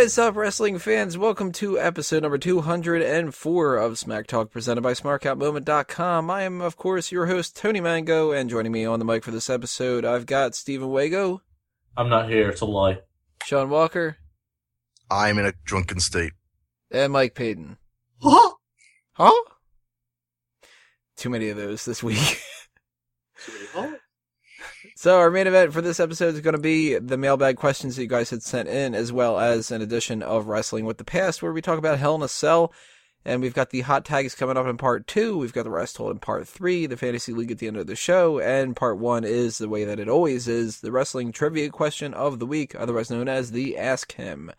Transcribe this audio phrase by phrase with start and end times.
[0.00, 1.18] What is up, wrestling fans?
[1.18, 6.30] Welcome to episode number 204 of Smack Talk presented by SmarkOutMoment.com.
[6.30, 9.30] I am, of course, your host, Tony Mango, and joining me on the mic for
[9.30, 11.42] this episode, I've got Stephen Wago,
[11.98, 13.00] I'm not here to lie.
[13.44, 14.16] Sean Walker,
[15.10, 16.32] I'm in a drunken state.
[16.90, 17.76] and Mike Payton.
[18.22, 18.54] Huh?
[19.12, 19.42] Huh?
[21.18, 22.40] Too many of those this week.
[25.00, 28.02] So our main event for this episode is going to be the mailbag questions that
[28.02, 31.42] you guys had sent in, as well as an edition of Wrestling with the Past,
[31.42, 32.70] where we talk about Hell in a Cell.
[33.24, 35.38] And we've got the hot tags coming up in part two.
[35.38, 37.86] We've got the rest told in part three, the fantasy league at the end of
[37.86, 41.70] the show, and part one is the way that it always is, the wrestling trivia
[41.70, 44.52] question of the week, otherwise known as the Ask Him.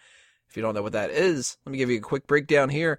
[0.50, 2.98] If you don't know what that is, let me give you a quick breakdown here.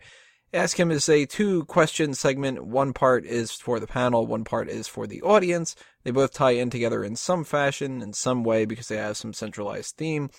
[0.55, 2.65] Ask Him is a two question segment.
[2.65, 5.75] One part is for the panel, one part is for the audience.
[6.05, 9.33] They both tie in together in some fashion, in some way, because they have some
[9.33, 10.31] centralized theme,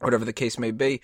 [0.00, 1.00] whatever the case may be.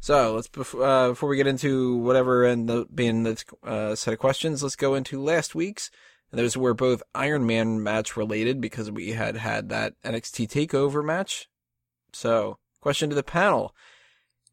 [0.00, 4.20] So let's uh, before we get into whatever and the, being the uh, set of
[4.20, 5.90] questions, let's go into last week's.
[6.30, 11.04] And those were both Iron Man match related because we had had that NXT Takeover
[11.04, 11.48] match.
[12.12, 13.74] So, question to the panel: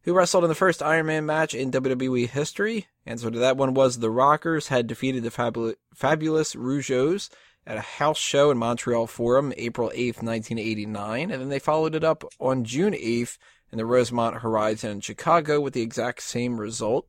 [0.03, 2.87] Who wrestled in the first Iron Man match in WWE history?
[3.05, 7.29] Answer to that one was the Rockers had defeated the Fabu- Fabulous Rougeaus
[7.67, 12.03] at a house show in Montreal Forum, April 8th, 1989, and then they followed it
[12.03, 13.37] up on June 8th
[13.71, 17.07] in the Rosemont Horizon in Chicago with the exact same result.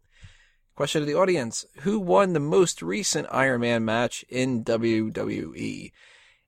[0.75, 5.93] Question to the audience Who won the most recent Iron Man match in WWE?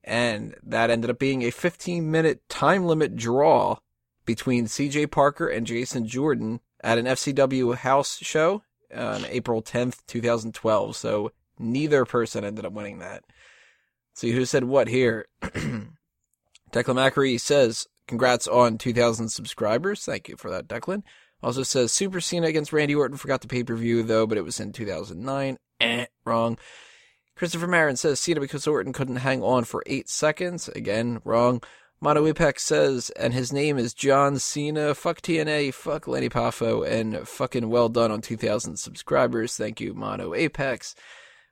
[0.05, 3.79] And that ended up being a 15 minute time limit draw
[4.25, 8.63] between CJ Parker and Jason Jordan at an FCW house show
[8.95, 10.97] on April 10th, 2012.
[10.97, 13.25] So neither person ended up winning that.
[14.19, 15.27] See who said what here.
[15.43, 15.93] Declan
[16.73, 20.05] Macri says, Congrats on 2,000 subscribers.
[20.05, 21.05] Thank you for that, Declan.
[21.41, 24.43] Also says Super Cena against Randy Orton forgot the pay per view though, but it
[24.43, 25.57] was in 2009.
[25.81, 26.59] Eh, wrong.
[27.37, 30.67] Christopher Marin says Cena because Orton couldn't hang on for eight seconds.
[30.67, 31.63] Again, wrong.
[32.01, 34.97] Mono Apex says, and his name is John Cena.
[34.97, 39.57] Fuck TNA, fuck Lenny Poffo, and fucking well done on 2,000 subscribers.
[39.57, 40.97] Thank you, Mono Apex.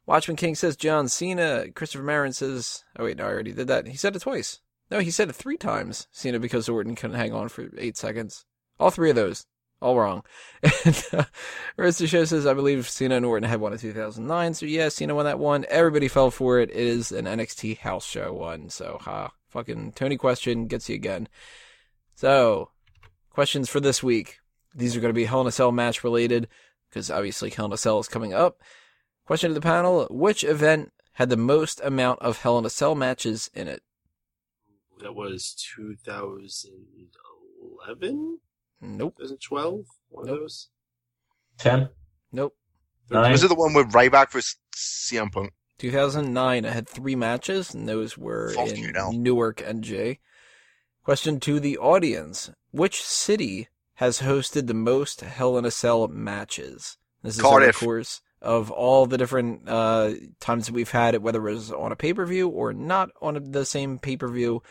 [0.06, 1.70] Watchman King says John Cena.
[1.74, 3.88] Christopher Marin says, oh wait, no, I already did that.
[3.88, 4.60] He said it twice.
[4.90, 6.06] No, he said it three times.
[6.12, 8.44] Cena because Orton couldn't hang on for eight seconds.
[8.78, 9.46] All three of those.
[9.82, 10.22] All wrong.
[10.84, 11.24] And uh,
[11.76, 14.54] rest of show says, I believe Cena and Orton had one in 2009.
[14.54, 15.66] So yeah, Cena won that one.
[15.68, 16.70] Everybody fell for it.
[16.70, 18.70] It is an NXT house show one.
[18.70, 21.28] So ha, fucking Tony question gets you again.
[22.14, 22.70] So,
[23.30, 24.38] questions for this week.
[24.74, 26.48] These are going to be Hell in a Cell match related
[26.88, 28.62] because obviously Hell in a Cell is coming up.
[29.26, 32.94] Question to the panel: Which event had the most amount of Hell in a Cell
[32.94, 33.82] matches in it?
[35.00, 38.38] That was 2011?
[38.80, 39.16] Nope.
[39.16, 39.84] 2012?
[40.08, 40.38] One of Nope.
[40.40, 40.68] those?
[41.58, 41.88] Ten.
[42.30, 42.54] Nope.
[43.10, 43.32] Nine.
[43.32, 45.52] Was it the one with Ryback versus CM Punk?
[45.78, 46.64] 2009.
[46.64, 49.10] I had three matches, and those were Fuck in you now.
[49.12, 50.20] Newark, NJ.
[51.02, 56.96] Question to the audience: Which city has hosted the most Hell in a Cell matches?
[57.22, 57.80] This is over the Cardiff.
[57.80, 61.90] course of all the different uh, times that we've had it, whether it was on
[61.90, 64.62] a pay per view or not on the same pay per view.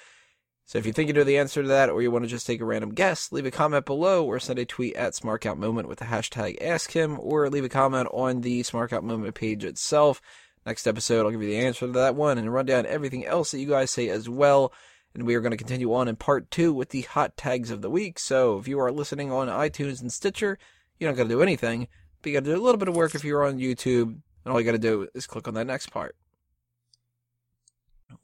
[0.63, 2.47] So if you think you know the answer to that, or you want to just
[2.47, 5.99] take a random guess, leave a comment below, or send a tweet at SmarkOutMoment with
[5.99, 10.21] the hashtag AskHim, or leave a comment on the SmarkOut Moment page itself.
[10.65, 13.51] Next episode, I'll give you the answer to that one and run down everything else
[13.51, 14.73] that you guys say as well.
[15.13, 17.83] And we are going to continue on in part two with the hot tags of
[17.83, 18.17] the week.
[18.17, 20.57] So if you are listening on iTunes and Stitcher,
[20.97, 21.87] you're not going to do anything,
[22.25, 24.17] but you got to do a little bit of work if you're on YouTube.
[24.43, 26.15] And all you got to do is click on that next part.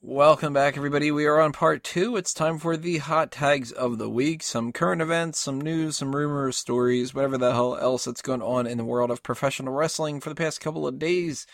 [0.02, 1.12] Welcome back, everybody.
[1.12, 2.18] We are on part two.
[2.18, 4.42] It's time for the hot tags of the week.
[4.42, 8.66] Some current events, some news, some rumors, stories, whatever the hell else that's going on
[8.66, 11.46] in the world of professional wrestling for the past couple of days.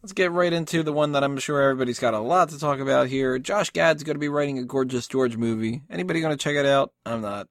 [0.00, 2.78] Let's get right into the one that I'm sure everybody's got a lot to talk
[2.78, 3.40] about here.
[3.40, 5.82] Josh Gad's going to be writing a Gorgeous George movie.
[5.90, 6.92] Anybody going to check it out?
[7.04, 7.48] I'm not.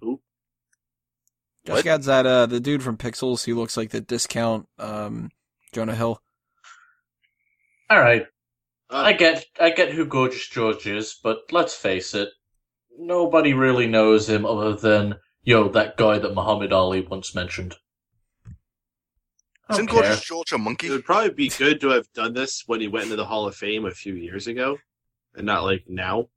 [0.00, 0.20] Who?
[1.66, 1.84] Josh What?
[1.84, 3.44] Gad's that uh the dude from Pixels.
[3.44, 5.30] He looks like the discount um
[5.72, 6.20] Jonah Hill.
[7.90, 8.26] All right.
[8.90, 12.28] Uh, I get, I get who Gorgeous George is, but let's face it,
[12.98, 17.74] nobody really knows him other than yo, that guy that Muhammad Ali once mentioned.
[19.68, 20.02] I Isn't care.
[20.02, 20.88] Gorgeous George a monkey?
[20.88, 23.46] it would probably be good to have done this when he went into the Hall
[23.46, 24.78] of Fame a few years ago,
[25.34, 26.28] and not like now.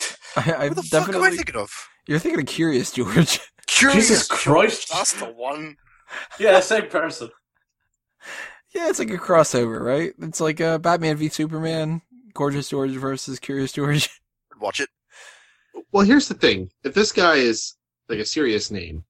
[0.36, 1.70] I, I What the fuck am I thinking of?
[2.06, 3.40] You're thinking of Curious George.
[3.90, 4.90] Curious Jesus George, Christ.
[4.92, 5.76] That's the one.
[6.38, 7.30] Yeah, same person.
[8.74, 10.12] yeah, it's like a crossover, right?
[10.20, 12.02] It's like uh, Batman v Superman,
[12.34, 14.10] Gorgeous George versus Curious George.
[14.60, 14.88] Watch it.
[15.90, 17.74] Well, here's the thing: if this guy is
[18.08, 19.04] like a serious name,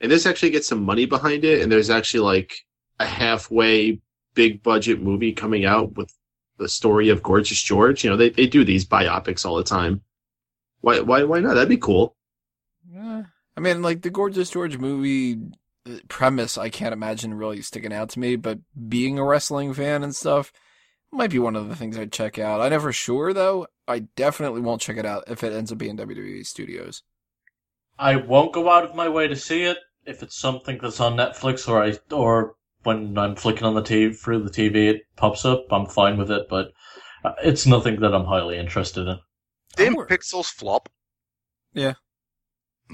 [0.00, 2.54] and this actually gets some money behind it, and there's actually like
[3.00, 4.00] a halfway
[4.34, 6.12] big budget movie coming out with
[6.58, 10.02] the story of Gorgeous George, you know, they they do these biopics all the time.
[10.80, 11.54] Why why why not?
[11.54, 12.16] That'd be cool.
[12.90, 13.24] Yeah.
[13.56, 15.38] I mean, like the Gorgeous George movie
[15.86, 18.36] uh, premise, I can't imagine really sticking out to me.
[18.36, 20.52] But being a wrestling fan and stuff
[21.10, 22.60] might be one of the things I'd check out.
[22.60, 23.66] I know for sure though.
[23.86, 27.02] I definitely won't check it out if it ends up being WWE Studios.
[27.98, 29.76] I won't go out of my way to see it
[30.06, 34.16] if it's something that's on Netflix or I or when I'm flicking on the TV
[34.16, 35.66] through the TV it pops up.
[35.70, 36.72] I'm fine with it, but
[37.24, 39.18] uh, it's nothing that I'm highly interested in.
[39.76, 40.88] Didn't Pixels flop?
[41.72, 41.94] Yeah.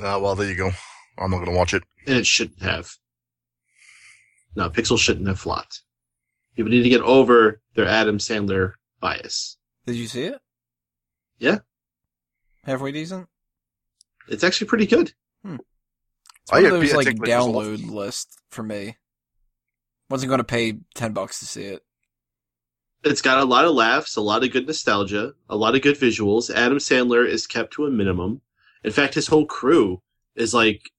[0.01, 0.71] Ah, well, there you go.
[1.19, 1.83] I'm not going to watch it.
[2.07, 2.91] And it shouldn't have.
[4.55, 5.83] No, Pixel shouldn't have flopped.
[6.57, 9.57] People need to get over their Adam Sandler bias.
[9.87, 10.41] Did you see it?
[11.39, 11.59] Yeah.
[12.65, 13.29] Halfway decent.
[14.29, 15.13] It's actually pretty good.
[15.45, 18.97] It's I one of hear those like Dinklage was download list for me.
[20.11, 21.83] Wasn't going to pay ten bucks to see it.
[23.05, 25.97] It's got a lot of laughs, a lot of good nostalgia, a lot of good
[25.97, 26.53] visuals.
[26.53, 28.41] Adam Sandler is kept to a minimum.
[28.85, 30.03] In fact, his whole crew
[30.35, 30.91] is like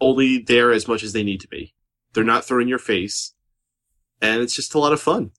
[0.00, 1.74] only there as much as they need to be.
[2.12, 3.34] They're not throwing your face,
[4.20, 5.30] and it's just a lot of fun.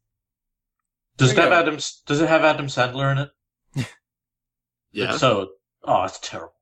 [1.17, 1.51] Does it have.
[1.51, 1.75] Adam?
[2.05, 3.87] Does it have Adam Sandler in it?
[4.95, 5.49] Yeah, If so,
[5.83, 6.53] oh, it's terrible.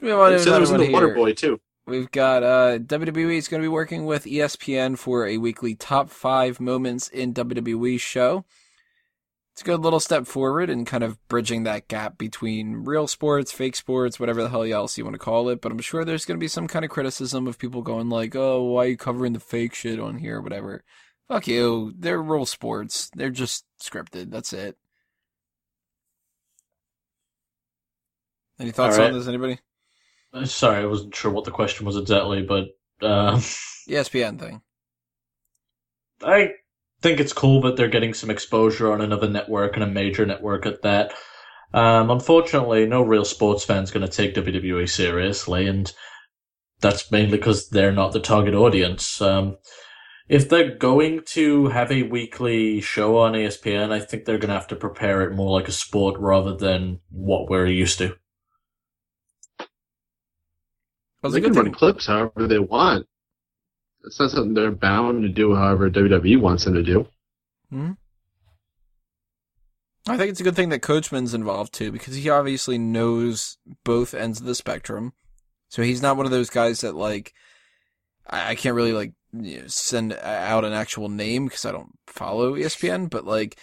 [0.00, 1.14] We have And Sandler was in another the one here.
[1.14, 1.60] Waterboy too.
[1.86, 6.10] We've got uh, WWE is going to be working with ESPN for a weekly top
[6.10, 8.44] five moments in WWE show.
[9.56, 13.50] It's a good little step forward in kind of bridging that gap between real sports,
[13.50, 15.62] fake sports, whatever the hell else you want to call it.
[15.62, 18.36] But I'm sure there's going to be some kind of criticism of people going like,
[18.36, 20.84] "Oh, why are you covering the fake shit on here?" Whatever.
[21.28, 21.94] Fuck you.
[21.96, 23.10] They're real sports.
[23.14, 24.30] They're just scripted.
[24.30, 24.76] That's it.
[28.60, 29.06] Any thoughts right.
[29.06, 29.26] on this?
[29.26, 29.58] Anybody?
[30.34, 32.64] Uh, Sorry, I wasn't sure what the question was exactly, but
[33.00, 33.38] um,
[33.88, 34.60] ESPN thing.
[36.22, 36.50] I
[37.02, 40.66] think it's cool that they're getting some exposure on another network and a major network
[40.66, 41.12] at that.
[41.74, 45.92] Um, unfortunately, no real sports fan's going to take WWE seriously, and
[46.80, 49.20] that's mainly because they're not the target audience.
[49.20, 49.58] Um,
[50.28, 54.54] if they're going to have a weekly show on ESPN, I think they're going to
[54.54, 58.16] have to prepare it more like a sport rather than what we're used to.
[61.22, 63.06] Well, it's They can run clips however they want.
[64.06, 67.06] It's not something they're bound to do however WWE wants them to do.
[67.70, 67.92] Hmm.
[70.08, 74.14] I think it's a good thing that Coachman's involved too, because he obviously knows both
[74.14, 75.12] ends of the spectrum.
[75.68, 77.32] So he's not one of those guys that like
[78.28, 81.98] I, I can't really like you know, send out an actual name because I don't
[82.06, 83.58] follow ESPN, but like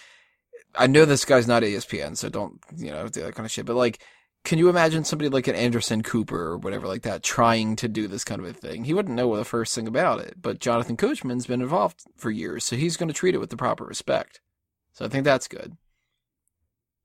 [0.76, 3.66] I know this guy's not ESPN, so don't you know do that kind of shit.
[3.66, 4.02] But like,
[4.44, 8.08] can you imagine somebody like an Anderson Cooper or whatever like that trying to do
[8.08, 8.84] this kind of a thing?
[8.84, 12.66] He wouldn't know the first thing about it, but Jonathan Coachman's been involved for years,
[12.66, 14.42] so he's going to treat it with the proper respect.
[14.94, 15.78] So I think that's good.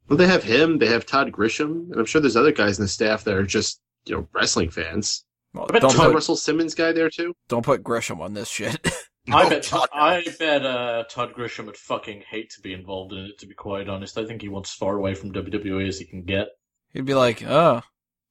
[0.08, 0.78] Well, they have him.
[0.78, 3.44] They have Todd Grisham, and I'm sure there's other guys in the staff that are
[3.44, 5.24] just you know wrestling fans.
[5.54, 7.34] Well, I bet don't Is that put, Russell Simmons guy there too?
[7.48, 8.78] don't put Grisham on this shit.
[9.30, 13.18] I bet Todd- I bet uh, Todd Grisham would fucking hate to be involved in
[13.26, 13.38] it.
[13.40, 16.06] To be quite honest, I think he wants as far away from WWE as he
[16.06, 16.48] can get.
[16.92, 17.82] He'd be like, "Oh,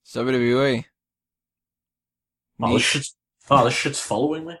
[0.02, 0.84] it's WWE."
[2.60, 3.16] Oh, this shit's,
[3.50, 4.56] oh, this shit's following me.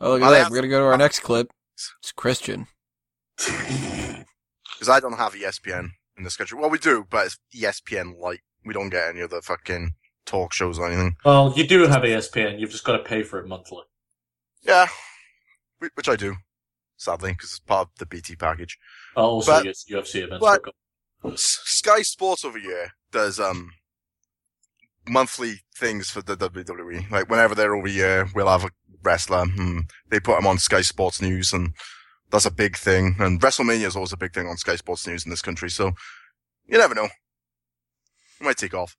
[0.00, 0.36] Oh, look at Well, that.
[0.36, 1.50] that's- We're gonna go to our next clip.
[1.74, 2.66] It's Christian.
[4.74, 6.58] Because I don't have ESPN in this country.
[6.58, 8.40] Well, we do, but it's ESPN Light.
[8.66, 9.94] We don't get any of the fucking
[10.26, 11.16] talk shows or anything.
[11.24, 12.58] Well, you do have ESPN.
[12.58, 13.84] You've just got to pay for it monthly.
[14.62, 14.88] Yeah,
[15.94, 16.36] which I do,
[16.96, 18.76] sadly, because it's part of the BT package.
[19.16, 20.40] Also, But- yes, UFC events.
[20.40, 20.74] but- hook up.
[20.74, 20.83] S-
[21.36, 23.70] Sky Sports over here does um
[25.08, 27.10] monthly things for the WWE.
[27.10, 28.70] Like whenever they're over here, we'll have a
[29.02, 29.42] wrestler.
[29.42, 31.74] And they put them on Sky Sports News, and
[32.30, 33.16] that's a big thing.
[33.18, 35.70] And WrestleMania is always a big thing on Sky Sports News in this country.
[35.70, 35.92] So
[36.66, 37.04] you never know.
[37.04, 38.96] It might take off.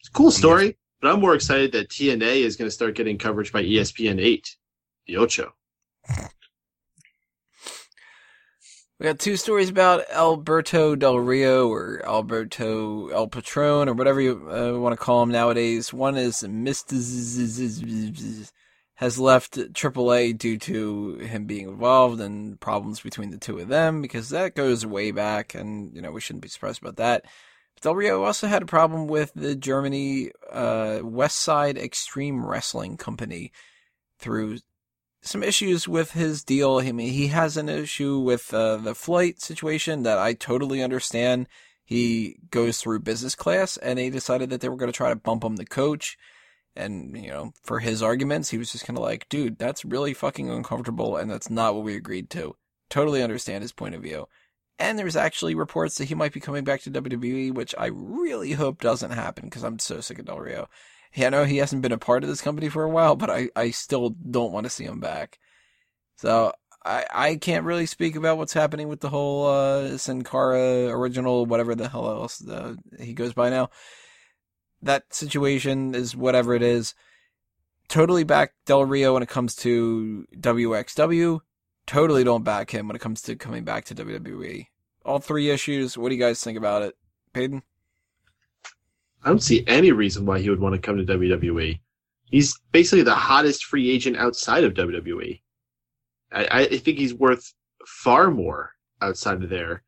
[0.00, 3.18] It's a cool story, but I'm more excited that TNA is going to start getting
[3.18, 4.56] coverage by E ESPN eight,
[5.06, 5.52] the Ocho.
[8.98, 14.50] We got two stories about Alberto Del Rio or Alberto El Patron or whatever you
[14.50, 15.92] uh, want to call him nowadays.
[15.92, 18.50] One is Myzteziz
[18.96, 24.02] has left AAA due to him being involved and problems between the two of them
[24.02, 27.24] because that goes way back and, you know, we shouldn't be surprised about that.
[27.80, 33.52] Del Rio also had a problem with the Germany uh, West Side Extreme Wrestling Company
[34.18, 34.58] through
[35.20, 36.78] some issues with his deal.
[36.78, 41.48] I mean, he has an issue with uh, the flight situation that I totally understand.
[41.84, 45.16] he goes through business class, and they decided that they were going to try to
[45.16, 46.18] bump him to coach.
[46.76, 50.14] And, you know, for his arguments, he was just kind of like, dude, that's really
[50.14, 52.56] fucking uncomfortable, and that's not what we agreed to.
[52.90, 54.28] Totally understand his point of view.
[54.78, 58.52] And there's actually reports that he might be coming back to WWE, which I really
[58.52, 60.68] hope doesn't happen because I'm so sick of Del Rio.
[61.14, 63.30] Yeah, I know he hasn't been a part of this company for a while, but
[63.30, 65.38] I, I still don't want to see him back.
[66.16, 66.52] So
[66.84, 69.98] I I can't really speak about what's happening with the whole uh,
[70.90, 73.70] original, whatever the hell else uh, he goes by now.
[74.82, 76.94] That situation is whatever it is.
[77.88, 81.40] Totally back Del Rio when it comes to WXW.
[81.86, 84.66] Totally don't back him when it comes to coming back to WWE.
[85.04, 85.96] All three issues.
[85.96, 86.96] What do you guys think about it,
[87.32, 87.62] Peyton?
[89.28, 91.78] I don't see any reason why he would want to come to WWE.
[92.30, 95.42] He's basically the hottest free agent outside of WWE.
[96.32, 97.52] I, I think he's worth
[97.86, 99.82] far more outside of there.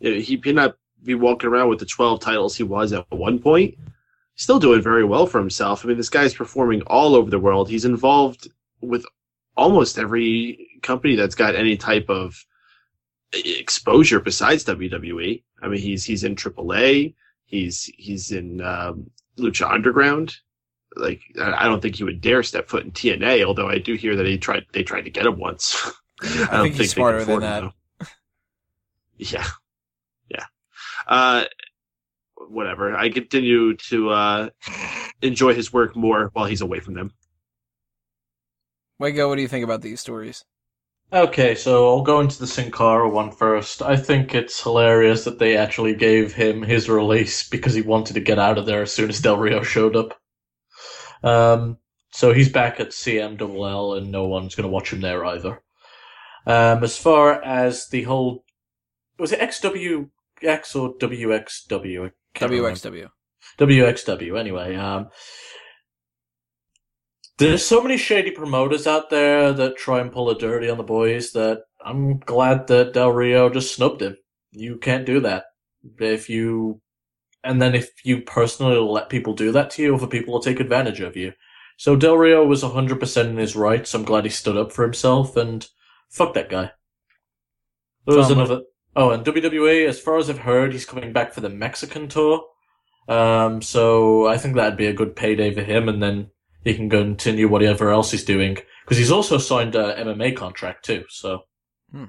[0.00, 3.74] He may not be walking around with the 12 titles he was at one point.
[4.34, 5.84] Still doing very well for himself.
[5.84, 7.68] I mean, this guy's performing all over the world.
[7.68, 8.48] He's involved
[8.80, 9.04] with
[9.58, 12.46] almost every company that's got any type of
[13.34, 15.42] exposure besides WWE.
[15.60, 17.14] I mean, he's he's in AAA.
[17.46, 20.36] He's he's in um, Lucha Underground.
[20.94, 23.44] Like I don't think he would dare step foot in TNA.
[23.44, 25.90] Although I do hear that he tried they tried to get him once.
[26.22, 27.62] I, I think he's smarter than that.
[27.64, 27.72] Him,
[29.16, 29.46] yeah,
[30.28, 30.44] yeah.
[31.06, 31.44] Uh,
[32.48, 32.96] whatever.
[32.96, 34.48] I continue to uh,
[35.22, 37.12] enjoy his work more while he's away from them.
[38.98, 40.44] Wago, what do you think about these stories?
[41.12, 43.80] Okay, so I'll go into the Sin Cara one first.
[43.80, 48.20] I think it's hilarious that they actually gave him his release because he wanted to
[48.20, 50.18] get out of there as soon as Del Rio showed up.
[51.22, 51.78] Um,
[52.10, 55.62] so he's back at CMLL, and no one's going to watch him there either.
[56.44, 58.44] Um, as far as the whole,
[59.16, 60.08] was it XWX
[60.74, 62.10] or WXW?
[62.34, 62.90] WXW.
[62.90, 63.10] Remember.
[63.58, 64.40] WXW.
[64.40, 65.08] Anyway, um,
[67.38, 70.84] there's so many shady promoters out there that try and pull a dirty on the
[70.84, 74.16] boys that I'm glad that Del Rio just snubbed him.
[74.52, 75.44] You can't do that.
[75.98, 76.80] If you,
[77.44, 80.60] and then if you personally let people do that to you, other people will take
[80.60, 81.32] advantage of you.
[81.76, 83.92] So Del Rio was 100% in his rights.
[83.94, 85.66] I'm glad he stood up for himself and
[86.08, 86.72] fuck that guy.
[88.06, 88.62] There was another,
[88.94, 92.44] oh, and WWE, as far as I've heard, he's coming back for the Mexican tour.
[93.08, 96.30] Um, so I think that'd be a good payday for him and then
[96.66, 101.04] he can continue whatever else he's doing because he's also signed a MMA contract too.
[101.08, 101.42] So,
[101.92, 102.06] hmm.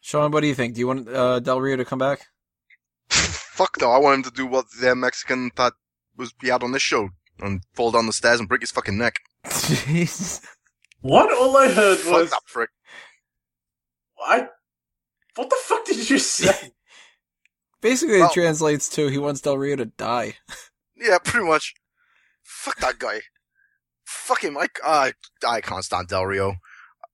[0.00, 0.74] Sean, what do you think?
[0.74, 2.26] Do you want uh, Del Rio to come back?
[3.08, 3.90] Fuck no!
[3.90, 5.72] I want him to do what the Mexican thought
[6.16, 7.08] was be out on this show
[7.40, 9.16] and fall down the stairs and break his fucking neck.
[9.46, 10.44] Jeez.
[11.00, 11.32] What?
[11.36, 12.70] All I heard Fuck was that prick.
[14.24, 14.46] I.
[15.34, 16.72] What the fuck did you say?
[17.80, 20.36] Basically, Well- it translates to he wants Del Rio to die.
[20.96, 21.74] Yeah, pretty much.
[22.48, 23.20] Fuck that guy.
[24.06, 24.56] Fuck him.
[24.56, 25.12] I, I,
[25.46, 26.54] I can't stand Del Rio.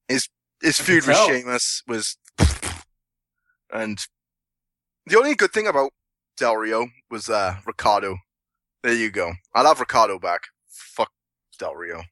[0.07, 0.29] His
[0.63, 1.17] his I feud with.
[1.17, 2.17] Sheamus was,
[3.73, 3.99] and
[5.07, 5.91] the only good thing about
[6.39, 8.19] Del Rio was uh Ricardo.
[8.85, 9.33] There you go.
[9.55, 10.43] I'll have Ricardo back.
[10.69, 11.11] Fuck
[11.59, 12.03] Del Rio.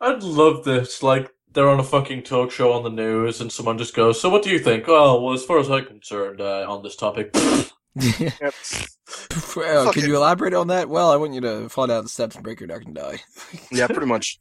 [0.00, 1.02] I'd love this.
[1.02, 4.30] Like they're on a fucking talk show on the news, and someone just goes, "So
[4.30, 7.34] what do you think?" Oh, well, as far as I'm concerned, uh, on this topic.
[9.56, 10.08] well, can it.
[10.08, 10.88] you elaborate on that?
[10.88, 13.22] Well, I want you to fall down the steps and break your neck and die.
[13.72, 14.40] yeah, pretty much.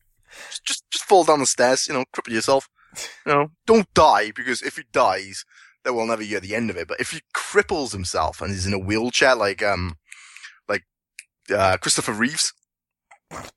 [0.49, 1.87] Just, just just fall down the stairs.
[1.87, 2.69] You know, cripple yourself.
[3.25, 5.45] You know, don't die because if he dies,
[5.85, 6.89] then we'll never hear the end of it.
[6.89, 9.95] But if he cripples himself and is in a wheelchair, like um,
[10.67, 10.83] like
[11.49, 12.51] uh, Christopher Reeves,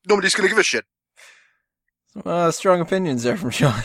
[0.08, 0.84] nobody's gonna give a shit.
[2.24, 3.82] Uh, strong opinions there from Sean.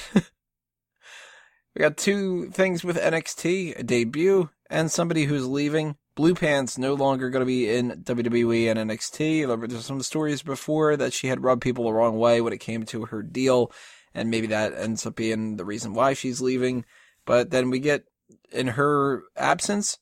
[1.75, 5.95] we got two things with NXT, a debut, and somebody who's leaving.
[6.19, 9.47] Blue Pants no longer going to be in WWE and NXT.
[9.47, 12.57] There were some stories before that she had rubbed people the wrong way when it
[12.57, 13.71] came to her deal,
[14.13, 16.83] and maybe that ends up being the reason why she's leaving.
[17.23, 18.03] But then we get,
[18.51, 19.97] in her absence,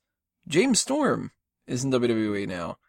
[0.48, 1.34] James Storm
[1.68, 2.80] is in WWE now.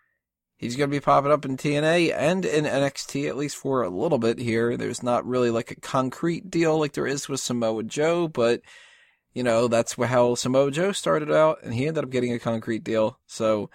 [0.56, 3.90] He's going to be popping up in TNA and in NXT at least for a
[3.90, 4.78] little bit here.
[4.78, 8.62] There's not really like a concrete deal like there is with Samoa Joe, but
[9.38, 12.82] you know, that's how Samoa Joe started out and he ended up getting a concrete
[12.82, 13.20] deal.
[13.28, 13.70] So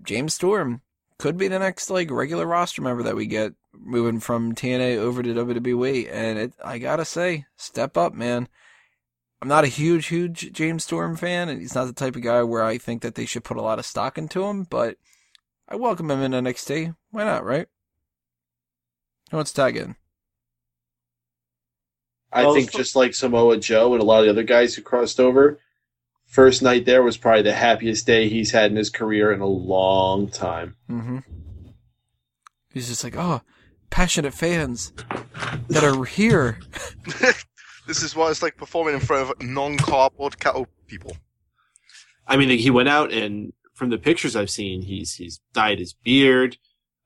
[0.00, 0.82] James Storm
[1.18, 5.20] could be the next like regular roster member that we get moving from TNA over
[5.20, 6.08] to WWE.
[6.12, 8.46] And it, I gotta say, step up, man.
[9.42, 12.44] I'm not a huge, huge James Storm fan, and he's not the type of guy
[12.44, 14.96] where I think that they should put a lot of stock into him, but
[15.68, 16.94] I welcome him in NXT.
[17.10, 17.66] Why not, right?
[19.32, 19.96] Who wants to tag in?
[22.32, 24.74] I Well, think so- just like Samoa Joe and a lot of the other guys
[24.74, 25.58] who crossed over,
[26.26, 29.46] first night there was probably the happiest day he's had in his career in a
[29.46, 30.76] long time.
[30.90, 31.18] Mm-hmm.
[32.72, 33.40] He's just like, oh,
[33.90, 34.92] passionate fans
[35.68, 36.58] that are here.
[37.86, 41.16] this is what it's like performing in front of non-cardboard cattle people.
[42.26, 45.94] I mean, he went out and from the pictures I've seen, he's he's dyed his
[45.94, 46.58] beard.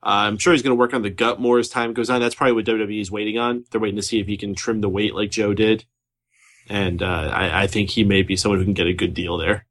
[0.03, 2.21] Uh, I'm sure he's going to work on the gut more as time goes on.
[2.21, 3.65] That's probably what WWE is waiting on.
[3.71, 5.85] They're waiting to see if he can trim the weight like Joe did,
[6.69, 9.39] and uh, I, I think he may be someone who can get a good deal
[9.39, 9.67] there.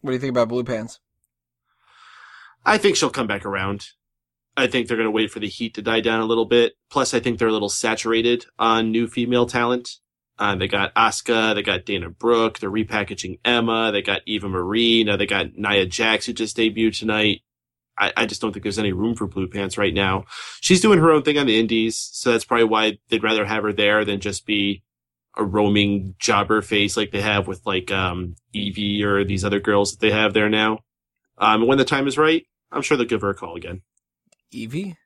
[0.00, 1.00] What do you think about Blue Pants?
[2.64, 3.88] I think she'll come back around.
[4.56, 6.74] I think they're going to wait for the heat to die down a little bit.
[6.90, 9.96] Plus, I think they're a little saturated on new female talent.
[10.38, 15.04] Uh, they got Asuka, they got Dana Brooke, they're repackaging Emma, they got Eva Marie,
[15.04, 17.42] now they got Nia Jax who just debuted tonight.
[18.00, 20.24] I, I just don't think there's any room for Blue Pants right now.
[20.60, 23.62] She's doing her own thing on the indies, so that's probably why they'd rather have
[23.62, 24.82] her there than just be
[25.36, 29.92] a roaming jobber face like they have with like um Evie or these other girls
[29.92, 30.80] that they have there now.
[31.38, 33.82] Um, when the time is right, I'm sure they'll give her a call again.
[34.50, 34.96] Evie?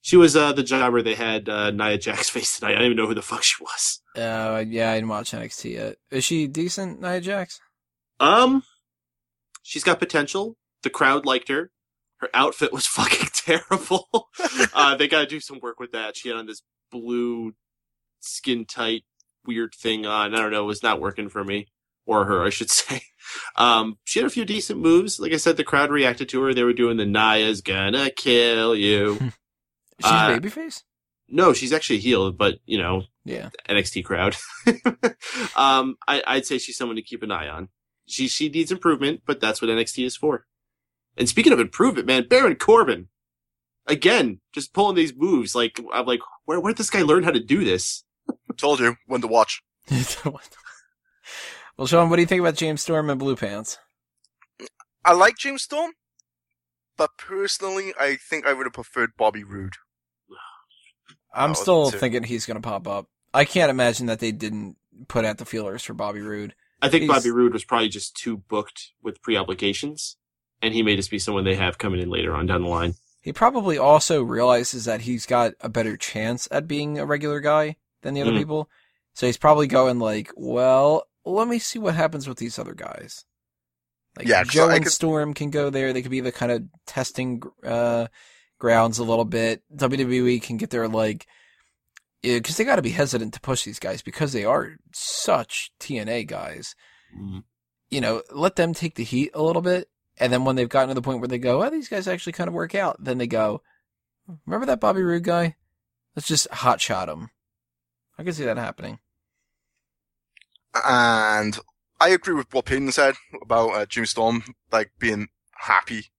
[0.00, 2.72] She was uh, the jobber they had uh, Nia Jax face tonight.
[2.72, 4.00] I don't even know who the fuck she was.
[4.16, 5.96] Uh, yeah, I didn't watch NXT yet.
[6.10, 7.60] Is she decent, Nia Jax?
[8.20, 8.64] Um,
[9.62, 10.56] she's got potential.
[10.82, 11.70] The crowd liked her.
[12.24, 14.08] Her outfit was fucking terrible.
[14.74, 16.16] uh, they got to do some work with that.
[16.16, 17.54] She had on this blue,
[18.20, 19.02] skin tight,
[19.46, 20.34] weird thing on.
[20.34, 20.62] I don't know.
[20.62, 21.68] It was not working for me
[22.06, 23.02] or her, I should say.
[23.56, 25.20] Um, she had a few decent moves.
[25.20, 26.54] Like I said, the crowd reacted to her.
[26.54, 29.18] They were doing the Nia's gonna kill you.
[30.00, 30.82] She's Uh, a babyface?
[31.28, 33.50] no, she's actually healed, but you know, Yeah.
[33.68, 34.36] NXT crowd.
[35.56, 37.68] um, I, I'd say she's someone to keep an eye on.
[38.06, 40.46] She she needs improvement, but that's what NXT is for.
[41.16, 43.08] And speaking of improvement, man, Baron Corbin,
[43.86, 45.54] again, just pulling these moves.
[45.54, 48.04] Like I'm like, where where did this guy learn how to do this?
[48.56, 49.62] Told you when to watch.
[50.24, 53.78] well, Sean, what do you think about James Storm and Blue Pants?
[55.04, 55.92] I like James Storm,
[56.96, 59.74] but personally, I think I would have preferred Bobby Roode.
[61.34, 61.98] I'm Oh, still too.
[61.98, 63.06] thinking he's going to pop up.
[63.34, 64.76] I can't imagine that they didn't
[65.08, 66.54] put out the feelers for Bobby Roode.
[66.80, 70.16] I think He's- Bobby Roode was probably just too booked with pre-obligations,
[70.64, 72.94] and he may just be someone they have coming in later on down the line.
[73.20, 77.76] He probably also realizes that he's got a better chance at being a regular guy
[78.02, 78.38] than the other Mhm.
[78.38, 78.70] people.
[79.14, 83.24] So he's probably going like, well, let me see what happens with these other guys.
[84.16, 85.92] Like Yeah, 'cause Joe I and could- Storm can go there.
[85.92, 88.08] They could be the kind of testing uh,
[88.58, 89.62] grounds a little bit.
[89.74, 91.26] WWE can get their like,
[92.22, 96.24] because they got to be hesitant to push these guys because they are such TNA
[96.26, 96.74] guys.
[97.18, 97.44] Mm.
[97.90, 99.88] you know, let them take the heat a little bit.
[100.18, 102.32] And then when they've gotten to the point where they go, oh, these guys actually
[102.34, 103.62] kind of work out, then they go,
[104.46, 105.56] remember that Bobby Roode guy?
[106.14, 107.30] Let's just hot shot him.
[108.16, 109.00] I can see that happening.
[110.84, 111.58] And
[112.00, 116.10] I agree with what Payton said about uh, James Storm, like being happy,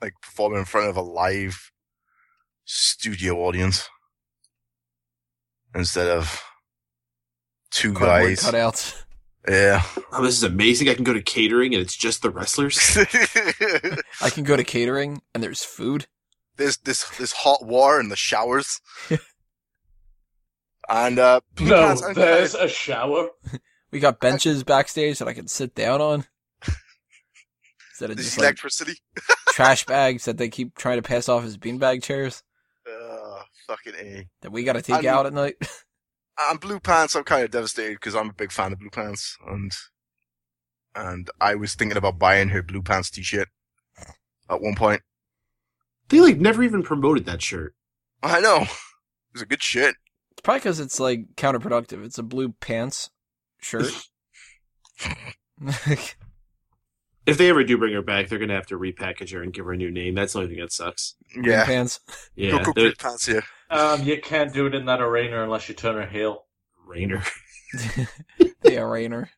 [0.00, 1.72] like performing in front of a live
[2.64, 3.88] studio audience
[5.74, 6.42] instead of
[7.70, 8.42] two Cardboard guys.
[8.42, 9.02] cutouts.
[9.48, 9.82] Yeah.
[10.12, 10.88] Oh, this is amazing!
[10.88, 12.96] I can go to catering and it's just the wrestlers.
[14.20, 16.06] I can go to catering and there's food.
[16.56, 18.80] there's this this hot war and the showers.
[20.88, 23.28] and uh No, Pants, there's kinda- a shower.
[23.92, 26.26] We got benches backstage that I can sit down on.
[27.92, 28.98] Instead of there's just like electricity.
[29.48, 32.42] trash bags that they keep trying to pass off as beanbag chairs
[32.86, 34.28] Uh, fucking A.
[34.42, 35.54] that we got to take I'm- out at night.
[36.38, 39.36] And Blue Pants, I'm kind of devastated because I'm a big fan of Blue Pants,
[39.46, 39.72] and
[40.94, 43.48] and I was thinking about buying her Blue Pants T-shirt
[44.48, 45.02] at one point.
[46.08, 47.74] they like never even promoted that shirt.
[48.22, 48.68] I know it
[49.32, 49.94] was a good shit.
[50.32, 52.04] It's probably because it's like counterproductive.
[52.04, 53.10] It's a blue pants
[53.60, 53.90] shirt.
[57.26, 59.64] If they ever do bring her back, they're gonna have to repackage her and give
[59.64, 60.14] her a new name.
[60.14, 61.16] That's the only thing that sucks.
[61.32, 61.98] Green Yeah, pants.
[62.36, 63.42] Yeah, go, go Blue Pants here.
[63.70, 66.44] Um, you can't do it in that arena unless you turn her heel.
[66.86, 67.22] Rainer.
[68.62, 69.28] yeah, arena.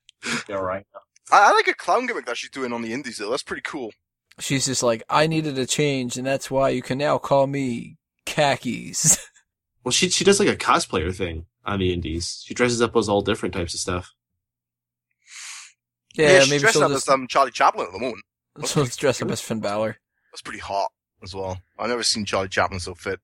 [0.49, 0.87] You're right.
[1.33, 3.31] I, I like a clown gimmick that she's doing on the indies though.
[3.31, 3.93] That's pretty cool.
[4.39, 7.97] She's just like, I needed a change, and that's why you can now call me
[8.25, 9.19] khakis.
[9.85, 12.43] Well, she she does like a cosplayer thing on the indies.
[12.45, 14.13] She dresses up as all different types of stuff.
[16.15, 18.23] yeah, she's maybe dressed she'll up just, as um, Charlie Chaplin at the moment.
[18.67, 19.97] she'll just dress up as Finn Balor.
[20.31, 20.91] That's pretty hot
[21.23, 21.59] as well.
[21.79, 23.19] I've never seen Charlie Chaplin so fit.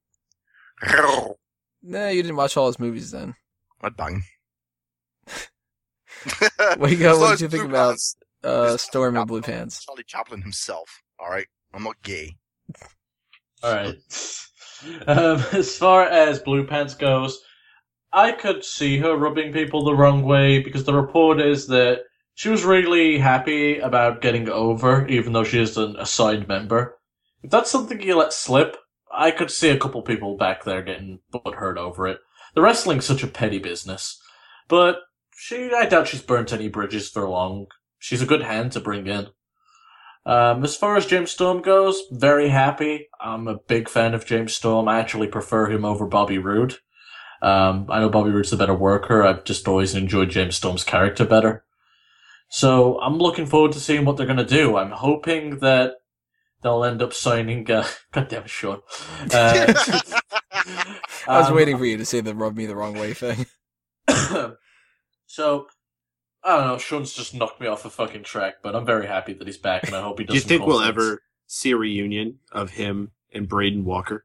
[1.83, 3.35] Nah, you didn't watch all his movies then.
[3.83, 4.23] I'd bang.
[6.77, 9.41] What do you got- what did you think about- Pants- Uh, Just Storm and Blue
[9.43, 9.85] Pants.
[9.85, 11.03] Charlie Chaplin himself.
[11.19, 12.37] All right, I'm not gay.
[13.63, 13.97] All right.
[15.07, 17.41] Um, as far as Blue Pants goes,
[18.13, 22.01] I could see her rubbing people the wrong way because the report is that
[22.35, 26.99] she was really happy about getting over, even though she is an assigned member.
[27.43, 28.77] If that's something you let slip,
[29.17, 31.21] I could see a couple people back there getting
[31.55, 32.19] hurt over it.
[32.55, 34.21] The wrestling's such a petty business,
[34.69, 34.99] but
[35.37, 37.67] she, I doubt she's burnt any bridges for long.
[37.99, 39.29] She's a good hand to bring in.
[40.27, 43.09] Um, as far as James Storm goes, very happy.
[43.21, 44.89] I'm a big fan of James Storm.
[44.89, 46.77] I actually prefer him over Bobby Roode.
[47.43, 49.23] Um, I know Bobby Roode's a better worker.
[49.23, 51.65] I've just always enjoyed James Storm's character better.
[52.49, 54.77] So I'm looking forward to seeing what they're going to do.
[54.77, 55.97] I'm hoping that
[56.65, 57.71] they'll end up signing.
[57.71, 58.81] Uh, God damn it, Sean.
[61.27, 63.13] Uh, I was um, waiting for you to say the rub me the wrong way
[63.13, 63.45] thing.
[65.27, 65.67] so
[66.43, 66.79] I don't know.
[66.79, 69.85] Sean's just knocked me off a fucking track, but I'm very happy that he's back,
[69.85, 70.49] and I hope he doesn't.
[70.49, 70.89] Do you think we'll things.
[70.89, 74.25] ever see a reunion of him and Braden Walker?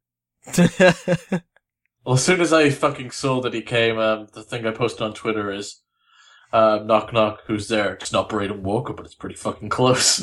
[2.05, 5.01] Well, as soon as I fucking saw that he came, um, the thing I posted
[5.01, 5.81] on Twitter is,
[6.53, 7.93] uh, knock knock, who's there?
[7.95, 10.19] It's not Braden Walker, but it's pretty fucking close.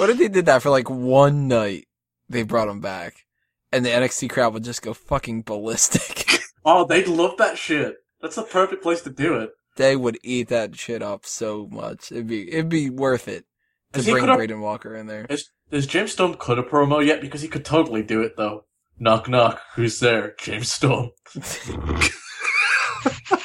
[0.00, 1.86] What if they did that for like one night?
[2.28, 3.26] They brought him back,
[3.70, 6.40] and the NXT crowd would just go fucking ballistic.
[6.64, 7.96] oh, they'd love that shit.
[8.22, 9.50] That's the perfect place to do it.
[9.76, 12.10] they would eat that shit up so much.
[12.10, 13.44] It'd be it'd be worth it
[13.92, 15.26] to bring Braden Walker in there.
[15.28, 17.20] Is, is James Storm cut a promo yet?
[17.20, 18.64] Because he could totally do it, though.
[18.98, 20.34] Knock knock, who's there?
[20.38, 21.10] James Storm.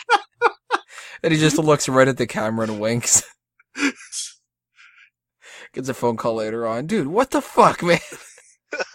[1.25, 3.23] And he just looks right at the camera and winks.
[5.75, 6.87] Gets a phone call later on.
[6.87, 7.99] Dude, what the fuck, man?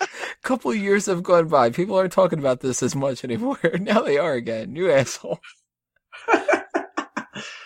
[0.00, 0.08] A
[0.42, 1.68] couple years have gone by.
[1.68, 3.58] People aren't talking about this as much anymore.
[3.78, 4.74] Now they are again.
[4.74, 5.40] You asshole.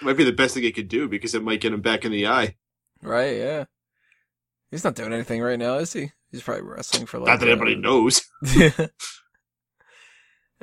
[0.03, 2.11] Might be the best thing he could do because it might get him back in
[2.11, 2.57] the eye.
[3.03, 3.65] Right, yeah.
[4.73, 6.11] He's not doing anything right now, is he?
[6.33, 8.23] He's probably wrestling for like Not that anybody uh, knows.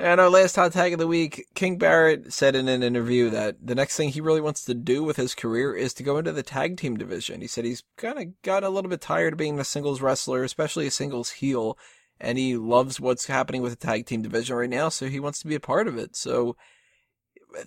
[0.02, 3.64] And our last hot tag of the week, King Barrett said in an interview that
[3.64, 6.32] the next thing he really wants to do with his career is to go into
[6.32, 7.40] the tag team division.
[7.40, 10.42] He said he's kind of got a little bit tired of being a singles wrestler,
[10.42, 11.78] especially a singles heel,
[12.20, 15.38] and he loves what's happening with the tag team division right now, so he wants
[15.38, 16.16] to be a part of it.
[16.16, 16.56] So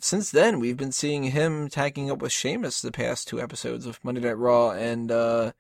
[0.02, 4.04] since then, we've been seeing him tagging up with Sheamus the past two episodes of
[4.04, 5.54] Monday Night Raw and uh,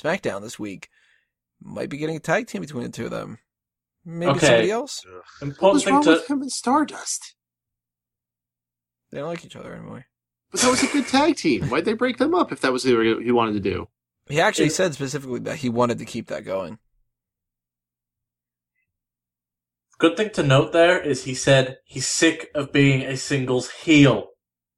[0.00, 0.88] SmackDown this week.
[1.60, 3.40] Might be getting a tag team between the two of them.
[4.04, 4.46] Maybe Okay.
[4.46, 5.04] somebody else.
[5.06, 6.10] What Important was wrong to.
[6.10, 7.34] with him and Stardust?
[9.10, 10.06] They don't like each other anymore.
[10.50, 11.68] But that was a good tag team.
[11.68, 13.88] Why'd they break them up if that was what he wanted to do?
[14.28, 16.78] He actually It- said specifically that he wanted to keep that going.
[19.98, 24.30] Good thing to note there is he said he's sick of being a singles heel.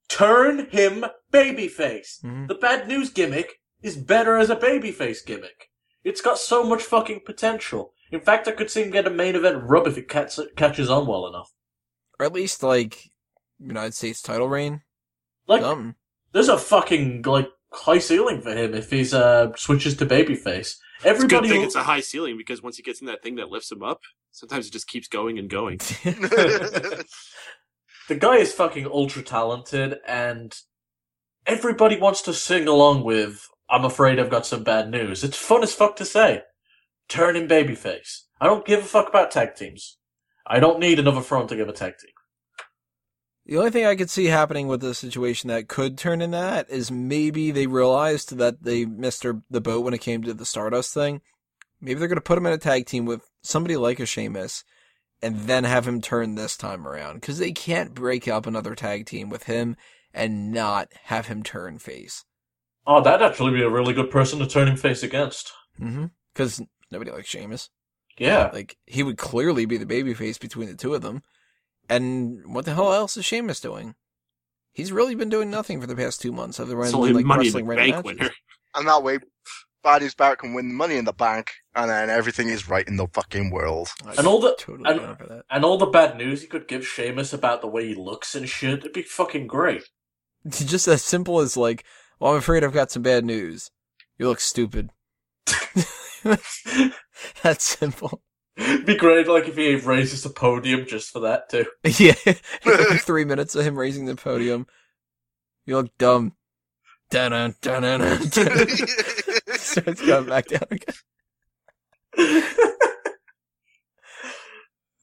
[0.08, 2.22] Turn him babyface.
[2.22, 2.48] Mhm.
[2.48, 5.70] The bad news gimmick is better as a babyface gimmick.
[6.02, 7.94] It's got so much fucking potential.
[8.14, 10.88] In fact, I could see him get a main event rub if it catch- catches
[10.88, 11.52] on well enough.
[12.18, 13.10] Or at least like
[13.58, 14.82] United States title reign.
[15.46, 15.96] Like, Something.
[16.32, 20.76] there's a fucking like high ceiling for him if he's uh switches to babyface.
[21.04, 23.22] It's a good Everybody, thing it's a high ceiling because once he gets in that
[23.22, 24.00] thing that lifts him up,
[24.30, 25.78] sometimes it just keeps going and going.
[26.04, 27.04] the
[28.18, 30.56] guy is fucking ultra talented, and
[31.46, 33.48] everybody wants to sing along with.
[33.68, 35.24] I'm afraid I've got some bad news.
[35.24, 36.42] It's fun as fuck to say.
[37.08, 38.22] Turn him babyface.
[38.40, 39.98] I don't give a fuck about tag teams.
[40.46, 42.10] I don't need another front to give a tag team.
[43.46, 46.68] The only thing I could see happening with this situation that could turn into that
[46.70, 50.46] is maybe they realized that they missed their, the boat when it came to the
[50.46, 51.20] Stardust thing.
[51.80, 54.64] Maybe they're going to put him in a tag team with somebody like a Sheamus
[55.20, 57.20] and then have him turn this time around.
[57.20, 59.76] Because they can't break up another tag team with him
[60.14, 62.24] and not have him turn face.
[62.86, 65.52] Oh, that'd actually be a really good person to turn him face against.
[65.78, 66.06] Mm-hmm.
[66.94, 67.70] Because nobody likes Sheamus.
[68.18, 68.50] Yeah.
[68.52, 71.22] Like, he would clearly be the babyface between the two of them.
[71.88, 73.94] And what the hell else is Sheamus doing?
[74.72, 77.24] He's really been doing nothing for the past two months other It's than only like
[77.26, 78.30] money in the bank winner.
[78.74, 79.18] and that way,
[79.82, 82.86] Bad News Barrett can win the money in the bank, and then everything is right
[82.88, 83.88] in the fucking world.
[84.06, 85.44] I'd And all the- totally and- down for that.
[85.50, 88.48] And all the bad news he could give Sheamus about the way he looks and
[88.48, 89.84] shit, it'd be fucking great.
[90.44, 91.84] It's just as simple as like,
[92.18, 93.70] well, I'm afraid I've got some bad news.
[94.18, 94.90] You look stupid.
[97.42, 98.22] That's simple.
[98.56, 101.66] It'd be great, like, if he raises the podium just for that, too.
[101.84, 102.12] Yeah,
[102.98, 104.66] three minutes of him raising the podium.
[105.66, 106.34] You look dumb.
[107.10, 108.20] Dun dun dun.
[109.56, 110.94] Starts going back down again.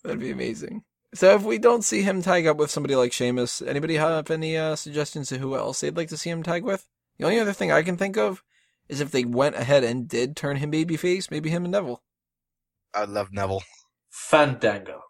[0.03, 0.83] That'd be amazing.
[1.13, 4.57] So if we don't see him tag up with somebody like Sheamus, anybody have any
[4.57, 6.87] uh, suggestions to who else they'd like to see him tag with?
[7.17, 8.43] The only other thing I can think of
[8.91, 12.03] is if they went ahead and did turn him babyface, maybe him and Neville.
[12.93, 13.63] I love Neville.
[14.09, 15.01] Fandango.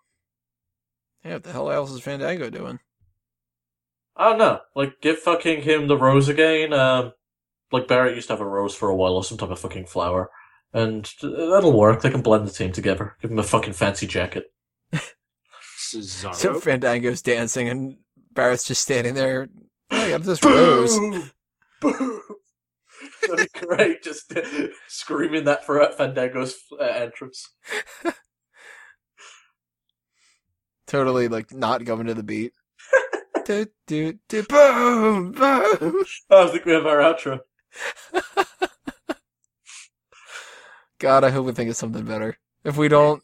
[1.25, 2.79] Yeah, what the hell else is Fandango doing?
[4.15, 4.59] I don't know.
[4.75, 6.73] Like, give fucking him the rose again.
[6.73, 7.13] Um,
[7.71, 9.85] like Barrett used to have a rose for a while, or some type of fucking
[9.85, 10.29] flower,
[10.73, 12.01] and that'll work.
[12.01, 13.15] They can blend the team together.
[13.21, 14.51] Give him a fucking fancy jacket.
[14.93, 16.35] Cesaro.
[16.35, 17.97] So Fandango's dancing and
[18.33, 19.49] Barrett's just standing there.
[19.89, 20.97] Oh, I got this rose.
[21.81, 22.21] Boo!
[23.27, 24.03] That'd be great.
[24.03, 24.33] Just
[24.87, 27.49] screaming that for Fandango's uh, entrance.
[30.87, 32.53] Totally like not going to the beat.
[33.45, 36.03] do, do, do, boom, boom.
[36.29, 37.39] I think we have our outro.
[40.99, 42.37] God, I hope we think of something better.
[42.63, 43.23] If we don't,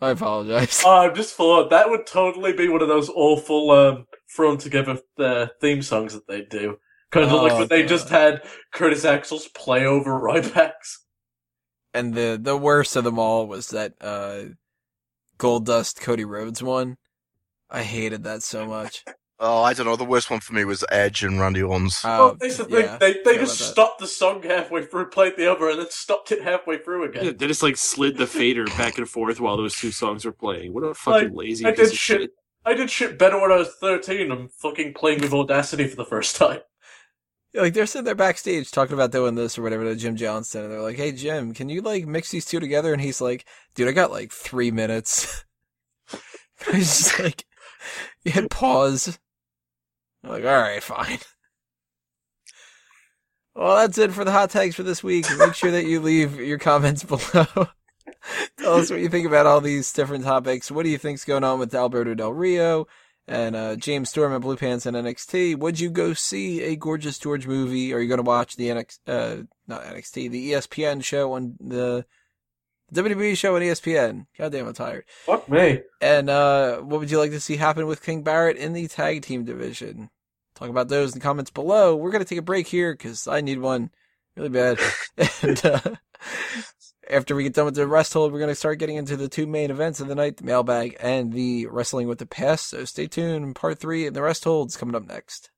[0.00, 0.82] I apologize.
[0.84, 4.98] Oh, I'm just thought that would totally be one of those awful um, thrown together
[5.18, 6.78] uh, theme songs that they do.
[7.12, 7.88] Kind of like Oh, when they God.
[7.88, 8.42] just had
[8.72, 10.98] Curtis Axel's play over Rybacks.
[11.94, 14.44] And the the worst of them all was that uh
[15.38, 16.96] Gold Dust Cody Rhodes one.
[17.70, 19.04] I hated that so much.
[19.38, 19.96] Oh, I don't know.
[19.96, 22.02] The worst one for me was Edge and Randy Orton's.
[22.02, 22.84] Uh, well, that's the thing.
[22.84, 25.90] yeah, they they yeah, just stopped the song halfway through, played the other, and then
[25.90, 27.36] stopped it halfway through Yeah, again.
[27.36, 30.72] they just like slid the fader back and forth while those two songs were playing.
[30.72, 32.20] What a fucking lazy I piece did of shit.
[32.22, 32.30] shit.
[32.64, 34.32] I did shit better when I was 13.
[34.32, 36.60] I'm fucking playing with Audacity for the first time.
[37.56, 40.72] Like they're sitting there backstage talking about doing this or whatever to Jim Johnston, and
[40.72, 43.88] they're like, "Hey Jim, can you like mix these two together?" And he's like, "Dude,
[43.88, 45.44] I got like three minutes."
[46.72, 47.44] He's just like,
[48.24, 49.18] you hit pause.
[50.24, 51.18] I'm like, all right, fine.
[53.54, 55.26] Well, that's it for the hot tags for this week.
[55.38, 57.46] Make sure that you leave your comments below.
[58.58, 60.70] Tell us what you think about all these different topics.
[60.70, 62.86] What do you think's going on with Alberto Del Rio
[63.28, 65.58] and uh, James Storm and Blue Pants and NXT?
[65.58, 67.92] Would you go see a Gorgeous George movie?
[67.92, 72.06] Are you going to watch the NX, uh, not NXT, the ESPN show on the
[72.92, 74.26] WWE show on ESPN?
[74.38, 75.04] God damn, I'm tired.
[75.24, 75.80] Fuck me.
[76.00, 79.22] And uh, what would you like to see happen with King Barrett in the tag
[79.22, 80.10] team division?
[80.54, 81.94] Talk about those in the comments below.
[81.96, 83.90] We're gonna take a break here because I need one
[84.36, 84.78] really bad.
[85.42, 85.80] and uh,
[87.10, 89.46] after we get done with the rest hold, we're gonna start getting into the two
[89.46, 92.68] main events of the night: the mailbag and the wrestling with the past.
[92.68, 93.54] So stay tuned.
[93.54, 95.50] Part three and the rest holds coming up next.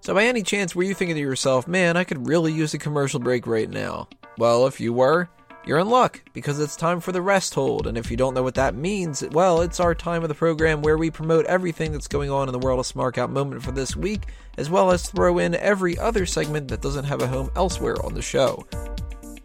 [0.00, 2.78] So by any chance, were you thinking to yourself, "Man, I could really use a
[2.78, 4.08] commercial break right now"?
[4.38, 5.28] Well, if you were,
[5.66, 7.86] you're in luck because it's time for the rest hold.
[7.86, 10.80] And if you don't know what that means, well, it's our time of the program
[10.80, 13.72] where we promote everything that's going on in the world of Smark Out Moment for
[13.72, 17.50] this week, as well as throw in every other segment that doesn't have a home
[17.54, 18.66] elsewhere on the show.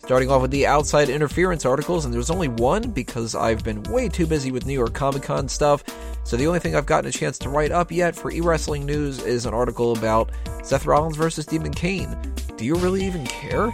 [0.03, 4.09] Starting off with the outside interference articles, and there's only one because I've been way
[4.09, 5.81] too busy with New York Comic Con stuff.
[6.25, 8.85] So the only thing I've gotten a chance to write up yet for e wrestling
[8.85, 12.17] news is an article about Seth Rollins versus Demon Kane.
[12.57, 13.73] Do you really even care?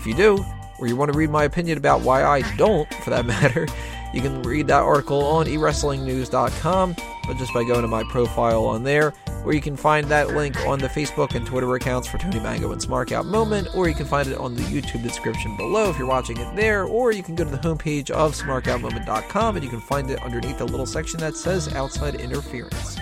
[0.00, 0.44] If you do,
[0.80, 3.68] or you want to read my opinion about why I don't, for that matter,
[4.12, 6.96] you can read that article on ewrestlingnews.com,
[7.26, 10.56] but just by going to my profile on there, or you can find that link
[10.66, 13.94] on the Facebook and Twitter accounts for Tony Mango and Smark Out Moment, or you
[13.94, 17.22] can find it on the YouTube description below if you're watching it there, or you
[17.22, 20.86] can go to the homepage of smarkoutmoment.com and you can find it underneath the little
[20.86, 22.98] section that says Outside Interference.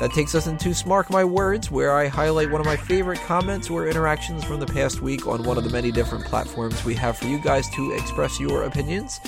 [0.00, 3.68] That takes us into Smark My Words, where I highlight one of my favorite comments
[3.68, 7.18] or interactions from the past week on one of the many different platforms we have
[7.18, 9.18] for you guys to express your opinions.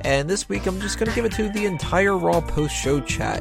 [0.00, 3.00] And this week, I'm just going to give it to the entire Raw post show
[3.00, 3.40] chat.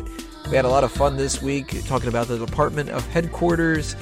[0.51, 3.95] We had a lot of fun this week talking about the department of headquarters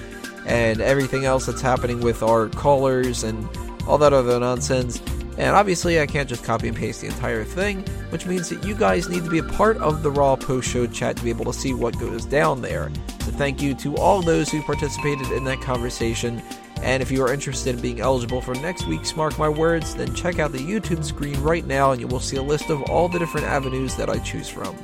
[0.46, 3.48] and everything else that's happening with our callers and
[3.88, 5.02] all that other nonsense.
[5.38, 8.76] And obviously, I can't just copy and paste the entire thing, which means that you
[8.76, 11.46] guys need to be a part of the Raw post show chat to be able
[11.46, 12.92] to see what goes down there.
[13.22, 16.42] So, thank you to all those who participated in that conversation.
[16.84, 20.14] And if you are interested in being eligible for next week's Mark My Words, then
[20.14, 23.08] check out the YouTube screen right now and you will see a list of all
[23.08, 24.76] the different avenues that I choose from.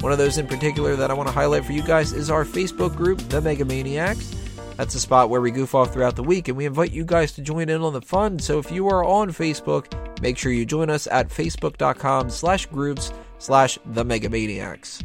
[0.00, 2.44] One of those in particular that I want to highlight for you guys is our
[2.44, 4.34] Facebook group, The Mega Maniacs.
[4.76, 7.32] That's a spot where we goof off throughout the week and we invite you guys
[7.32, 8.38] to join in on the fun.
[8.38, 13.12] So if you are on Facebook, make sure you join us at facebook.com slash groups
[13.38, 15.02] slash the Megamaniacs.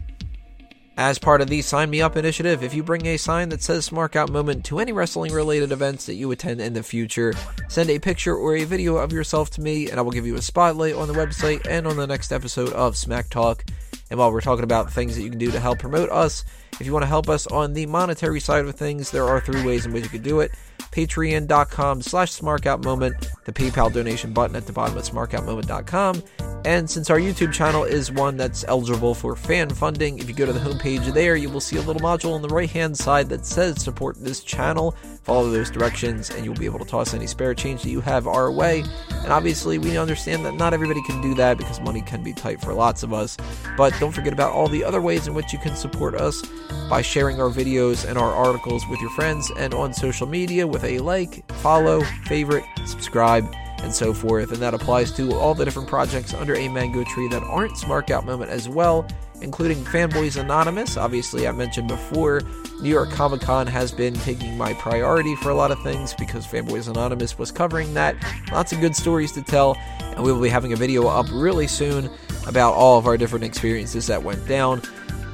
[0.98, 3.90] As part of the Sign Me Up initiative, if you bring a sign that says
[3.90, 7.34] Smark Out Moment to any wrestling related events that you attend in the future,
[7.70, 10.36] send a picture or a video of yourself to me, and I will give you
[10.36, 13.64] a spotlight on the website and on the next episode of Smack Talk.
[14.10, 16.44] And while we're talking about things that you can do to help promote us,
[16.82, 19.64] if you want to help us on the monetary side of things, there are three
[19.64, 20.52] ways in which you can do it.
[20.92, 26.24] patreon.com slash smarkoutmoment, the PayPal donation button at the bottom of smarkoutmoment.com.
[26.66, 30.48] And since our YouTube channel is one that's eligible for fan funding, if you go
[30.48, 33.30] to the homepage there, you will see a little module on the right hand side
[33.30, 34.96] that says support this channel.
[35.24, 38.28] Follow those directions, and you'll be able to toss any spare change that you have
[38.28, 38.84] our way.
[39.10, 42.60] And obviously, we understand that not everybody can do that because money can be tight
[42.60, 43.38] for lots of us.
[43.78, 46.42] But don't forget about all the other ways in which you can support us
[46.90, 50.84] by sharing our videos and our articles with your friends and on social media with
[50.84, 53.46] a like, follow, favorite, subscribe
[53.84, 54.52] and so forth.
[54.52, 58.10] And that applies to all the different projects under a mango tree that aren't Smark
[58.10, 59.08] Out Moment as well,
[59.42, 60.98] including Fanboys Anonymous.
[60.98, 62.42] Obviously, I mentioned before,
[62.82, 66.46] New York Comic Con has been taking my priority for a lot of things because
[66.46, 68.16] Fanboys Anonymous was covering that.
[68.52, 71.68] Lots of good stories to tell, and we will be having a video up really
[71.68, 72.10] soon
[72.48, 74.82] about all of our different experiences that went down.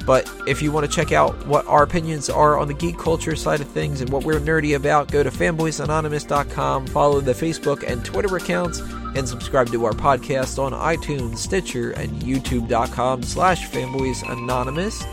[0.07, 3.35] But if you want to check out what our opinions are on the geek culture
[3.35, 8.05] side of things and what we're nerdy about, go to fanboysanonymous.com, follow the Facebook and
[8.05, 15.05] Twitter accounts, and subscribe to our podcast on iTunes, Stitcher, and youtube.com slash fanboysanonymous.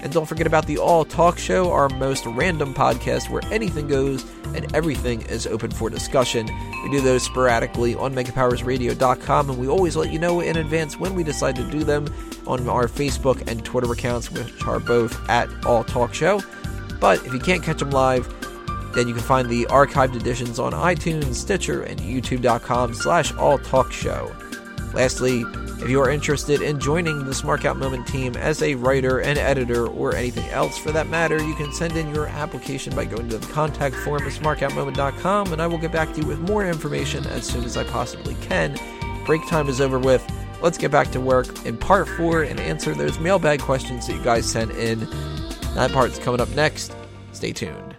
[0.00, 4.28] And don't forget about the All Talk Show, our most random podcast where anything goes
[4.56, 6.46] and everything is open for discussion.
[6.82, 11.14] We do those sporadically on megapowersradio.com, and we always let you know in advance when
[11.14, 12.12] we decide to do them
[12.60, 16.40] on our Facebook and Twitter accounts, which are both at All Talk Show.
[17.00, 18.32] But if you can't catch them live,
[18.94, 23.90] then you can find the archived editions on iTunes, Stitcher, and YouTube.com slash All Talk
[23.90, 24.34] Show.
[24.94, 25.44] Lastly,
[25.82, 29.38] if you are interested in joining the Smark Out Moment team as a writer, an
[29.38, 33.28] editor, or anything else for that matter, you can send in your application by going
[33.30, 36.64] to the contact form at smarkoutmoment.com, and I will get back to you with more
[36.66, 38.78] information as soon as I possibly can.
[39.24, 40.24] Break time is over with.
[40.62, 44.22] Let's get back to work in part four and answer those mailbag questions that you
[44.22, 45.00] guys sent in.
[45.74, 46.94] That part's coming up next.
[47.32, 47.91] Stay tuned.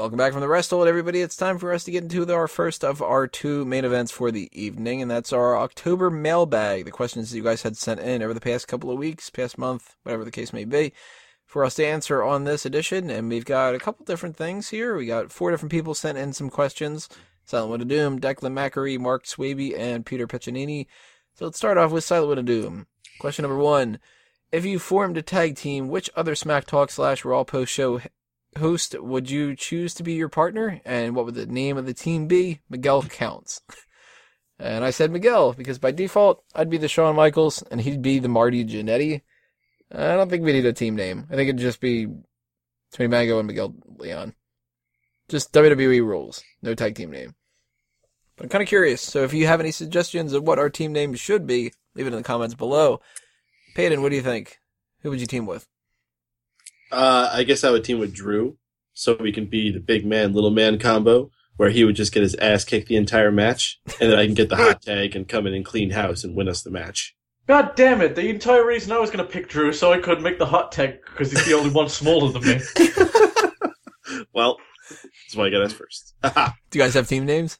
[0.00, 1.20] Welcome back from the rest hold, everybody.
[1.20, 4.30] It's time for us to get into our first of our two main events for
[4.30, 6.86] the evening, and that's our October mailbag.
[6.86, 9.58] The questions that you guys had sent in over the past couple of weeks, past
[9.58, 10.94] month, whatever the case may be,
[11.44, 13.10] for us to answer on this edition.
[13.10, 14.96] And we've got a couple different things here.
[14.96, 17.06] We got four different people sent in some questions.
[17.44, 20.86] Silent Wind of Doom, Declan Mackery, Mark Swaby, and Peter Piccinini.
[21.34, 22.86] So let's start off with Silent Wind of Doom.
[23.18, 23.98] Question number one.
[24.50, 28.00] If you formed a tag team, which other Smack Talk slash Raw Post show
[28.58, 30.80] host would you choose to be your partner?
[30.84, 32.60] And what would the name of the team be?
[32.68, 33.62] Miguel counts.
[34.58, 38.18] and I said Miguel because by default, I'd be the Shawn Michaels and he'd be
[38.18, 39.22] the Marty Jannetty.
[39.92, 41.26] I don't think we need a team name.
[41.30, 42.06] I think it'd just be
[42.92, 44.34] Tony Mango and Miguel Leon.
[45.28, 46.42] Just WWE rules.
[46.62, 47.34] No tag team name.
[48.36, 49.00] But I'm kind of curious.
[49.02, 52.12] So if you have any suggestions of what our team name should be, leave it
[52.12, 53.00] in the comments below.
[53.74, 54.58] Peyton, what do you think?
[55.02, 55.68] Who would you team with?
[56.90, 58.56] Uh, I guess I would team with Drew,
[58.92, 62.22] so we can be the big man, little man combo, where he would just get
[62.22, 65.28] his ass kicked the entire match, and then I can get the hot tag and
[65.28, 67.14] come in and clean house and win us the match.
[67.46, 68.14] God damn it!
[68.14, 70.70] The entire reason I was going to pick Drew so I could make the hot
[70.72, 72.60] tag because he's the only one smaller than me.
[74.32, 76.14] well, that's why I got us first.
[76.22, 77.58] Do you guys have team names?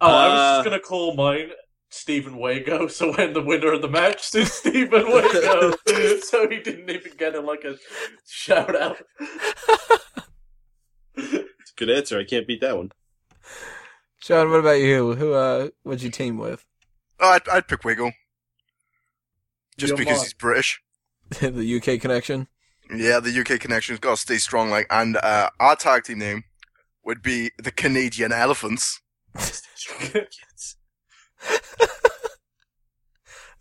[0.00, 1.50] Oh, I was Uh, just going to call mine
[1.92, 5.74] Stephen Wago, so when the winner of the match is Stephen Wago,
[6.20, 7.76] so he didn't even get a, like a
[8.26, 9.02] shout out.
[11.76, 12.18] Good answer.
[12.18, 12.92] I can't beat that one.
[14.20, 15.14] Sean, what about you?
[15.14, 16.64] Who uh would you team with?
[17.20, 18.12] Oh, I'd, I'd pick Wiggle.
[19.76, 20.24] Just You're because mine.
[20.24, 20.80] he's British.
[21.40, 22.48] the UK connection?
[22.94, 24.70] Yeah, the UK connection's got to stay strong.
[24.70, 26.44] Like, and uh, our tag team name
[27.04, 29.00] would be the Canadian Elephants.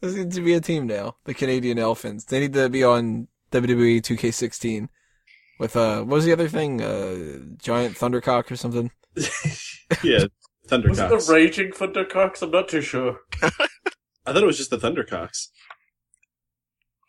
[0.01, 1.17] This needs to be a team now.
[1.25, 2.23] The Canadian Elephants.
[2.25, 4.89] They need to be on WWE 2K16
[5.59, 6.81] with uh what was the other thing?
[6.81, 8.89] Uh giant thundercock or something?
[10.03, 10.25] yeah,
[10.67, 10.89] Thundercock.
[10.89, 12.41] Was it the Raging Thundercocks?
[12.41, 13.19] I'm not too sure.
[13.43, 13.49] I
[14.33, 15.49] thought it was just the Thundercocks.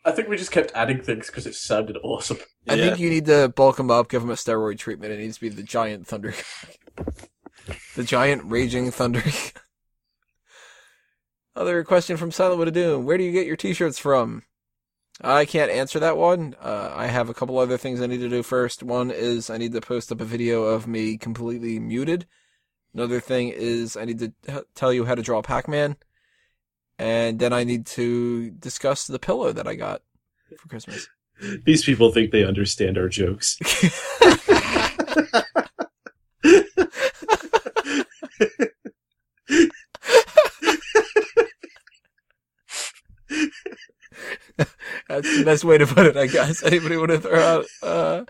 [0.05, 2.37] I think we just kept adding things because it sounded awesome.
[2.67, 2.87] I Yeah.
[2.87, 5.13] think you need to bulk him up, give him a steroid treatment.
[5.13, 6.33] It needs to be the giant thunder
[7.95, 9.23] The giant raging thunder.
[11.55, 13.05] Other question from Silent Wood of Doom.
[13.05, 14.43] Where do you get your t-shirts from?
[15.21, 16.55] I can't answer that one.
[16.59, 18.81] Uh, I have a couple other things I need to do first.
[18.81, 22.25] One is I need to post up a video of me completely muted.
[22.95, 25.97] Another thing is I need to t- tell you how to draw Pac-Man.
[26.97, 30.01] And then I need to discuss the pillow that I got
[30.57, 31.07] for Christmas.
[31.65, 33.57] These people think they understand our jokes.
[45.21, 46.63] That's the best way to put it, I guess.
[46.65, 48.23] Anybody want to throw out uh,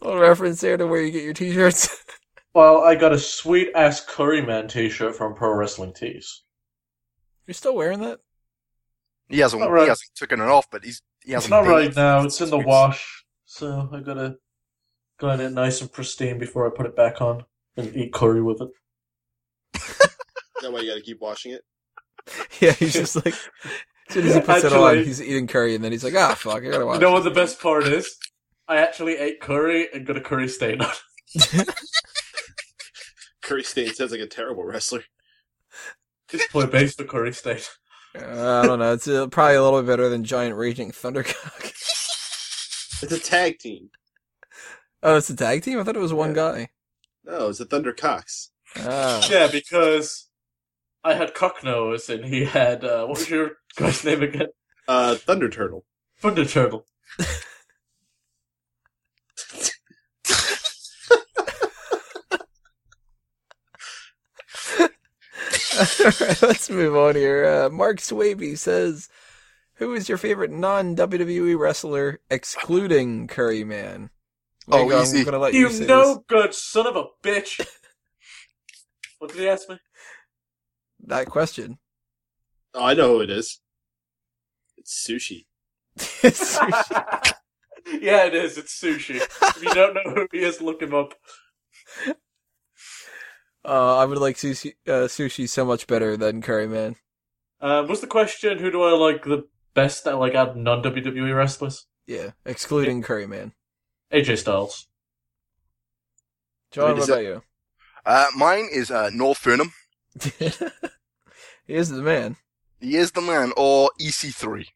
[0.00, 2.04] a little reference there to where you get your t-shirts?
[2.54, 6.42] Well, I got a sweet ass Curryman T-shirt from Pro Wrestling Tees.
[7.46, 8.20] You're still wearing that?
[9.28, 9.60] He hasn't.
[9.60, 9.82] Not right.
[9.82, 11.02] He hasn't taken it off, but he's.
[11.22, 11.50] He hasn't.
[11.50, 11.70] not bathed.
[11.70, 12.24] right now.
[12.24, 14.36] It's in the wash, so I gotta
[15.18, 17.44] clean it nice and pristine before I put it back on
[17.76, 18.70] and eat curry with it.
[20.62, 21.62] that why you gotta keep washing it?
[22.60, 23.34] Yeah, he's just like,
[24.08, 26.34] as soon as he puts it on, he's eating curry, and then he's like, ah,
[26.34, 28.16] fuck, I gotta watch You know what the best part is?
[28.68, 30.90] I actually ate curry and got a curry stain on.
[31.34, 31.68] it.
[33.42, 35.04] Curry Stain sounds like a terrible wrestler.
[36.28, 37.60] Just play base the curry stain.
[38.20, 38.92] Uh, I don't know.
[38.92, 41.72] It's uh, probably a little bit better than Giant Raging Thundercock.
[43.02, 43.90] It's a tag team.
[45.02, 45.78] oh, it's a tag team?
[45.78, 46.34] I thought it was one Yeah.
[46.34, 46.68] guy.
[47.24, 48.50] No, it's a Thunder Cox.
[48.78, 49.22] Ah.
[49.30, 50.25] Yeah, because
[51.06, 54.48] I had Cocknose and he had uh, what was your guy's name again?
[54.88, 55.84] Uh, Thunder Turtle.
[56.18, 56.84] Thunder Turtle.
[64.80, 64.90] Alright,
[66.42, 67.44] let's move on here.
[67.46, 69.08] Uh, Mark Swaby says,
[69.74, 74.10] "Who is your favorite non WWE wrestler, excluding Curry Man?"
[74.70, 75.24] Oh, Maybe I'm easy.
[75.24, 76.24] gonna let you, You say no this.
[76.28, 77.64] good son of a bitch.
[79.18, 79.78] what did he ask me?
[81.06, 81.78] That question.
[82.74, 83.60] Oh, I know who it is.
[84.76, 85.46] It's Sushi.
[88.00, 88.58] yeah, it is.
[88.58, 89.16] It's sushi.
[89.16, 91.14] If you don't know who he is, look him up.
[93.64, 96.96] uh, I would like sushi, uh, sushi so much better than Curry Man.
[97.60, 98.58] Um, what's the question?
[98.58, 99.44] Who do I like the
[99.74, 100.04] best?
[100.04, 101.86] That like out of non WWE wrestlers?
[102.06, 103.52] Yeah, excluding Curry Man.
[104.12, 104.86] AJ Styles.
[106.72, 107.42] John, Wait, what is about you?
[108.04, 109.72] Uh, mine is uh, North Furnham.
[110.38, 112.36] he is the man.
[112.80, 114.66] He is the man, or EC3.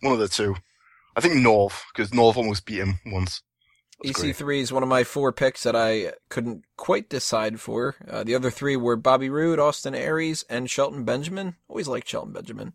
[0.00, 0.56] One of the two.
[1.16, 3.42] I think North, because North almost beat him once.
[4.02, 4.22] That's.
[4.22, 7.96] EC3 is one of my four picks that I couldn't quite decide for.
[8.08, 11.56] Uh, the other three were Bobby Roode, Austin Aries, and Shelton Benjamin.
[11.68, 12.72] Always liked Shelton Benjamin.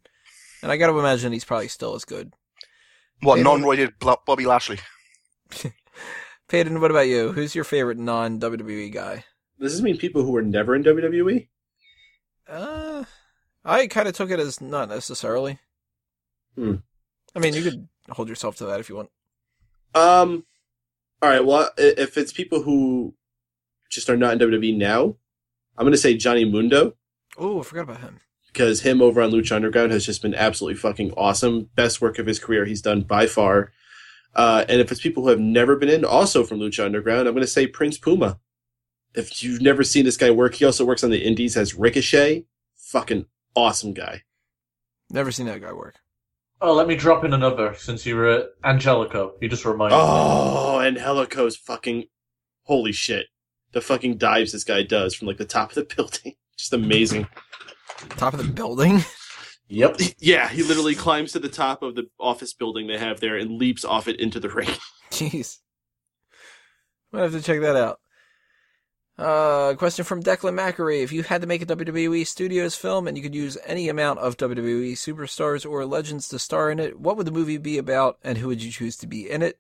[0.62, 2.34] And I gotta imagine he's probably still as good.
[3.22, 4.80] What, non-roided Bobby Lashley?
[6.48, 7.32] Peyton, what about you?
[7.32, 9.26] Who's your favorite non WWE guy?
[9.60, 10.84] Does this mean people who were never in?
[10.84, 11.48] WWE?
[12.48, 13.04] Uh,
[13.64, 15.60] I kind of took it as not necessarily.
[16.56, 16.76] Hmm.
[17.36, 19.10] I mean, you could hold yourself to that if you want.
[19.94, 20.46] Um,
[21.22, 21.46] all right.
[21.46, 23.14] Well, if it's people who
[23.90, 25.16] just are not in WWE now,
[25.78, 26.96] I'm going to say Johnny Mundo
[27.38, 28.20] Oh, I forgot about him.
[28.48, 31.70] because him over on Lucha Underground has just been absolutely fucking awesome.
[31.76, 33.72] Best work of his career he's done by far.
[34.34, 37.34] Uh, and if it's people who have never been in, also from Lucha Underground, I'm
[37.34, 38.40] going to say Prince Puma.
[39.16, 42.46] If you've never seen this guy work, he also works on the Indies as Ricochet.
[42.76, 44.24] Fucking awesome guy.
[45.10, 45.96] Never seen that guy work.
[46.62, 49.34] Oh, let me drop in another since you were at Angelico.
[49.42, 50.02] You just reminded me.
[50.04, 52.06] Oh, Angelico's fucking
[52.64, 53.28] holy shit.
[53.72, 56.36] The fucking dives this guy does from like the top of the building.
[56.58, 57.28] Just amazing.
[58.10, 59.02] Top of the building?
[59.68, 59.98] Yep.
[60.20, 63.58] Yeah, he literally climbs to the top of the office building they have there and
[63.58, 64.70] leaps off it into the ring.
[65.10, 65.58] Jeez.
[67.12, 68.00] Might have to check that out.
[69.18, 71.02] Uh, question from Declan Mackery.
[71.02, 74.20] If you had to make a WWE Studios film and you could use any amount
[74.20, 78.18] of WWE superstars or legends to star in it, what would the movie be about
[78.24, 79.58] and who would you choose to be in it?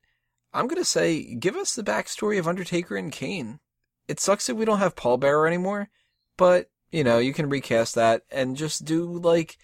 [0.53, 3.59] I'm gonna say, give us the backstory of Undertaker and Kane.
[4.07, 5.89] It sucks that we don't have Paul Bearer anymore,
[6.37, 9.57] but, you know, you can recast that and just do, like,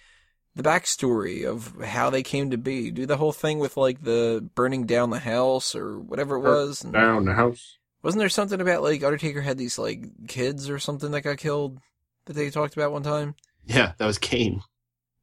[0.56, 2.92] the backstory of how they came to be.
[2.92, 6.84] Do the whole thing with like the burning down the house or whatever it was.
[6.84, 7.78] And Down the house.
[8.04, 11.80] Wasn't there something about like Undertaker had these like kids or something that got killed
[12.26, 13.36] that they talked about one time?
[13.66, 14.62] Yeah, that was Kane.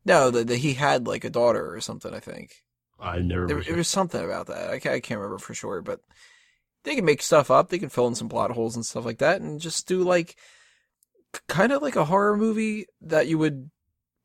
[0.04, 2.14] No, that he had like a daughter or something.
[2.14, 2.62] I think
[3.00, 3.46] I never.
[3.46, 4.70] there, there was something about that.
[4.70, 6.00] I can't, I can't remember for sure, but
[6.84, 7.68] they can make stuff up.
[7.68, 10.36] They can fill in some plot holes and stuff like that, and just do like
[11.46, 13.70] kind of like a horror movie that you would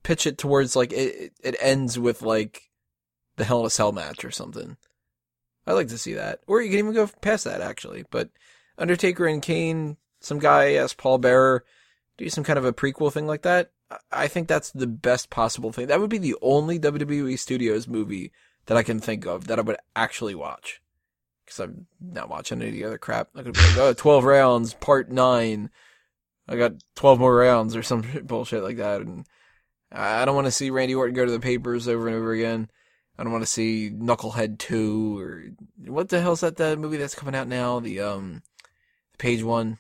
[0.04, 2.62] pitch it towards like it it ends with like
[3.38, 4.78] the Hell in a Cell match or something.
[5.66, 8.04] I'd like to see that, or you can even go past that actually.
[8.12, 8.30] But
[8.78, 11.64] Undertaker and Kane, some guy as Paul Bearer,
[12.18, 13.72] do some kind of a prequel thing like that.
[13.90, 15.88] I- I think that's the best possible thing.
[15.88, 18.32] That would be the only WWE Studios movie
[18.66, 20.82] that I can think of that I would actually watch.
[21.46, 23.30] Because I'm not watching any of the other crap.
[23.36, 25.70] I'm gonna be like, oh, 12 rounds, part 9.
[26.48, 29.02] I got 12 more rounds or some bullshit like that.
[29.02, 29.26] And
[29.92, 32.70] I don't want to see Randy Orton go to the papers over and over again.
[33.18, 35.44] I don't want to see Knucklehead 2 or
[35.86, 37.80] what the hell's that, that movie that's coming out now?
[37.80, 38.42] The, um,
[39.18, 39.80] page one.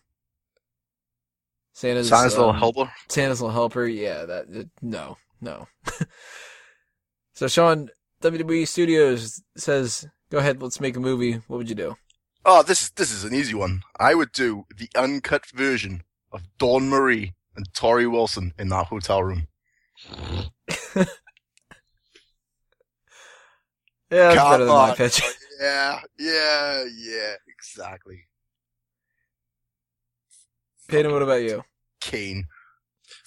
[1.73, 2.91] Santa's Santa's little um, helper.
[3.09, 3.87] Santa's little helper.
[3.87, 5.67] Yeah, that uh, no, no.
[7.33, 7.89] so Sean,
[8.21, 11.95] WWE Studios says, "Go ahead, let's make a movie." What would you do?
[12.45, 13.81] Oh, this this is an easy one.
[13.99, 19.23] I would do the uncut version of Dawn Marie and Torrie Wilson in that hotel
[19.23, 19.47] room.
[24.13, 25.21] Yeah, that's Come better than my pitch.
[25.59, 28.25] Yeah, yeah, yeah, exactly.
[30.89, 31.63] Peyton, what about you?
[32.01, 32.47] Kane.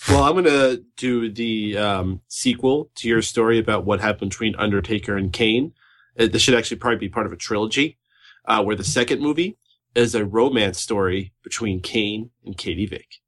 [0.08, 5.16] Well, I'm gonna do the um, sequel to your story about what happened between Undertaker
[5.16, 5.72] and Kane.
[6.18, 7.96] Uh, this should actually probably be part of a trilogy,
[8.44, 9.56] uh, where the second movie
[9.94, 13.20] is a romance story between Kane and Katie Vick.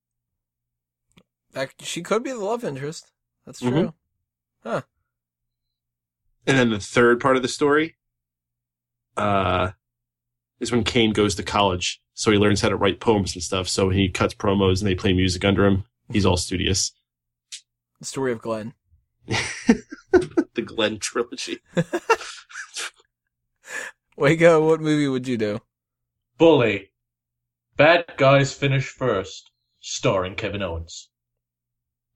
[1.53, 3.11] That, she could be the love interest.
[3.47, 3.95] That's true.
[4.65, 4.85] Mhm.
[6.49, 7.97] And then the third part of the story
[9.19, 9.73] uh,
[10.61, 13.69] is when Kane goes to college, so he learns how to write poems and stuff.
[13.69, 15.85] So he cuts promos and they play music under him.
[16.11, 16.93] He's all studious.
[18.01, 18.73] The story of Glenn.
[19.27, 21.59] the Glenn trilogy.
[24.17, 25.61] Wago, what movie would you do?
[26.39, 26.93] Bully.
[27.77, 31.11] Bad guys finish first, starring Kevin Owens.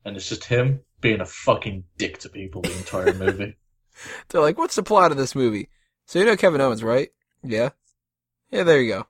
[0.06, 3.56] And it's just him being a fucking dick to people the entire movie.
[4.28, 5.68] They're like, "What's the plot of this movie?"
[6.06, 7.10] So you know Kevin Owens, right?
[7.42, 7.70] Yeah.
[8.50, 9.06] Yeah, there you go.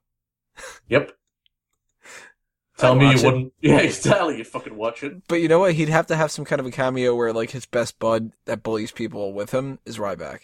[0.88, 1.12] Yep.
[2.78, 3.24] Tell me you it.
[3.24, 3.52] wouldn't.
[3.60, 4.38] Yeah, exactly.
[4.38, 5.26] You fucking watch it.
[5.28, 5.74] But you know what?
[5.74, 8.62] He'd have to have some kind of a cameo where like his best bud that
[8.62, 10.42] bullies people with him is Ryback.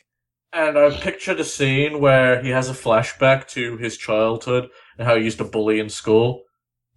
[0.52, 5.16] And I pictured a scene where he has a flashback to his childhood and how
[5.16, 6.44] he used to bully in school.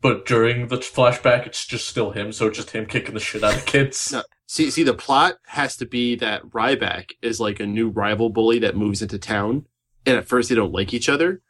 [0.01, 3.43] But during the flashback, it's just still him, so it's just him kicking the shit
[3.43, 4.11] out of kids.
[4.13, 4.23] No.
[4.51, 8.59] See, see, the plot has to be that Ryback is like a new rival bully
[8.59, 9.65] that moves into town,
[10.05, 11.41] and at first they don't like each other,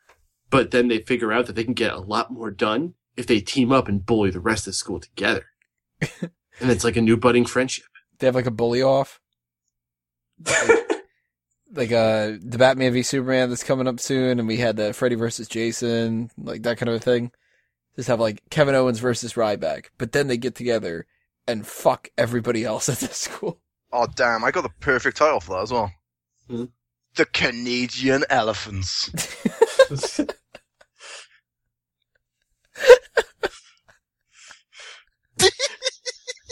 [0.52, 3.40] but then they figure out that they can get a lot more done if they
[3.40, 5.48] team up and bully the rest of the school together.
[6.22, 7.88] and it's like a new budding friendship.
[8.20, 9.20] They have like a bully off.
[11.74, 15.16] like uh the Batman v Superman that's coming up soon and we had the Freddy
[15.16, 17.32] versus Jason, like that kind of a thing.
[17.96, 19.86] Just have like Kevin Owens versus Ryback.
[19.98, 21.08] But then they get together
[21.48, 23.60] and fuck everybody else at the school.
[23.92, 24.44] Oh damn!
[24.44, 25.92] I got the perfect title for that as well.
[26.48, 26.66] Hmm.
[27.16, 29.12] The Canadian Elephants.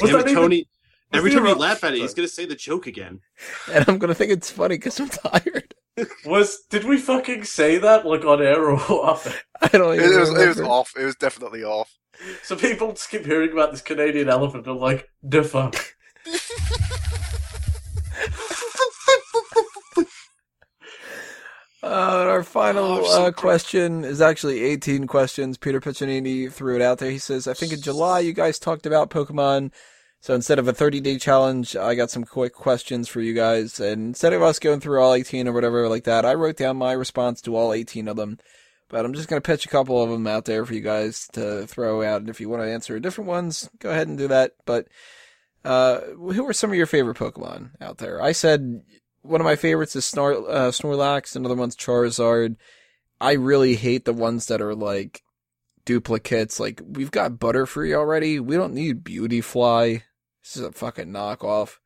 [0.02, 0.66] Was Him that Tony,
[1.14, 3.20] every time the you laugh at it, he's gonna say the joke again.
[3.72, 5.76] and I'm gonna think it's funny because I'm tired.
[6.26, 9.44] Was did we fucking say that like on air or off?
[9.62, 10.94] I don't even it was it was off.
[10.98, 11.94] It was definitely off.
[12.44, 14.66] So people just keep hearing about this Canadian elephant.
[14.66, 15.76] They're like, "The fuck."
[21.82, 25.58] Uh, and our final Oh, uh, question is actually 18 questions.
[25.58, 27.10] Peter Piccinini threw it out there.
[27.10, 29.72] He says, I think in July you guys talked about Pokemon.
[30.20, 33.80] So instead of a 30 day challenge, I got some quick questions for you guys.
[33.80, 36.76] And instead of us going through all 18 or whatever like that, I wrote down
[36.76, 38.40] my response to all 18 of them.
[38.90, 41.28] But I'm just going to pitch a couple of them out there for you guys
[41.34, 42.22] to throw out.
[42.22, 44.54] And if you want to answer different ones, go ahead and do that.
[44.66, 44.88] But
[45.64, 48.22] uh, who are some of your favorite Pokemon out there?
[48.22, 48.82] I said
[49.22, 51.36] one of my favorites is Snor- uh, Snorlax.
[51.36, 52.56] Another one's Charizard.
[53.22, 55.22] I really hate the ones that are like
[55.86, 56.60] duplicates.
[56.60, 58.40] Like we've got Butterfree already.
[58.40, 60.04] We don't need Beautyfly.
[60.44, 61.78] This is a fucking knockoff.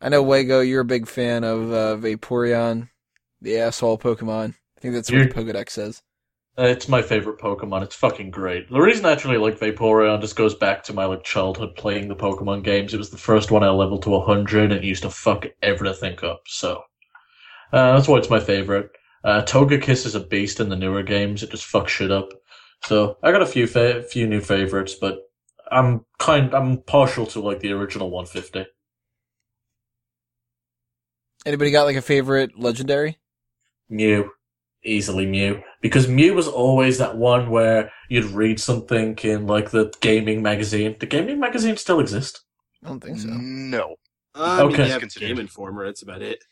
[0.00, 2.88] I know Wago, you're a big fan of uh, Vaporeon,
[3.42, 4.54] the asshole Pokemon.
[4.78, 6.02] I think that's what the Pokedex says.
[6.58, 7.82] It's my favorite Pokemon.
[7.82, 8.68] It's fucking great.
[8.68, 12.16] The reason I actually like Vaporeon just goes back to my like childhood playing the
[12.16, 12.92] Pokemon games.
[12.92, 16.18] It was the first one I leveled to 100 and it used to fuck everything
[16.22, 16.42] up.
[16.46, 16.82] So
[17.72, 18.90] uh, that's why it's my favorite.
[19.24, 21.42] Uh, Togekiss is a beast in the newer games.
[21.42, 22.28] It just fucks shit up.
[22.84, 25.18] So I got a few fa- few new favorites, but
[25.70, 28.66] I'm kind I'm partial to like the original 150.
[31.46, 33.18] Anybody got like a favorite legendary?
[33.88, 34.30] Mew.
[34.82, 35.62] Easily Mew.
[35.80, 40.96] Because Mew was always that one where you'd read something in like the gaming magazine.
[41.00, 42.42] The gaming magazine still exist.
[42.84, 43.28] I don't think so.
[43.30, 43.96] No.
[44.34, 44.74] Uh, Okay.
[44.74, 45.26] I mean, you have Considered.
[45.28, 45.86] Game Informer.
[45.86, 46.44] That's about it.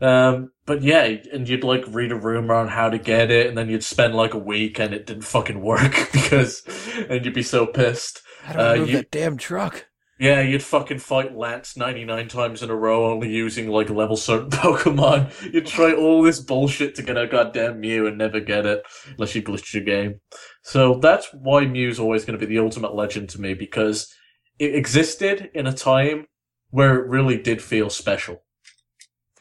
[0.00, 1.02] Um, but yeah,
[1.32, 4.14] and you'd like read a rumor on how to get it, and then you'd spend
[4.14, 6.62] like a week and it didn't fucking work because,
[7.08, 8.20] and you'd be so pissed.
[8.42, 9.86] How do I Uh, move you- that damn truck?
[10.22, 14.50] Yeah, you'd fucking fight Lance 99 times in a row only using like level certain
[14.50, 15.52] Pokemon.
[15.52, 19.34] You'd try all this bullshit to get a goddamn Mew and never get it unless
[19.34, 20.20] you glitch your game.
[20.62, 24.14] So that's why Mew's always going to be the ultimate legend to me because
[24.60, 26.26] it existed in a time
[26.70, 28.44] where it really did feel special.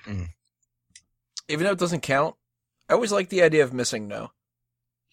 [0.07, 0.29] Mm.
[1.47, 2.33] Even though it doesn't count,
[2.89, 4.29] I always like the idea of MissingNo.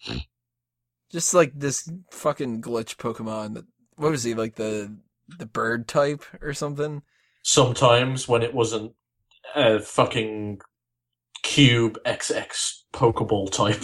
[1.11, 3.65] Just like this fucking glitch Pokemon that
[3.97, 4.97] what was he like the
[5.37, 7.03] the bird type or something?
[7.43, 8.93] Sometimes when it wasn't
[9.55, 10.61] a fucking
[11.43, 13.83] cube XX Pokeball type.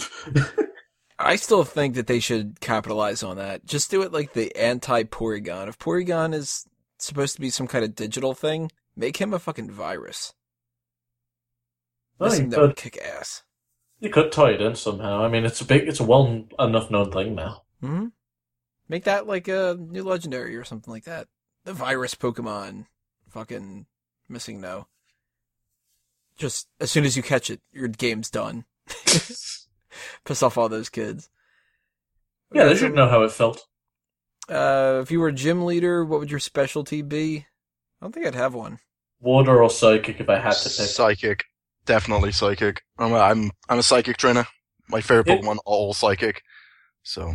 [1.18, 3.64] I still think that they should capitalize on that.
[3.64, 5.68] Just do it like the anti Porygon.
[5.68, 6.66] If Porygon is
[6.98, 10.34] supposed to be some kind of digital thing, make him a fucking virus.
[12.20, 13.42] I think that would kick ass.
[14.00, 15.22] you could tie it in somehow.
[15.22, 17.62] I mean, it's a big, it's a well enough known thing now.
[17.80, 18.06] hmm
[18.88, 21.26] Make that like a new legendary or something like that.
[21.66, 22.86] The virus Pokemon.
[23.28, 23.86] Fucking
[24.30, 24.86] MissingNo.
[26.38, 28.66] Just as soon as you catch it, your game's done.
[30.24, 31.28] Piss off all those kids.
[32.54, 33.66] Yeah, they should know how it felt.
[34.48, 37.46] Uh, if you were a gym leader, what would your specialty be?
[38.00, 38.78] I don't think I'd have one.
[39.20, 40.88] Water or psychic if I had to pick.
[40.88, 41.44] Psychic,
[41.84, 42.82] definitely psychic.
[42.96, 44.46] I'm a, I'm I'm a psychic trainer.
[44.88, 45.38] My favorite Yeah.
[45.38, 46.42] Pokemon all psychic.
[47.02, 47.34] So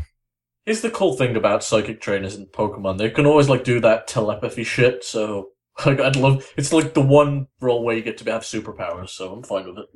[0.66, 2.98] Here's the cool thing about psychic trainers in Pokemon.
[2.98, 5.50] They can always like do that telepathy shit, so
[5.86, 9.34] like I'd love it's like the one role where you get to have superpowers, so
[9.34, 9.90] I'm fine with it.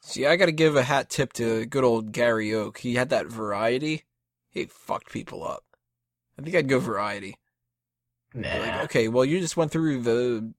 [0.00, 2.78] See, I gotta give a hat tip to good old Gary Oak.
[2.78, 4.04] He had that variety.
[4.48, 5.64] He fucked people up.
[6.38, 7.36] I think I'd go variety.
[8.32, 8.48] Nah.
[8.48, 10.52] Like, okay, well, you just went through the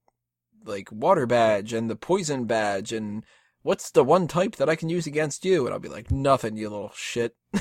[0.64, 3.24] like water badge and the poison badge, and
[3.62, 5.64] what's the one type that I can use against you?
[5.64, 7.34] And I'll be like, nothing, you little shit.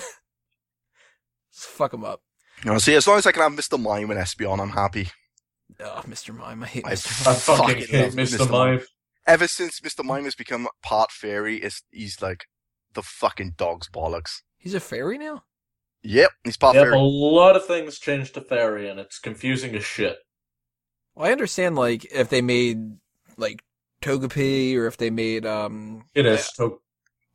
[1.58, 2.22] just fuck him up.
[2.64, 3.82] you know, see, as long as I can have Mr.
[3.82, 5.10] Mime and Espeon, I'm happy.
[5.80, 6.36] Oh, Mr.
[6.36, 7.28] Mime, I hate I Mr.
[7.28, 7.39] I Mime.
[7.39, 8.38] fucking fucking hate Mr.
[8.38, 8.49] Mr.
[8.49, 8.82] Mime.
[9.26, 10.03] Ever since Mr.
[10.05, 12.45] Mime has become part fairy, is he's like
[12.93, 14.41] the fucking dog's bollocks.
[14.58, 15.43] He's a fairy now.
[16.03, 19.84] Yep, he's part Yep, a lot of things changed to fairy, and it's confusing as
[19.84, 20.18] shit.
[21.16, 22.78] Well, I understand like if they made
[23.36, 23.64] like
[24.01, 26.49] Togepi or if they made um, It is.
[26.53, 26.82] So,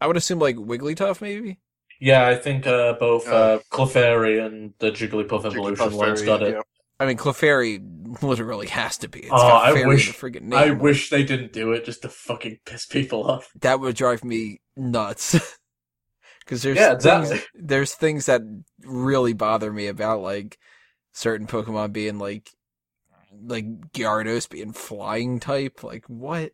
[0.00, 1.58] I would assume like Wigglytuff maybe.
[2.02, 6.26] Yeah, I think uh, both Uh, uh, Clefairy and the Jigglypuff evolution Jigglypuff ones fairy,
[6.26, 6.54] got it.
[6.54, 6.60] yeah.
[6.98, 7.80] I mean, Clefairy
[8.22, 9.20] literally has to be.
[9.20, 10.58] It's Oh, got I wish- in the friggin' name.
[10.58, 13.50] I wish they didn't do it just to fucking piss people off.
[13.60, 15.36] that would drive me nuts.
[16.44, 17.40] Because there's Yeah, things, exactly.
[17.54, 18.42] there's things that
[18.80, 20.58] really bother me about like
[21.12, 22.50] certain Pokemon being like
[23.40, 25.84] like Gyarados being flying type.
[25.84, 26.50] Like what?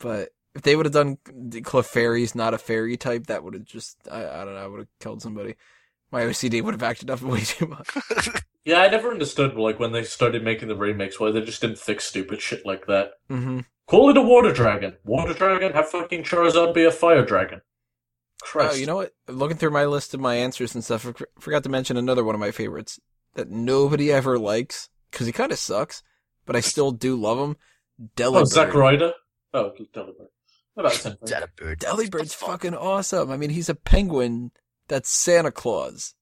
[0.00, 1.18] But if they would have done
[1.62, 4.80] Clefairy's not a fairy type, that would have just I, I don't know, I would
[4.80, 5.54] have killed somebody.
[6.10, 7.88] My OCD would have acted up way too much.
[8.66, 11.78] Yeah, I never understood like when they started making the remakes why they just didn't
[11.78, 13.12] fix stupid shit like that.
[13.28, 14.96] hmm Call it a water dragon.
[15.04, 17.60] Water dragon, have fucking Charizard be a fire dragon.
[18.56, 19.12] Oh, you know what?
[19.28, 22.34] Looking through my list of my answers and stuff, I forgot to mention another one
[22.34, 22.98] of my favorites
[23.34, 26.02] that nobody ever likes because he kind of sucks,
[26.44, 27.56] but I still do love him.
[28.00, 28.46] oh, Delibird.
[28.48, 29.12] Zack Ryder.
[29.54, 30.28] Oh, Delibird.
[30.76, 31.28] About the same thing.
[31.28, 31.78] Delibird.
[31.78, 33.30] Delibird's fucking awesome.
[33.30, 34.50] I mean, he's a penguin
[34.88, 36.14] that's Santa Claus.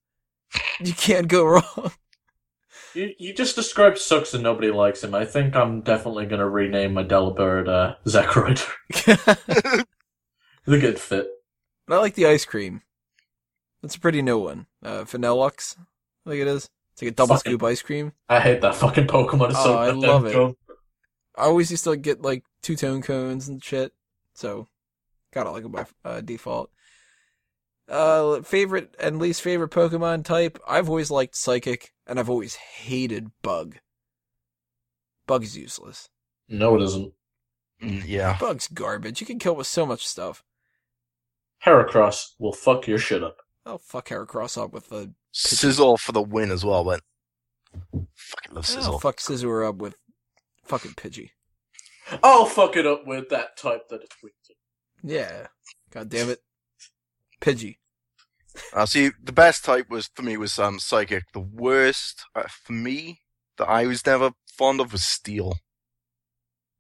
[0.81, 1.93] You can't go wrong.
[2.95, 5.15] You, you just described sucks and nobody likes him.
[5.15, 8.63] I think I'm definitely gonna rename my Delibird uh, Zack Ryder.
[9.07, 9.87] but
[10.67, 11.27] It's a good fit.
[11.91, 12.83] I like the ice cream.
[13.83, 14.67] That's a pretty new one.
[14.83, 15.77] Uh, Vanilluxe,
[16.25, 16.71] I think it is.
[16.93, 18.13] It's like a double Fucking- scoop ice cream.
[18.29, 19.51] I hate that fucking Pokemon.
[19.51, 20.33] It's so Oh, I love it.
[20.33, 20.57] dumb.
[21.37, 23.93] I always used to like, get like two tone cones and shit.
[24.35, 24.69] So,
[25.33, 26.71] gotta like them by uh, default.
[27.89, 30.59] Uh, favorite and least favorite Pokemon type.
[30.67, 33.77] I've always liked Psychic, and I've always hated Bug.
[35.27, 36.09] Bug is useless.
[36.49, 37.13] No, it isn't.
[37.83, 38.37] Mm, Yeah.
[38.41, 39.21] Bug's garbage.
[39.21, 40.43] You can kill with so much stuff.
[41.65, 43.39] Heracross will fuck your shit up.
[43.67, 45.15] I'll fuck Heracross up with the.
[45.35, 47.01] Scizor for the win as well, but
[48.15, 49.01] fucking love I'll Scizor.
[49.01, 49.97] fuck Scizor up with
[50.65, 51.31] fucking Pidgey.
[52.23, 54.55] I'll fuck it up with that type that it's weak to.
[55.03, 55.47] Yeah.
[55.91, 56.41] God damn it.
[57.41, 57.77] Pidgey.
[58.73, 61.25] Uh, see, the best type was for me was um psychic.
[61.33, 63.21] The worst uh, for me
[63.59, 65.57] that I was never fond of was steel.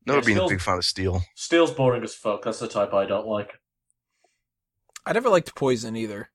[0.06, 1.22] Never Yeah, been a Steel's- big fan of steel.
[1.34, 2.42] Steel's boring as fuck.
[2.44, 3.54] That's the type I don't like.
[5.06, 6.30] I never liked Poison either.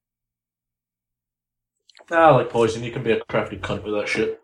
[2.10, 2.84] Nah, I like poison.
[2.84, 4.42] You can be a crafty cunt with that shit.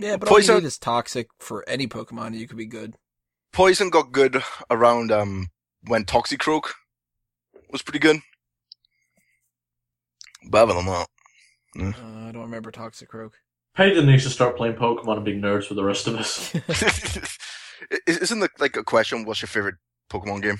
[0.00, 2.66] Yeah, but all Poison- you need is toxic for any Pokemon, and you could be
[2.66, 2.94] good.
[3.52, 5.48] Poison got good around um
[5.86, 6.70] when Toxicroak
[7.70, 8.20] was pretty good.
[10.48, 11.06] But other than that,
[11.78, 13.32] Uh, I don't remember Toxicroak.
[13.74, 16.54] Peyton needs to start playing Pokemon and being nerds with the rest of us.
[18.06, 19.24] Is- isn't it like a question?
[19.24, 19.76] What's your favorite
[20.10, 20.58] Pokemon game?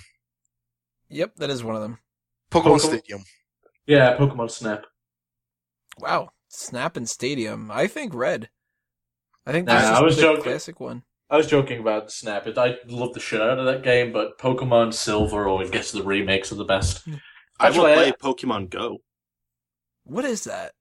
[1.09, 1.99] yep, that is one of them.
[2.51, 3.24] Pokemon Pokemon- Stadium.
[3.86, 4.84] yeah, Pokemon Snap.
[5.99, 7.70] Wow, Snap and Stadium.
[7.70, 8.51] I think Red.
[9.47, 10.43] I think Nah, this I was the joking.
[10.45, 11.03] classic one.
[11.31, 12.47] I was joking about Snap.
[12.47, 16.03] It, I love the shit out of that game, but Pokemon Silver always gets the
[16.03, 17.07] remakes are the best.
[17.61, 18.99] I will Actually, play I- Pokemon Go.
[20.05, 20.72] What is that?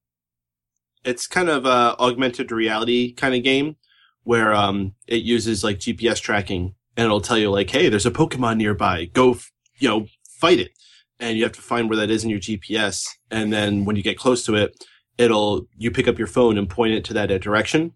[1.03, 3.75] It's kind of a augmented reality kind of game
[4.23, 8.11] where um it uses like GPS tracking and it'll tell you like, hey, there's a
[8.11, 9.05] Pokemon nearby.
[9.05, 10.07] Go, f- you know,
[10.39, 10.71] fight it.
[11.19, 13.07] And you have to find where that is in your GPS.
[13.31, 14.83] And then when you get close to it,
[15.17, 17.93] it'll you pick up your phone and point it to that direction,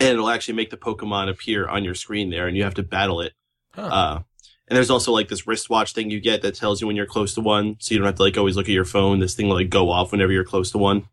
[0.00, 2.82] and it'll actually make the Pokemon appear on your screen there, and you have to
[2.82, 3.32] battle it.
[3.74, 3.82] Huh.
[3.82, 4.22] Uh,
[4.66, 7.34] and there's also like this wristwatch thing you get that tells you when you're close
[7.34, 9.18] to one, so you don't have to like always look at your phone.
[9.18, 11.08] This thing will like go off whenever you're close to one.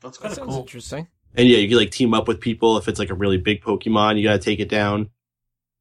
[0.00, 0.60] That's that kind of sounds cool.
[0.62, 1.08] interesting.
[1.34, 3.62] And yeah, you can like team up with people if it's like a really big
[3.62, 5.10] Pokemon, you gotta take it down.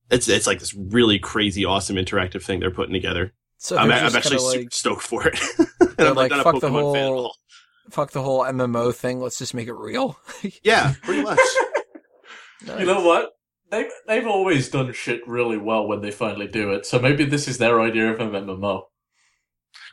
[0.10, 3.34] It's it's like this really crazy, awesome interactive thing they're putting together.
[3.58, 5.39] So I'm, I'm actually like, stoked for it.
[5.80, 7.36] and I'm like, like, not a fuck the Pokemon fan at whole- all.
[7.92, 9.20] Fuck the whole MMO thing.
[9.20, 10.18] Let's just make it real.
[10.64, 11.39] Yeah, pretty much.
[12.64, 13.32] You know what?
[13.72, 16.86] They've they've always done shit really well when they finally do it.
[16.86, 18.84] So maybe this is their idea of an MMO.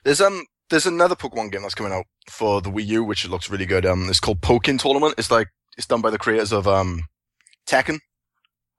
[0.05, 3.49] There's um there's another Pokemon game that's coming out for the Wii U, which looks
[3.49, 3.87] really good.
[3.87, 5.15] Um, it's called Pokkén Tournament.
[5.17, 7.05] It's like it's done by the creators of um
[7.67, 8.01] Tekken.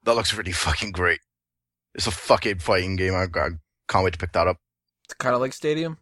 [0.03, 1.19] That looks really fucking great.
[1.95, 3.15] It's a fucking fighting game.
[3.15, 3.49] I, I
[3.87, 4.57] can't wait to pick that up.
[5.05, 5.97] It's kind of like Stadium.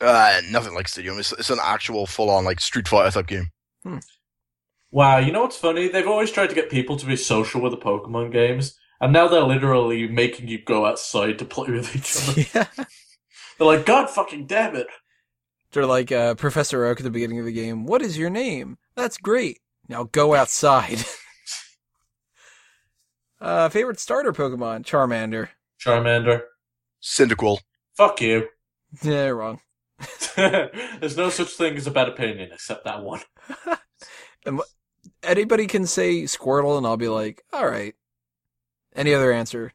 [0.00, 1.18] Uh, nothing like Stadium.
[1.18, 3.50] It's it's an actual full on like Street Fighter type game.
[4.90, 5.88] Wow, you know what's funny?
[5.88, 9.28] They've always tried to get people to be social with the Pokemon games, and now
[9.28, 12.68] they're literally making you go outside to play with each other.
[12.76, 12.84] yeah.
[13.58, 14.86] they're like, God fucking damn it!
[15.72, 17.84] They're like uh, Professor Oak at the beginning of the game.
[17.84, 18.78] What is your name?
[18.94, 19.60] That's great.
[19.88, 21.04] Now go outside.
[23.40, 24.84] uh, favorite starter Pokemon?
[24.84, 25.48] Charmander.
[25.84, 26.42] Charmander,
[27.02, 27.58] Cyndaquil.
[27.96, 28.48] fuck you.
[29.02, 29.60] Yeah, wrong.
[30.36, 33.20] There's no such thing as a bad opinion except that one.
[35.22, 37.94] Anybody can say Squirtle, and I'll be like, all right.
[38.94, 39.72] Any other answer?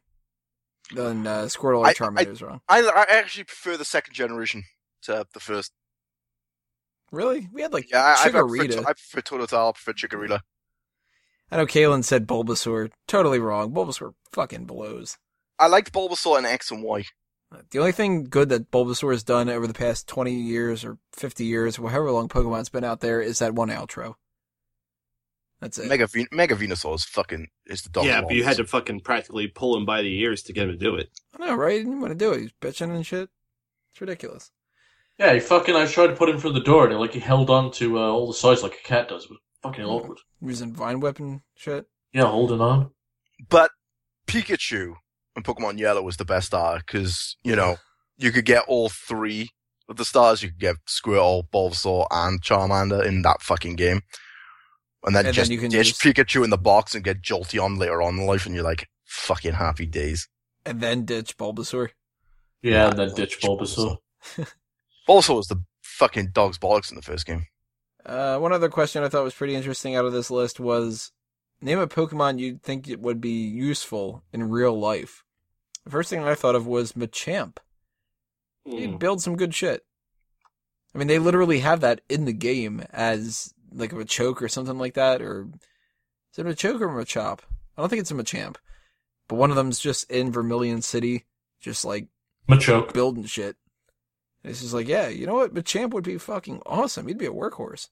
[0.93, 2.61] Then uh, Squirtle or I- Charmander is wrong.
[2.67, 4.63] I I actually prefer the second generation
[5.03, 5.71] to the first.
[7.11, 7.47] Really?
[7.51, 8.79] We had like Yeah, I, I, prefer, Chikorita.
[8.79, 9.69] I prefer Totodile.
[9.69, 10.39] I prefer Chikorita.
[11.51, 12.89] I know Kalen said Bulbasaur.
[13.07, 13.71] Totally wrong.
[13.71, 15.17] Bulbasaur fucking blows.
[15.59, 17.05] I liked Bulbasaur in X and Y.
[17.69, 21.45] The only thing good that Bulbasaur has done over the past 20 years or 50
[21.45, 24.15] years, or however long Pokemon's been out there, is that one outro.
[25.59, 25.87] That's it.
[25.87, 28.05] Mega Ven- Mega Venusaur is fucking is the dog.
[28.05, 30.71] yeah, but you had to fucking practically pull him by the ears to get him
[30.71, 31.09] to do it.
[31.39, 31.73] I know, right?
[31.77, 32.41] He didn't want to do it.
[32.41, 33.29] He's bitching and shit.
[33.91, 34.51] It's ridiculous.
[35.17, 35.75] Yeah, he fucking.
[35.75, 37.97] I tried to put him through the door, and he, like he held on to
[37.99, 39.25] uh, all the sides like a cat does.
[39.25, 40.17] It was fucking awkward.
[40.41, 41.85] Using Vine weapon shit.
[42.11, 42.89] Yeah, holding on.
[43.47, 43.71] But
[44.27, 44.95] Pikachu
[45.35, 47.77] in Pokemon Yellow was the best starter because you know
[48.17, 49.49] you could get all three
[49.89, 50.43] of the stars.
[50.43, 54.01] You could get Squirtle, Bulbasaur, and Charmander in that fucking game,
[55.05, 57.21] and then And then just you can ditch just- Pikachu in the box and get
[57.21, 60.27] Jolteon later on in life, and you're like fucking happy days.
[60.65, 61.89] And then ditch Bulbasaur.
[62.61, 63.97] Yeah, and then ditch Bulbasaur.
[65.07, 67.47] Bulbasaur was the fucking dog's bollocks in the first game.
[68.05, 71.11] Uh, one other question I thought was pretty interesting out of this list was
[71.61, 75.22] name a Pokemon you'd think it would be useful in real life.
[75.85, 77.57] The first thing I thought of was Machamp.
[78.65, 78.97] He'd hmm.
[78.97, 79.83] build some good shit.
[80.93, 84.77] I mean, they literally have that in the game as like a choke or something
[84.77, 85.47] like that, or
[86.31, 87.41] is it a choke or a chop?
[87.77, 88.57] I don't think it's a Machamp,
[89.27, 91.25] but one of them's just in Vermilion City,
[91.59, 92.07] just like
[92.47, 92.93] Machoke.
[92.93, 93.55] building shit.
[94.43, 95.53] And it's just like, yeah, you know what?
[95.53, 97.07] Machamp would be fucking awesome.
[97.07, 97.89] He'd be a workhorse.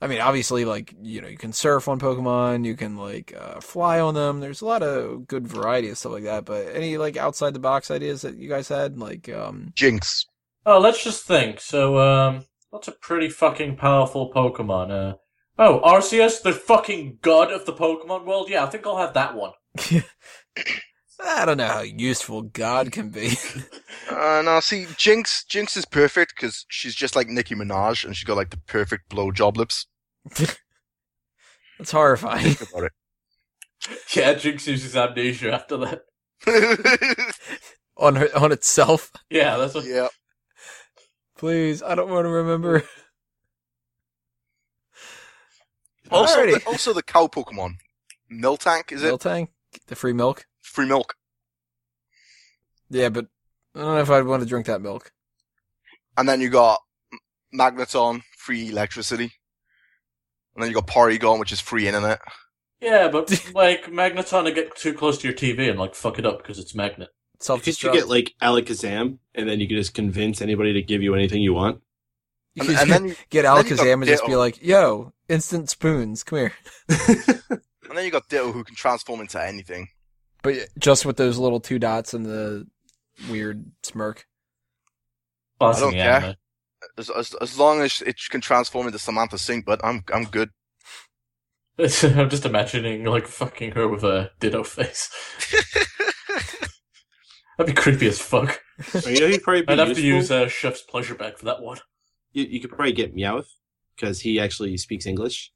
[0.00, 3.60] I mean, obviously, like, you know, you can surf on Pokemon, you can, like, uh,
[3.60, 4.40] fly on them.
[4.40, 7.60] There's a lot of good variety of stuff like that, but any, like, outside the
[7.60, 8.98] box ideas that you guys had?
[8.98, 10.26] Like, um, Jynx.
[10.64, 11.60] Oh, let's just think.
[11.60, 14.90] So, um, what's a pretty fucking powerful Pokemon?
[14.90, 15.16] Uh,
[15.58, 18.48] oh, Arceus, the fucking god of the Pokemon world.
[18.48, 19.52] Yeah, I think I'll have that one.
[21.22, 23.36] I don't know how useful God can be.
[24.10, 25.44] Uh, no, see, Jynx.
[25.44, 29.08] Jynx is perfect because she's just like Nicki Minaj, and she's got like the perfect
[29.08, 29.86] blowjob lips.
[31.78, 32.54] That's horrifying.
[32.54, 32.90] Think about
[34.14, 36.02] Yeah, Jynx uses amnesia after that.
[37.96, 39.12] on her, on itself.
[39.30, 39.84] Yeah, that's what.
[39.84, 40.08] yeah.
[41.38, 42.82] Please, I don't want to remember.
[46.10, 46.64] Also, Alrighty.
[46.64, 47.74] the, also the cow Pokemon.
[48.30, 49.12] Miltank, is it?
[49.14, 49.48] Miltank,
[49.86, 50.46] the free milk.
[50.62, 51.14] Free milk.
[52.88, 53.26] Yeah, but
[53.74, 55.12] I don't know if I'd want to drink that milk.
[56.16, 56.80] And then you got
[57.54, 59.32] Magneton, free electricity.
[60.54, 62.20] And then you got Porygon, which is free internet.
[62.80, 66.26] Yeah, but like Magneton to get too close to your TV and like fuck it
[66.26, 67.10] up because it's magnet.
[67.38, 71.02] Self Could you get like Alakazam, and then you could just convince anybody to give
[71.02, 71.80] you anything you want?
[72.54, 75.70] You And, and then you, get then you Alakazam and just be like, "Yo, instant
[75.70, 76.52] spoons, come here."
[76.88, 79.88] and then you got Ditto, who can transform into anything.
[80.42, 82.66] But just with those little two dots and the
[83.28, 84.26] weird smirk.
[85.60, 86.36] I don't care.
[86.96, 90.50] As, as as long as it can transform into Samantha Sink, but I'm I'm good.
[91.78, 95.10] I'm just imagining like fucking her with a ditto face.
[97.58, 98.60] That'd be creepy as fuck.
[99.06, 101.60] you know, he'd probably be I'd have to use uh, Chef's pleasure bag for that
[101.60, 101.78] one.
[102.32, 103.48] you, you could probably get Meowth
[103.94, 105.52] because he actually speaks English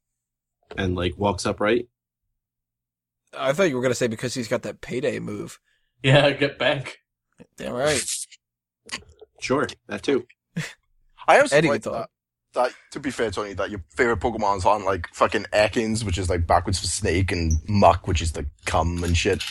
[0.77, 1.89] and like walks upright.
[3.37, 5.59] I thought you were gonna say because he's got that payday move.
[6.03, 6.99] Yeah, get bank.
[7.57, 8.05] Damn right.
[9.41, 10.27] Sure, that too.
[11.29, 12.11] I am Eddie surprised can talk.
[12.55, 16.17] that, that, to be fair, Tony, that your favorite Pokemon's aren't like fucking Ekans, which
[16.17, 19.43] is like backwards for snake, and Muk, which is like cum and shit.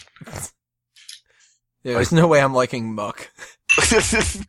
[1.83, 3.29] Yeah, there's no way I'm liking Muk.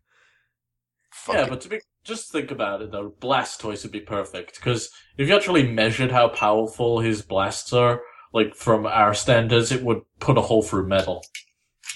[1.28, 1.48] Yeah, it.
[1.50, 5.34] but to be just think about it though, Blastoise would be perfect because if you
[5.34, 8.02] actually measured how powerful his blasts are,
[8.34, 11.24] like from our standards, it would put a hole through metal.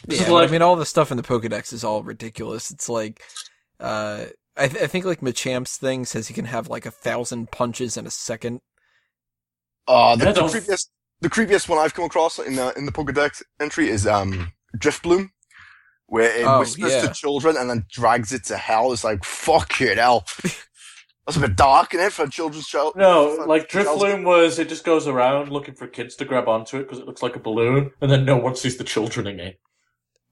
[0.06, 2.70] Yeah, like- I mean, all the stuff in the Pokedex is all ridiculous.
[2.70, 3.20] It's like,
[3.80, 4.26] uh,
[4.56, 7.96] I, th- I think like Machamp's thing says he can have like a thousand punches
[7.96, 8.60] in a second.
[9.86, 10.88] Uh, the, the don't- creepiest,
[11.20, 15.30] the creepiest one I've come across in the in the Pokedex entry is um Drifblim,
[16.06, 17.02] where it Oh, whispers yeah.
[17.08, 18.92] to children and then drags it to hell.
[18.92, 20.24] It's like fuck it, hell.
[21.28, 22.90] That's a bit dark in it for a children's show.
[22.96, 26.48] No, like for child's- Drifloon was, it just goes around looking for kids to grab
[26.48, 29.26] onto it because it looks like a balloon, and then no one sees the children
[29.26, 29.60] in it.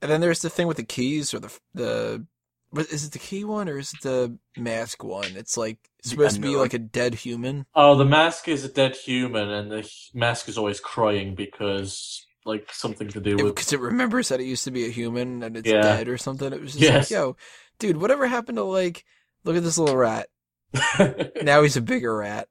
[0.01, 2.25] And then there's the thing with the keys or the the.
[2.71, 5.37] What, is it the key one or is it the mask one?
[5.37, 7.65] It's like The supposed to be like a dead human.
[7.75, 12.73] Oh, the mask is a dead human, and the mask is always crying because, like,
[12.73, 13.55] something to do with.
[13.55, 15.81] because it remembers that it used to be a human and it's Yeah.
[15.81, 16.51] dead or something.
[16.51, 17.09] It was just Yes.
[17.11, 17.37] like, yo,
[17.79, 19.05] dude, whatever happened to like,
[19.45, 20.27] look at this little rat.
[21.43, 22.47] Now he's a bigger rat.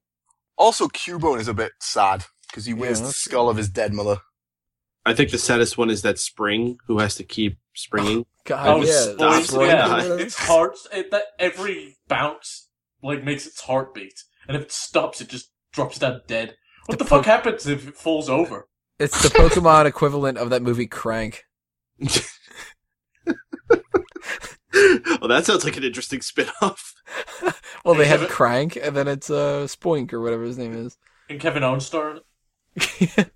[0.56, 3.68] Also, Cubone is a bit sad because he wears Yeah, the that's- skull of his
[3.68, 4.20] dead mother.
[5.04, 8.18] I think the saddest one is that Spring who has to keep springing.
[8.20, 12.68] Oh, God, oh, yeah, it's, stop yeah, its heart, it, that every bounce
[13.02, 16.56] like makes its heart beat, and if it stops, it just drops down dead.
[16.86, 18.66] What The the, fuck happens if it falls over?
[18.98, 21.44] It's the Pokemon equivalent of that movie Crank.
[25.20, 26.94] well, that sounds like an interesting spin-off.
[27.84, 30.74] well, they have Have it- Crank, and then it's uh, Spoink or whatever his name
[30.74, 30.96] is.
[31.28, 32.20] And Kevin Owens star.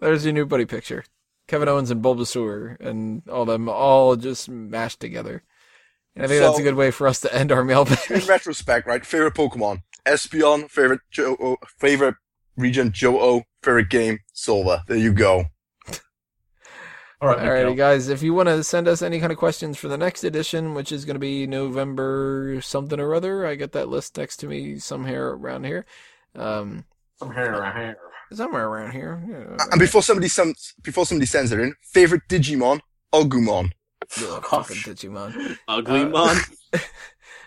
[0.00, 1.04] There's your new buddy picture.
[1.46, 5.42] Kevin Owens and Bulbasaur and all them all just mashed together.
[6.14, 7.98] And I think that's a good way for us to end our mailbag.
[8.10, 9.04] In retrospect, right?
[9.04, 10.70] Favorite Pokemon: Espeon.
[10.70, 11.56] Favorite Joe.
[11.78, 12.16] Favorite
[12.56, 13.42] region: Johto.
[13.62, 14.82] Favorite game: Silver.
[14.88, 15.44] There you go.
[17.22, 17.74] All right, Alrighty, Miguel.
[17.74, 18.08] guys.
[18.08, 20.90] If you want to send us any kind of questions for the next edition, which
[20.90, 24.78] is going to be November something or other, I got that list next to me
[24.78, 25.84] somewhere around here.
[26.34, 26.84] Um,
[27.18, 27.96] From here, here.
[28.32, 29.22] somewhere around here.
[29.28, 32.80] Yeah, And before somebody sends, before somebody sends it in, favorite Digimon:
[33.12, 33.72] Agumon.
[34.18, 34.68] Ugh, gosh.
[34.68, 35.58] fucking Digimon.
[35.68, 36.40] Ugly Uh,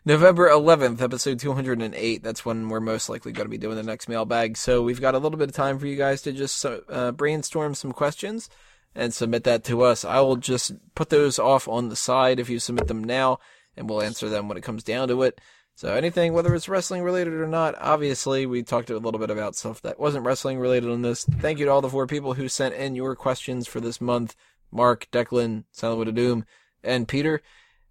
[0.05, 2.21] November 11th, episode 208.
[2.21, 4.55] That's when we're most likely going to be doing the next mailbag.
[4.57, 7.74] So we've got a little bit of time for you guys to just uh, brainstorm
[7.74, 8.49] some questions
[8.96, 10.06] and submit that to us.
[10.06, 13.39] I will just put those off on the side if you submit them now,
[13.76, 15.39] and we'll answer them when it comes down to it.
[15.76, 19.56] So anything, whether it's wrestling related or not, obviously we talked a little bit about
[19.56, 21.24] stuff that wasn't wrestling related on this.
[21.24, 24.36] Thank you to all the four people who sent in your questions for this month.
[24.72, 26.46] Mark, Declan, Silent of Doom,
[26.84, 27.41] and Peter.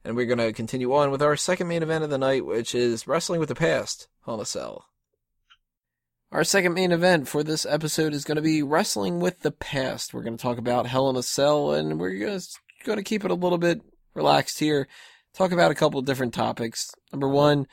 [0.04, 2.74] And we're going to continue on with our second main event of the night, which
[2.74, 4.86] is Wrestling with the Past, in a Cell.
[6.32, 10.14] Our second main event for this episode is going to be Wrestling with the Past.
[10.14, 13.26] We're going to talk about Hell in a Cell, and we're just going to keep
[13.26, 13.82] it a little bit
[14.14, 14.88] relaxed here.
[15.34, 16.90] Talk about a couple of different topics.
[17.12, 17.66] Number one,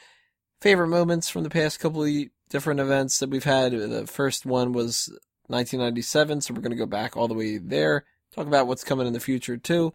[0.59, 2.13] favorite moments from the past couple of
[2.49, 3.71] different events that we've had.
[3.71, 5.07] The first one was
[5.47, 8.03] 1997, so we're going to go back all the way there.
[8.35, 9.93] Talk about what's coming in the future, too.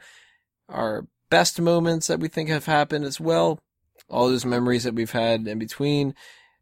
[0.70, 3.60] Our best moments that we think have happened as well.
[4.08, 6.14] All those memories that we've had in between.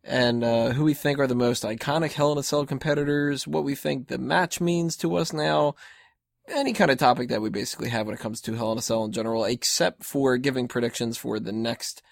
[0.05, 3.47] And uh, who we think are the most iconic Hell in a Cell competitors.
[3.47, 5.77] What we think the match means to us now.
[6.49, 8.83] Any kind of topic that we basically have when it comes to Hell in a
[8.83, 12.03] Cell in general, except for giving predictions for the next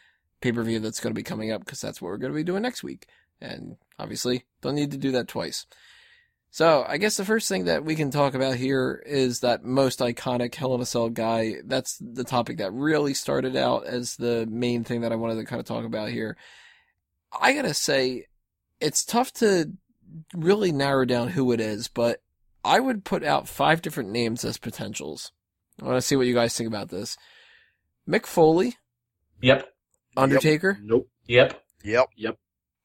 [0.41, 2.37] pay per view that's going to be coming up, because that's what we're going to
[2.37, 3.07] be doing next week.
[3.41, 5.67] And obviously, don't need to do that twice.
[6.53, 9.99] So, I guess the first thing that we can talk about here is that most
[9.99, 11.57] iconic Hell in a Cell guy.
[11.65, 15.45] That's the topic that really started out as the main thing that I wanted to
[15.45, 16.37] kind of talk about here.
[17.39, 18.27] I gotta say,
[18.81, 19.73] it's tough to
[20.35, 22.23] really narrow down who it is, but
[22.65, 25.33] I would put out five different names as potentials.
[25.81, 27.17] I want to see what you guys think about this.
[28.09, 28.77] Mick Foley,
[29.41, 29.69] Yep.
[30.17, 31.09] Undertaker, Nope.
[31.27, 31.63] Yep.
[31.85, 32.09] Yep.
[32.17, 32.39] Yep.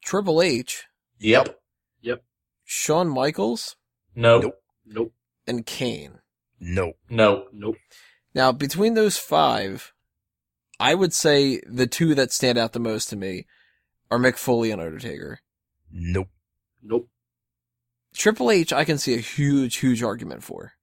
[0.03, 0.85] Triple H,
[1.19, 1.59] Yep.
[2.01, 2.23] Yep.
[2.63, 3.75] Shawn Michaels,
[4.15, 4.39] No.
[4.39, 4.55] Nope.
[4.85, 5.13] Nope.
[5.47, 6.19] and Kane.
[6.59, 6.93] No.
[7.09, 7.47] No.
[7.51, 7.75] Nope.
[8.33, 9.93] Now, between those five,
[10.79, 13.45] I would say the two that stand out the most to me
[14.11, 15.39] are Mick Foley and Undertaker.
[15.91, 16.29] Nope.
[16.83, 17.09] Nope.
[18.15, 20.73] Triple H, I can see a huge, huge argument for.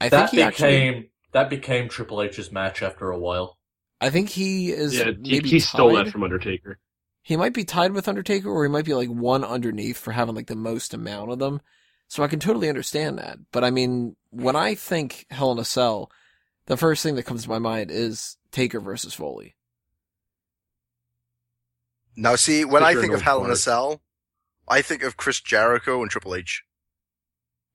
[0.00, 1.10] I that think he became actually.
[1.32, 3.58] that became Triple H's match after a while.
[4.00, 6.06] I think he is Yeah, he, maybe he stole tied.
[6.06, 6.78] that from Undertaker.
[7.22, 10.34] He might be tied with Undertaker, or he might be like one underneath for having
[10.34, 11.60] like the most amount of them.
[12.08, 13.38] So I can totally understand that.
[13.52, 16.10] But I mean, when I think Hell in a Cell,
[16.66, 19.54] the first thing that comes to my mind is Taker versus Foley.
[22.16, 23.56] Now, see, when I think of Hell in a.
[23.56, 24.02] Cell,
[24.68, 26.62] I think of Chris Jericho and Triple H.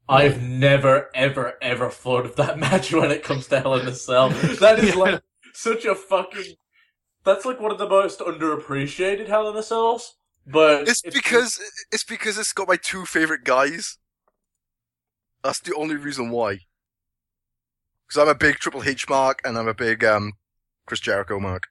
[0.09, 3.93] I've never, ever, ever thought of that match when it comes to Hell in a
[3.93, 4.29] Cell.
[4.29, 5.21] That is like
[5.53, 6.55] such a fucking.
[7.23, 10.15] That's like one of the most underappreciated Hell in a Cells.
[10.45, 11.59] But It's because
[11.91, 13.97] it's because it's got my two favorite guys.
[15.43, 16.59] That's the only reason why.
[18.07, 20.33] Because I'm a big Triple H mark and I'm a big um
[20.85, 21.67] Chris Jericho mark.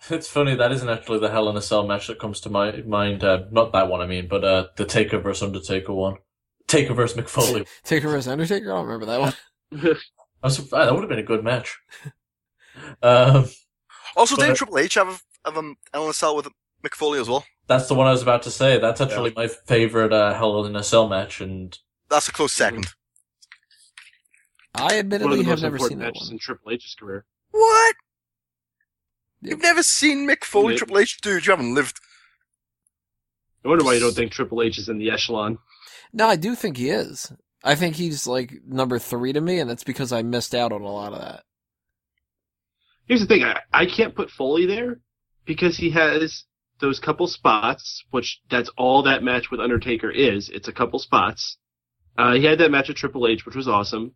[0.10, 2.70] It's funny that isn't actually the Hell in a Cell match that comes to my
[2.82, 3.24] mind.
[3.24, 6.16] Uh, not that one, I mean, but uh, the Taker versus Undertaker one.
[6.68, 7.66] Taker versus Mick Foley.
[7.84, 8.70] Taker versus Undertaker?
[8.72, 9.96] I don't remember that one.
[10.42, 10.88] I'm surprised.
[10.88, 11.78] That would have been a good match.
[13.02, 13.48] Um,
[14.16, 16.46] Also, But- didn't Triple H have a, have a Hell in a Cell with
[16.84, 17.44] Mick Foley as well?
[17.66, 18.78] that's the one I was about to say.
[18.78, 21.76] That's actually my favorite uh, Hell in a Cell match, and
[22.08, 22.86] That's a close second.
[24.74, 26.34] I One of admittedly the have most never seen that matches one.
[26.34, 27.24] in Triple H's career.
[27.50, 27.96] What?
[29.40, 29.50] Yeah.
[29.50, 30.78] You've never seen Mick Foley, Yeah.
[30.78, 31.20] Triple H?
[31.20, 32.00] Dude, you haven't lived.
[33.64, 35.58] I wonder why you don't think Triple H is in the echelon.
[36.12, 37.32] No, I do think he is.
[37.64, 40.82] I think he's like number three to me, and that's because I missed out on
[40.82, 41.42] a lot of that.
[43.06, 45.00] Here's the thing: I, I can't put Foley there
[45.44, 46.44] because he has
[46.80, 50.48] those couple spots, which that's all that match with Undertaker is.
[50.48, 51.58] It's a couple spots.
[52.16, 54.14] Uh, he had that match with Triple H, which was awesome,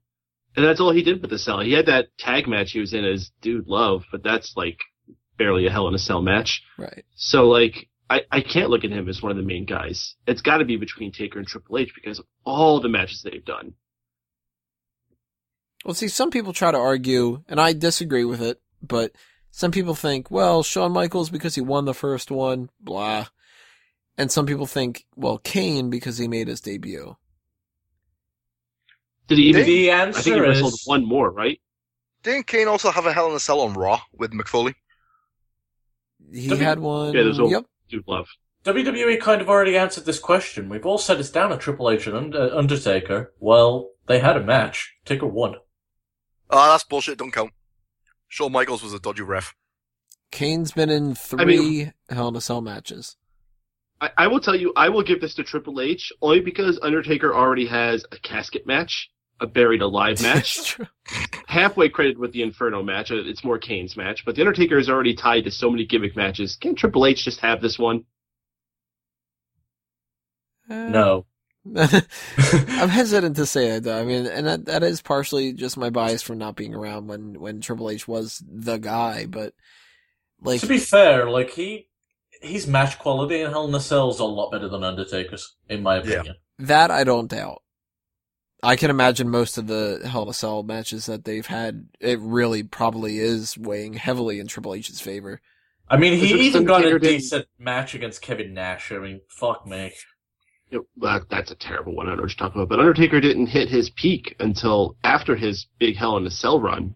[0.56, 1.60] and that's all he did with the cell.
[1.60, 4.78] He had that tag match he was in as Dude Love, but that's like
[5.42, 6.62] barely a Hell in a Cell match.
[6.78, 7.04] Right.
[7.16, 10.14] So like, I, I can't look at him as one of the main guys.
[10.26, 13.44] It's got to be between Taker and Triple H because of all the matches they've
[13.44, 13.74] done.
[15.84, 19.10] Well, see, some people try to argue, and I disagree with it, but
[19.50, 23.26] some people think, well, Shawn Michaels because he won the first one, blah.
[24.16, 27.16] And some people think, well, Kane because he made his debut.
[29.26, 29.64] Did he even?
[29.64, 31.60] the I think he answer wrestled is one more, right?
[32.22, 34.74] Didn't Kane also have a Hell in a Cell on Raw with Mick Foley?
[36.32, 37.12] He W- had one.
[37.14, 37.64] Yeah, there's a- yep.
[37.88, 38.26] Dude Love.
[38.64, 40.68] WWE kind of already answered this question.
[40.68, 43.32] We've all said it's down a Triple H and Undertaker.
[43.40, 44.94] Well, they had a match.
[45.04, 45.56] Taker won.
[46.50, 47.18] Ah, that's bullshit.
[47.18, 47.50] Don't count.
[48.28, 49.54] Shawn Michaels was a dodgy ref.
[50.30, 53.16] Kane's been in three I mean- Hell in a Cell matches.
[54.00, 57.34] I, I will tell you, I will give this to Triple H only because Undertaker
[57.34, 59.10] already has a casket match,
[59.42, 60.78] a buried alive match,
[61.46, 63.10] halfway credited with the Inferno match.
[63.10, 66.16] Uh, It's more Kane's match, but the Undertaker is already tied to so many gimmick
[66.16, 66.56] matches.
[66.56, 68.04] Can Triple H just have this one?
[70.70, 71.26] Uh, No.
[71.76, 74.00] I'm hesitant to say it though.
[74.00, 77.38] I mean, and that that is partially just my bias from not being around when
[77.38, 79.26] when Triple H was the guy.
[79.26, 79.54] But
[80.40, 81.88] like, to be fair, like he
[82.40, 85.84] his match quality in Hell in a Cell is a lot better than Undertaker's, in
[85.84, 86.14] my Yeah.
[86.14, 86.36] opinion.
[86.58, 87.62] that I don't doubt.
[88.62, 91.88] I can imagine most of the Hell in a Cell matches that they've had.
[92.00, 95.40] It really probably is weighing heavily in Triple H's favor.
[95.88, 98.92] I mean, he even got a Undertaker didn't- decent match against Kevin Nash.
[98.92, 99.92] I mean, fuck me.
[100.70, 102.06] You know, that, that's a terrible one.
[102.06, 102.70] I don't know what you're talking about.
[102.70, 106.94] But Undertaker didn't hit his peak until after his big Hell in a Cell run.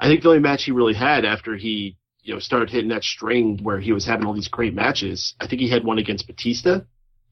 [0.00, 3.04] I think the only match he really had after he, you know, started hitting that
[3.04, 5.34] string where he was having all these great matches.
[5.40, 6.80] I think he had one against Batista,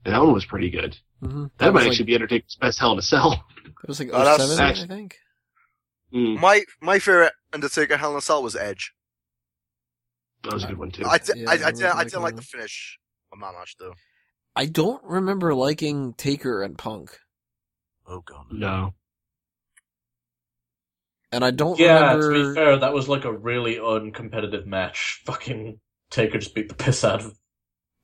[0.04, 0.96] and that one was pretty good.
[1.22, 1.44] Mm-hmm.
[1.58, 3.44] That, might actually like, be Undertaker's best Hell in a Cell.
[3.64, 5.16] It was like Oh, that's 07, I actually- think.
[6.14, 8.92] Mm, My my favorite Undertaker Hell in a Cell was Edge.
[10.44, 11.04] that was a good one too.
[11.06, 12.98] I, Yeah, I, I I, didn't, remember I didn't like the finish
[13.32, 13.94] on that match though.
[14.54, 17.18] I don't remember liking Taker and Punk,
[18.06, 18.46] Oh god.
[18.50, 18.94] no.
[21.32, 25.22] and I don't Yeah, to be fair, that was like a really uncompetitive match.
[25.24, 25.78] Fucking
[26.10, 27.38] Taker just beat the piss out of.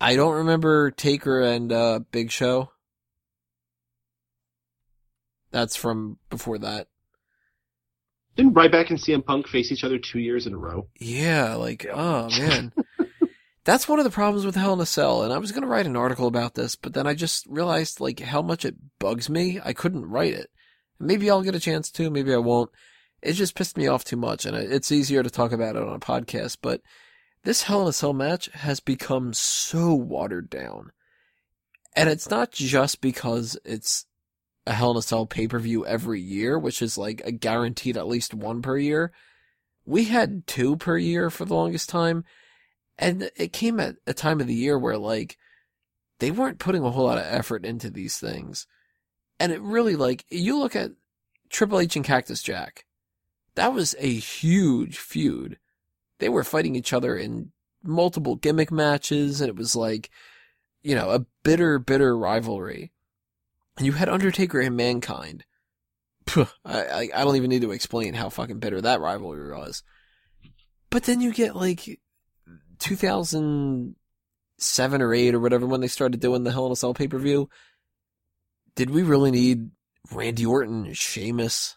[0.01, 2.71] I don't remember Taker and uh, Big Show.
[5.51, 6.89] That's from before that.
[8.37, 10.87] Didn't Ryback and CM Punk face each other two years in a row?
[10.99, 12.73] Yeah, like oh man.
[13.65, 15.87] That's one of the problems with Hell in a Cell, and I was gonna write
[15.87, 19.61] an article about this, but then I just realized like how much it bugs me.
[19.65, 20.51] I couldn't write it.
[21.01, 22.71] Maybe I'll get a chance to, maybe I won't.
[23.21, 25.95] It just pissed me off too much, and it's easier to talk about it on
[25.95, 26.59] a podcast.
[26.63, 26.81] But
[27.43, 30.93] this Hell in a Cell match has become so watered down,
[31.97, 34.07] and it's not just because it's
[34.69, 37.97] a Hell in a Cell pay per view every year, which is like a guaranteed
[37.97, 39.13] at least one per year
[39.89, 42.25] we had two per year for the longest time.
[42.99, 45.39] And it came at a time of the year where like
[46.19, 48.67] they weren't putting a whole lot of effort into these things.
[49.41, 50.91] And it really like you look at
[51.49, 52.85] Triple H and Cactus Jack.
[53.55, 55.59] That was a huge feud.
[56.19, 57.53] They were fighting each other in
[57.83, 60.11] multiple gimmick matches and it was like,
[60.83, 62.93] you know, a bitter, bitter rivalry.
[63.79, 65.45] And you had Undertaker and Mankind.
[66.27, 69.85] Puh, I, I, I don't even need to explain how fucking bitter that rivalry was.
[70.91, 72.01] But then you get like
[72.81, 77.07] 2007 or 8 or whatever when they started doing the Hell in a Cell pay
[77.07, 77.49] per view.
[78.75, 79.71] Did we really need
[80.13, 81.77] Randy Orton and Sheamus?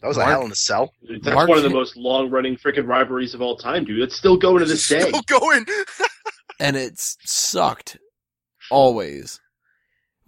[0.00, 0.92] That was Mark- a hell in a cell.
[1.08, 4.00] That's Mark one of the most long running freaking rivalries of all time, dude.
[4.00, 5.02] It's still going to this day.
[5.02, 5.66] Still going.
[6.60, 7.98] and it's sucked
[8.70, 9.40] always.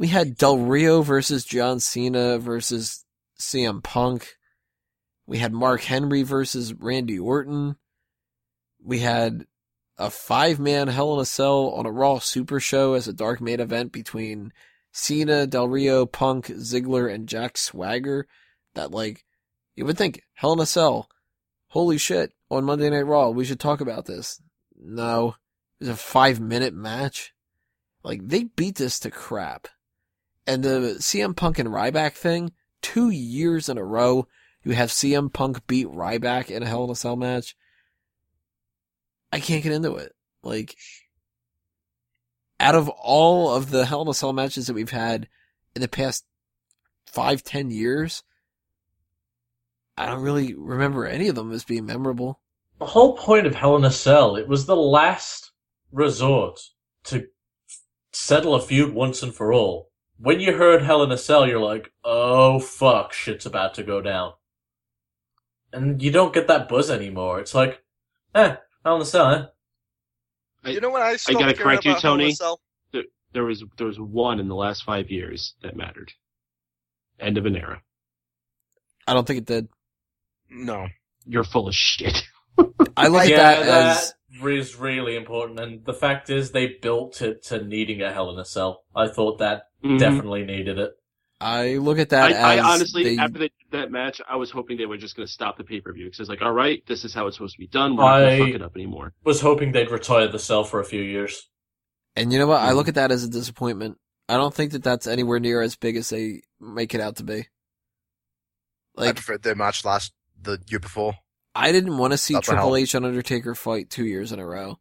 [0.02, 3.04] We had Del Rio versus John Cena versus
[3.38, 4.34] CM Punk.
[5.28, 7.76] We had Mark Henry versus Randy Orton.
[8.82, 9.46] We had
[9.96, 13.40] a five man Hell in a Cell on a Raw Super Show as a dark
[13.40, 14.52] main event between
[14.90, 18.26] Cena, Del Rio, Punk, Ziggler, and Jack Swagger.
[18.74, 19.24] That like,
[19.76, 21.08] you would think Hell in a Cell.
[21.68, 22.32] Holy shit.
[22.50, 24.42] On Monday Night Raw, we should talk about this.
[24.76, 25.36] No.
[25.78, 27.32] It was a five minute match.
[28.02, 29.68] Like they beat this to crap.
[30.46, 34.26] And the CM Punk and Ryback thing, two years in a row,
[34.64, 37.56] you have CM Punk beat Ryback in a Hell in a Cell match.
[39.32, 40.14] I can't get into it.
[40.42, 40.76] Like,
[42.58, 45.28] out of all of the Hell in a Cell matches that we've had
[45.74, 46.24] in the past
[47.06, 48.22] five, ten years,
[49.96, 52.40] I don't really remember any of them as being memorable.
[52.78, 55.52] The whole point of Hell in a Cell, it was the last
[55.92, 56.60] resort
[57.04, 57.28] to
[58.12, 59.91] settle a feud once and for all.
[60.22, 64.00] When you heard Hell in a Cell, you're like, oh fuck, shit's about to go
[64.00, 64.34] down.
[65.72, 67.40] And you don't get that buzz anymore.
[67.40, 67.82] It's like,
[68.34, 68.54] eh,
[68.84, 69.30] Hell in a Cell,
[70.64, 70.70] eh?
[70.70, 72.34] You know what I I gotta correct you, about Hell in a Tony.
[72.34, 72.60] Cell?
[73.32, 76.12] There was there was one in the last five years that mattered.
[77.18, 77.82] End of an era.
[79.06, 79.68] I don't think it did.
[80.50, 80.86] No.
[81.26, 82.22] You're full of shit.
[82.96, 85.60] I look yeah, at that as that is really important.
[85.60, 88.84] And the fact is, they built it to needing a Hell in a Cell.
[88.94, 89.98] I thought that Mhm.
[89.98, 90.92] definitely needed it.
[91.40, 94.76] I look at that I, I honestly, they- after they, that match, I was hoping
[94.76, 96.82] they were just going to stop the pay per view because it's like, all right,
[96.86, 97.96] this is how it's supposed to be done.
[97.96, 99.12] We're not going I- to fuck it up anymore.
[99.24, 101.48] Was hoping they'd retire the cell for a few years.
[102.14, 102.58] and you know what?
[102.60, 102.68] Mm-hmm.
[102.68, 103.98] I look at that as a disappointment.
[104.28, 107.24] I don't think that that's anywhere near as big as they make it out to
[107.24, 107.46] be.
[108.96, 111.14] I Like preferred their match last the year before.
[111.54, 112.76] I didn't want to see That's Triple.
[112.76, 114.78] H and Undertaker fight two years in a row,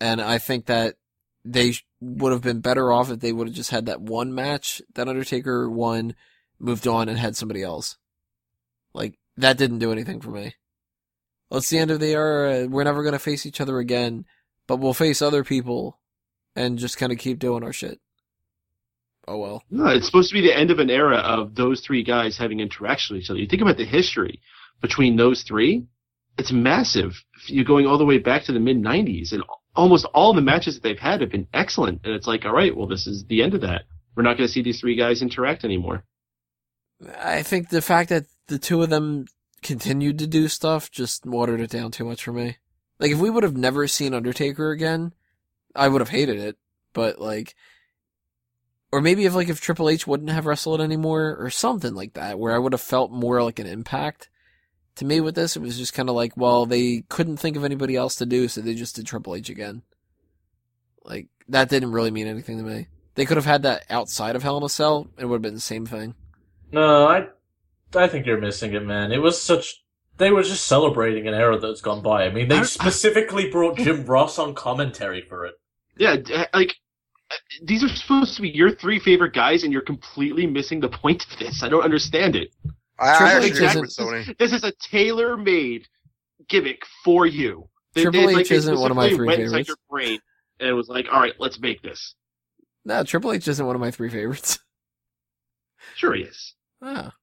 [0.00, 0.96] and I think that
[1.44, 4.82] they would have been better off if they would have just had that one match
[4.94, 6.14] that Undertaker won,
[6.58, 7.96] moved on, and had somebody else.
[8.92, 10.54] Like that didn't do anything for me.
[11.48, 12.66] Well, it's the end of the era.
[12.68, 14.26] We're never gonna face each other again,
[14.66, 15.98] but we'll face other people,
[16.54, 17.98] and just kind of keep doing our shit.
[19.26, 19.62] Oh well.
[19.70, 22.60] No, it's supposed to be the end of an era of those three guys having
[22.60, 23.38] interaction with each other.
[23.38, 24.40] You think about the history
[24.80, 25.86] between those three,
[26.38, 27.12] it's massive.
[27.46, 29.42] You're going all the way back to the mid 90s, and
[29.74, 32.00] almost all the matches that they've had have been excellent.
[32.04, 33.82] And it's like, all right, well, this is the end of that.
[34.16, 36.04] We're not going to see these three guys interact anymore.
[37.18, 39.26] I think the fact that the two of them
[39.62, 42.56] continued to do stuff just watered it down too much for me.
[42.98, 45.14] Like if we would have never seen Undertaker again,
[45.74, 46.56] I would have hated it.
[46.92, 47.54] But like,
[48.92, 52.38] or maybe if like if Triple H wouldn't have wrestled anymore or something like that,
[52.38, 54.28] where I would have felt more like an impact.
[55.00, 57.64] To me, with this, it was just kind of like, well, they couldn't think of
[57.64, 59.80] anybody else to do, so they just did Triple H again.
[61.02, 62.86] Like that didn't really mean anything to me.
[63.14, 65.54] They could have had that outside of Hell in a Cell, it would have been
[65.54, 66.16] the same thing.
[66.70, 67.28] No, I,
[67.94, 69.10] I think you're missing it, man.
[69.10, 69.82] It was such.
[70.18, 72.26] They were just celebrating an era that's gone by.
[72.26, 75.54] I mean, they I- specifically brought Jim Ross on commentary for it.
[75.96, 76.16] Yeah,
[76.52, 76.74] like,
[77.30, 80.90] uh, these are supposed to be your three favorite guys, and you're completely missing the
[80.90, 81.62] point of this.
[81.62, 82.50] I don't understand it.
[83.00, 84.34] I, I Triple actually H agree isn't- with Tony.
[84.38, 85.86] This is a tailor made
[86.48, 87.68] gimmick for you.
[87.96, 89.68] Triple H they isn't one of my specifically three went inside favorites.
[89.68, 90.18] your brain
[90.60, 92.14] and it was like, all right, let's make this.
[92.84, 94.58] No, Triple H isn't one of my three favorites.
[95.96, 96.54] Sure he is.
[96.82, 97.14] Ah,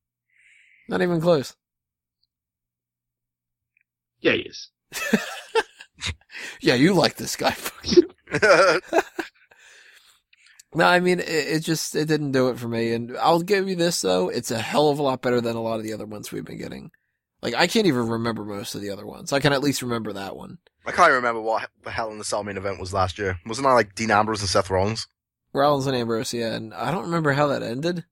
[0.90, 1.56] not even close.
[4.20, 4.70] Yeah, he is.
[6.62, 7.56] Yeah, you like this guy.
[10.76, 12.94] no, I mean it, it just it didn't do it for me.
[12.94, 15.62] And I'll give you this though, it's a hell of a lot better than a
[15.62, 16.92] lot of the other ones we've been getting.
[17.42, 19.32] Like I can't even remember most of the other ones.
[19.34, 20.58] I can at least remember that one.
[20.86, 23.38] I can't even remember what the Hell in the Cell main event was last year.
[23.46, 25.08] Wasn't that like Dean Ambrose and Seth Rollins?
[25.54, 28.06] Rollins and Ambrose, yeah, and I don't remember how that ended.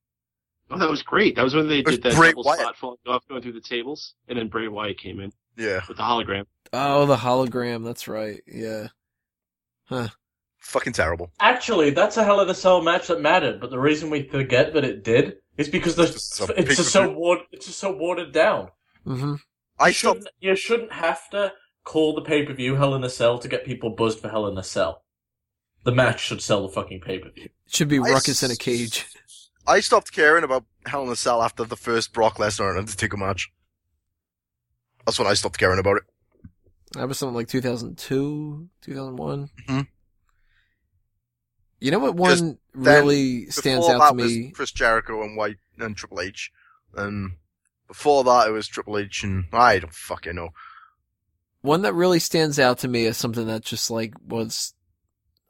[0.69, 1.35] Oh, that was great.
[1.35, 2.59] That was when they was did that Bray double Wyatt.
[2.59, 5.31] spot falling off going through the tables, and then Bray Wyatt came in.
[5.57, 6.45] Yeah, with the hologram.
[6.73, 7.85] Oh, the hologram.
[7.85, 8.41] That's right.
[8.47, 8.87] Yeah.
[10.65, 11.31] Fucking terrible.
[11.39, 14.73] Actually, that's a Hell of a Cell match that mattered, but the reason we forget
[14.73, 17.17] that it did is because It's just a it's just so pay-per-view.
[17.19, 18.69] ward, it's just so watered down.
[19.05, 19.35] hmm
[19.79, 23.09] I you shouldn't, you shouldn't have to call the pay per view Hell in a
[23.09, 25.03] Cell to get people buzzed for Hell in a Cell.
[25.83, 27.49] The match should sell the fucking pay per view.
[27.67, 29.05] Should be I ruckus in a cage.
[29.67, 33.17] I stopped caring about Hell in a Cell after the first Brock Lesnar and Undertaker
[33.17, 33.51] match.
[35.05, 36.03] That's when I stopped caring about it.
[36.93, 39.49] That was something like 2002, 2001.
[39.67, 39.87] Mhm.
[41.79, 44.23] You know what one really stands out to me?
[44.23, 46.51] was Chris Jericho and White and Triple H,
[46.95, 47.33] and
[47.87, 50.49] before that it was Triple H and I don't fucking know.
[51.61, 54.73] One that really stands out to me is something that just like was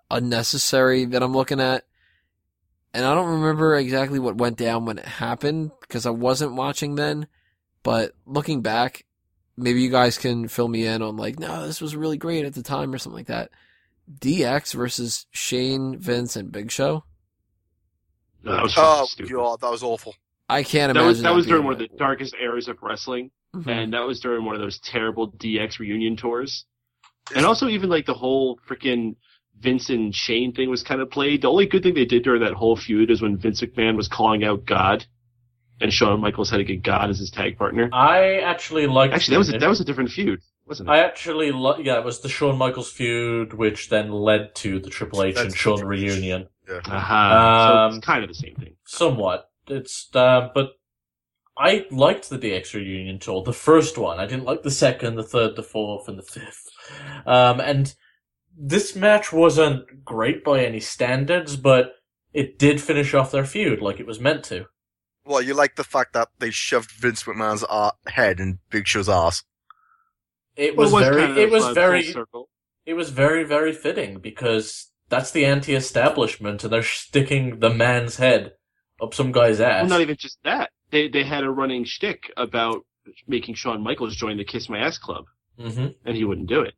[0.09, 1.83] unnecessary that I'm looking at.
[2.93, 6.95] And I don't remember exactly what went down when it happened because I wasn't watching
[6.95, 7.27] then.
[7.83, 9.05] But looking back,
[9.57, 12.53] maybe you guys can fill me in on like, no, this was really great at
[12.53, 13.51] the time or something like that.
[14.11, 17.03] DX versus Shane, Vince, and Big Show.
[18.43, 19.31] No, that was Oh stupid.
[19.33, 20.13] god, that was awful.
[20.47, 21.07] I can't That imagine.
[21.07, 23.67] was that was during one of that- the darkest eras of wrestling, Mhm.
[23.67, 26.65] and that was during one of those terrible DX reunion tours.
[27.35, 29.15] And also, even like the whole freaking
[29.59, 31.41] Vince and Shane thing was kind of played.
[31.41, 34.07] The only good thing they did during that whole feud is when Vince McMahon was
[34.07, 35.05] calling out God,
[35.81, 37.89] and Shawn Michaels had to get God as his tag partner.
[37.91, 39.15] I actually liked.
[39.15, 40.91] Actually, that was a, that was a different feud, wasn't it?
[40.91, 44.89] I actually li- yeah, it was the Shawn Michaels feud, which then led to the
[44.89, 46.01] Triple H That's and Shawn Triple H.
[46.01, 46.47] reunion.
[46.69, 47.85] Aha.
[47.85, 48.75] Um, so it's kind of the same thing.
[48.85, 49.49] Somewhat.
[49.67, 50.73] It's uh, but
[51.57, 54.19] I liked the DX reunion tour, the first one.
[54.19, 56.67] I didn't like the second, the third, the fourth, and the fifth.
[57.25, 57.93] Um, and
[58.57, 61.93] this match wasn't great by any standards, but
[62.33, 64.65] it did finish off their feud like it was meant to.
[65.25, 69.09] Well, you like the fact that they shoved Vince McMahon's uh, head in Big Show's
[69.09, 69.43] ass.
[70.55, 72.15] It was, very, it was very,
[72.85, 78.53] it was very, very fitting because that's the anti-establishment, and they're sticking the man's head
[79.01, 79.81] up some guy's ass.
[79.81, 80.69] Well, not even just that.
[80.91, 82.85] They they had a running shtick about
[83.27, 85.25] making Shawn Michaels join the Kiss My Ass Club,
[85.59, 86.73] hmm and he wouldn't do it.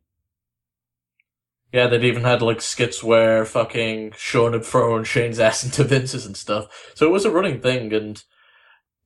[1.72, 6.24] Yeah, they'd even had like skits where fucking Shawn had thrown Shane's ass into Vince's
[6.24, 6.92] and stuff.
[6.94, 8.22] So it was a running thing, and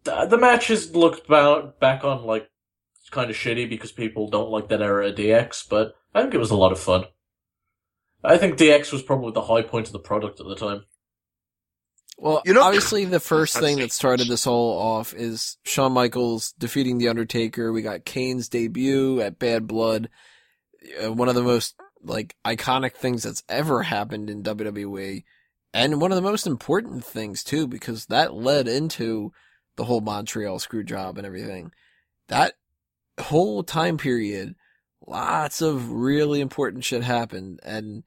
[0.04, 2.48] th- the matches looked ba- back on like
[3.12, 6.38] kind of shitty because people don't like that era of DX, but I think it
[6.38, 7.04] was a lot of fun.
[8.24, 10.84] I think DX was probably the high point of the product at the time.
[12.18, 16.52] Well, You know- obviously the first thing that started this all off is Shawn Michaels
[16.58, 17.72] defeating The Undertaker.
[17.72, 20.08] We got Kane's debut at Badd Blood.
[21.02, 25.24] Uh, one of the most, like, iconic things that's ever happened in WWE.
[25.74, 29.32] And one of the most important things, too, because that led into
[29.76, 31.72] the whole Montreal screw job and everything.
[32.28, 32.54] That
[33.32, 34.54] whole time period,
[35.06, 37.60] lots of really important shit happened.
[37.62, 38.04] And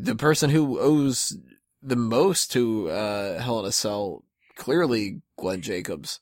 [0.00, 1.36] the person who owes
[1.82, 4.24] the most to uh, Hell in a Cell,
[4.56, 6.20] clearly Glenn Jacobs.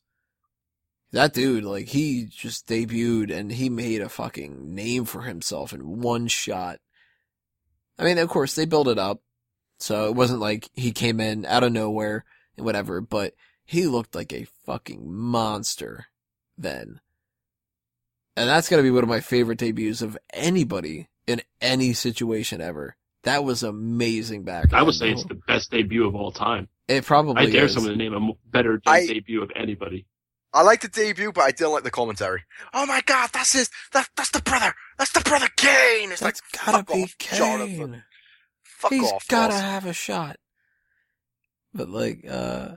[1.13, 6.01] That dude, like, he just debuted and he made a fucking name for himself in
[6.01, 6.81] one shot.
[7.97, 9.23] I mean, of course, they built it up.
[9.79, 12.25] So it wasn't like he came in out of nowhere
[12.57, 13.35] and whatever, but
[13.65, 16.07] he looked like a fucking monster
[16.59, 17.01] then.
[18.37, 22.97] And that's gotta be one of my favorite debuts of anybody in any situation ever.
[23.25, 26.69] That was amazing back I would say it's the best debut of all time.
[26.89, 27.75] It probably I dare is.
[27.75, 30.07] someone to name a better I- debut of anybody.
[30.53, 32.43] I like the debut, but I didn't like the commentary.
[32.75, 36.11] Oh my god, that's his, that, that's the brother, that's the brother Kane!
[36.11, 37.93] It's That's like, gotta be off, Jonathan.
[37.93, 38.03] Kane.
[38.65, 39.61] Fuck He's off, gotta boss.
[39.61, 40.39] have a shot.
[41.73, 42.71] But like, uh,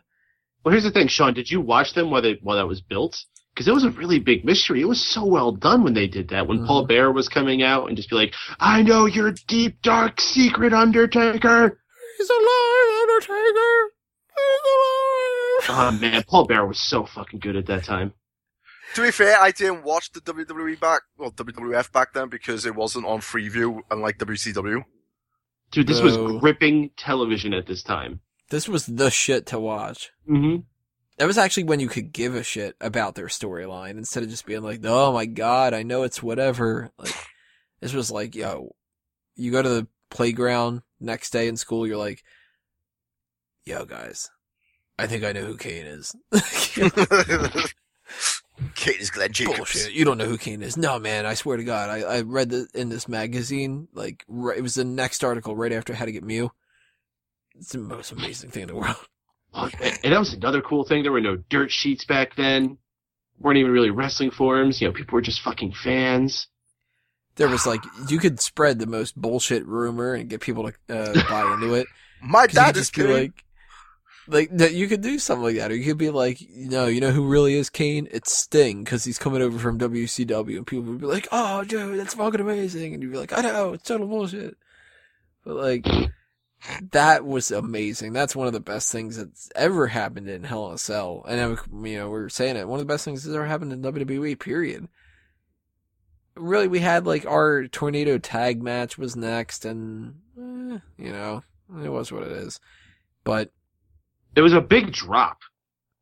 [0.63, 1.33] Well, here's the thing, Sean.
[1.33, 3.17] Did you watch them while they while that was built?
[3.53, 4.81] Because it was a really big mystery.
[4.81, 6.47] It was so well done when they did that.
[6.47, 10.19] When Paul Bearer was coming out and just be like, "I know your deep dark
[10.19, 11.79] secret, Undertaker."
[12.17, 13.91] he's alive, Undertaker.
[14.35, 15.69] He's alive.
[15.69, 18.13] Oh man, Paul Bearer was so fucking good at that time.
[18.95, 22.75] To be fair, I didn't watch the WWE back, well, WWF back then because it
[22.75, 24.83] wasn't on Freeview, unlike WCW.
[25.71, 26.03] Dude, this No.
[26.05, 28.19] was gripping television at this time.
[28.51, 30.11] This was the shit to watch.
[30.29, 30.61] Mm-hmm.
[31.23, 34.45] That was actually when you could give a shit about their storyline instead of just
[34.45, 37.15] being like, "Oh my god, I know it's whatever." Like,
[37.79, 38.75] this was like, yo,
[39.37, 42.25] you go to the playground next day in school, you're like,
[43.63, 44.31] "Yo, guys,
[44.99, 46.13] I think I know who Kane is."
[48.75, 49.55] Kane is Glenn Jacobs.
[49.55, 49.93] Bullshit.
[49.93, 50.75] You don't know who Kane is.
[50.75, 51.25] No, man.
[51.25, 51.89] I swear to God.
[51.89, 55.71] I, I read the, in this magazine, like, right, it was the next article right
[55.71, 56.51] after How to Get Mew.
[57.55, 58.97] It's the most amazing thing in the world.
[59.53, 61.03] And that was another cool thing.
[61.03, 62.77] There were no dirt sheets back then.
[63.39, 64.81] weren't even really wrestling forums.
[64.81, 66.47] You know, people were just fucking fans.
[67.35, 71.13] There was like you could spread the most bullshit rumor and get people to uh,
[71.29, 71.87] buy into it.
[72.21, 73.11] My you dad could is just be Kane.
[73.11, 73.43] like,
[74.27, 74.73] like that.
[74.73, 77.11] You could do something like that, or you could be like, you know, you know
[77.11, 78.07] who really is Kane?
[78.11, 81.99] It's Sting because he's coming over from WCW, and people would be like, "Oh, dude,
[81.99, 84.55] that's fucking amazing," and you'd be like, "I know, it's total bullshit,"
[85.43, 85.85] but like.
[86.91, 88.13] That was amazing.
[88.13, 91.25] That's one of the best things that's ever happened in Hell in a Cell.
[91.27, 92.67] And, you know, we're saying it.
[92.67, 94.87] One of the best things that's ever happened in WWE, period.
[96.35, 101.43] Really, we had, like, our tornado tag match was next, and, eh, you know,
[101.83, 102.59] it was what it is.
[103.23, 103.51] But
[104.35, 105.39] It was a big drop.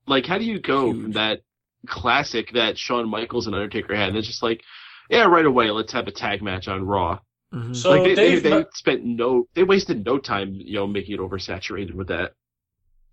[0.07, 1.01] Like, how do you go Huge.
[1.01, 1.41] from that
[1.87, 4.61] classic that Shawn Michaels and Undertaker had, and it's just like,
[5.09, 7.19] yeah, right away, let's have a tag match on Raw.
[7.53, 7.75] Mhm.
[7.75, 10.87] So like they, Dave, they, they Me- spent no, they wasted no time, you know,
[10.87, 12.33] making it oversaturated with that.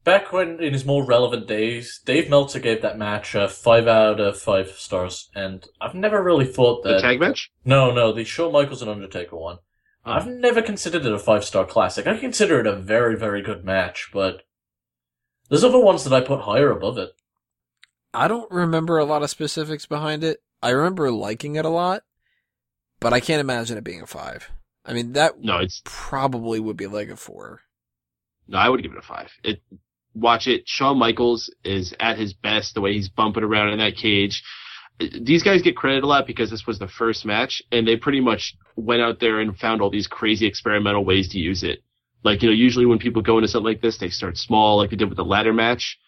[0.05, 4.21] back when in his more relevant days, Dave Meltzer gave that match a five out
[4.21, 6.95] of five stars, and I've never really thought that.
[6.95, 7.51] The tag match?
[7.65, 9.59] No, no, the Shawn Michaels and Undertaker one.
[10.05, 12.07] I've never considered it a five star classic.
[12.07, 14.43] I consider it a very, very good match, but
[15.51, 17.11] there's other ones that I put higher above it.
[18.15, 20.41] I don't remember a lot of specifics behind it.
[20.63, 22.05] I remember liking it a lot,
[23.01, 24.51] but I can't imagine it being a five.
[24.85, 27.61] I mean, that No, it's probably would be like a four.
[28.47, 28.59] no.
[28.59, 29.31] I would give it a five.
[29.45, 29.61] It
[30.15, 30.63] watch it.
[30.67, 32.75] Shawn Michaels is at his best.
[32.75, 34.43] The way he's bumping around in that cage.
[34.99, 38.21] These guys get credit a lot because this was the first match, and they pretty
[38.21, 41.85] much went out there and found all these crazy experimental ways to use it.
[42.25, 44.91] Like you know, usually when people go into something like this, they start small, like
[44.91, 45.99] they did with the ladder match.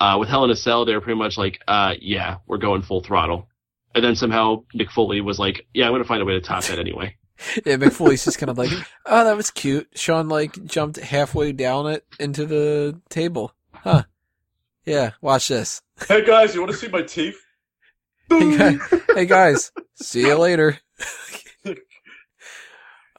[0.00, 3.02] Uh, with Hell in a Cell, they're pretty much like, uh, yeah, we're going full
[3.02, 3.49] throttle.
[3.94, 6.40] And then somehow Mick Foley was like, yeah, I'm going to find a way to
[6.40, 7.16] top that anyway.
[7.64, 8.70] Yeah, Mick Foley's just kind of like,
[9.06, 9.88] oh, that was cute.
[9.94, 13.54] Shawn like jumped halfway down it into the table.
[13.72, 14.02] Huh.
[14.84, 15.80] Yeah, watch this.
[16.06, 17.38] Hey guys, you want to see my teeth?
[18.28, 18.78] Hey, guy-
[19.14, 20.78] hey guys, see you later.
[21.64, 21.74] I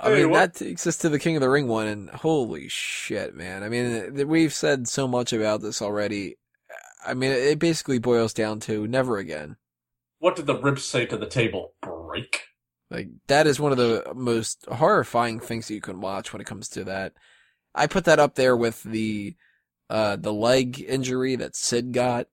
[0.10, 2.68] Hey, mean, what- that takes us to the King of the Ring one, and holy
[2.69, 3.64] shit, man.
[3.64, 6.38] I mean, we've said so much about this already.
[7.06, 9.57] I mean, it basically boils down to never again.
[10.22, 11.73] What did the ribs say to the table?
[11.81, 12.43] Break.
[12.89, 16.48] Like, that is one of the most horrifying things that you can watch when it
[16.48, 17.14] comes to that.
[17.76, 19.35] I put that up there with the,
[19.89, 22.27] uh, the leg injury that Sid got.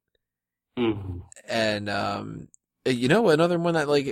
[0.77, 1.28] Mhm.
[1.47, 2.48] And um,
[2.85, 4.06] you know, another one that like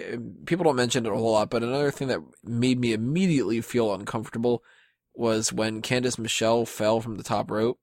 [0.47, 3.95] people don't mention it a whole lot, but another thing that made me immediately feel
[3.95, 4.63] uncomfortable
[5.15, 7.79] was when Candice Michelle fell from the top rope.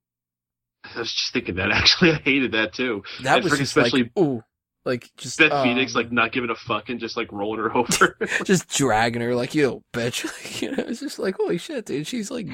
[0.84, 2.12] I was just thinking that actually.
[2.12, 3.02] I hated that too.
[3.18, 4.42] That And was just especially like ooh,
[4.84, 7.74] like just Beth um, Phoenix like not giving a fuck and just like rolling her
[7.76, 8.16] over.
[8.44, 10.24] just dragging her like you know, bitch.
[10.44, 12.06] Like, you know, it's just like holy shit, dude.
[12.06, 12.48] She's like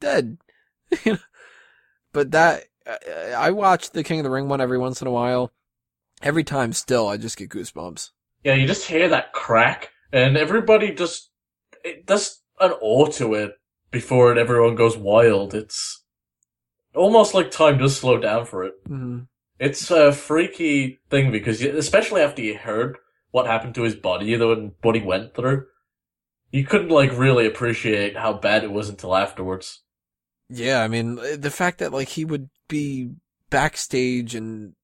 [0.00, 0.38] dead.
[1.04, 1.18] You know?
[2.12, 5.12] but that I- I watch the King of the Ring one every once in a
[5.12, 5.52] while.
[6.22, 8.10] Every time, still, I just get goosebumps.
[8.42, 11.30] Yeah, you just hear that crack, and everybody just
[11.84, 13.52] it does an awe to it
[13.90, 15.54] before it, everyone goes wild.
[15.54, 16.02] It's
[16.94, 18.74] almost like time does slow down for it.
[18.88, 19.20] Mm-hmm.
[19.58, 22.98] It's a freaky thing because, you, especially after you heard
[23.30, 25.66] what happened to his body, though, and what he went through,
[26.50, 29.82] you couldn't like really appreciate how bad it was until afterwards.
[30.48, 33.10] Yeah, I mean, the fact that like he would be
[33.50, 34.74] backstage and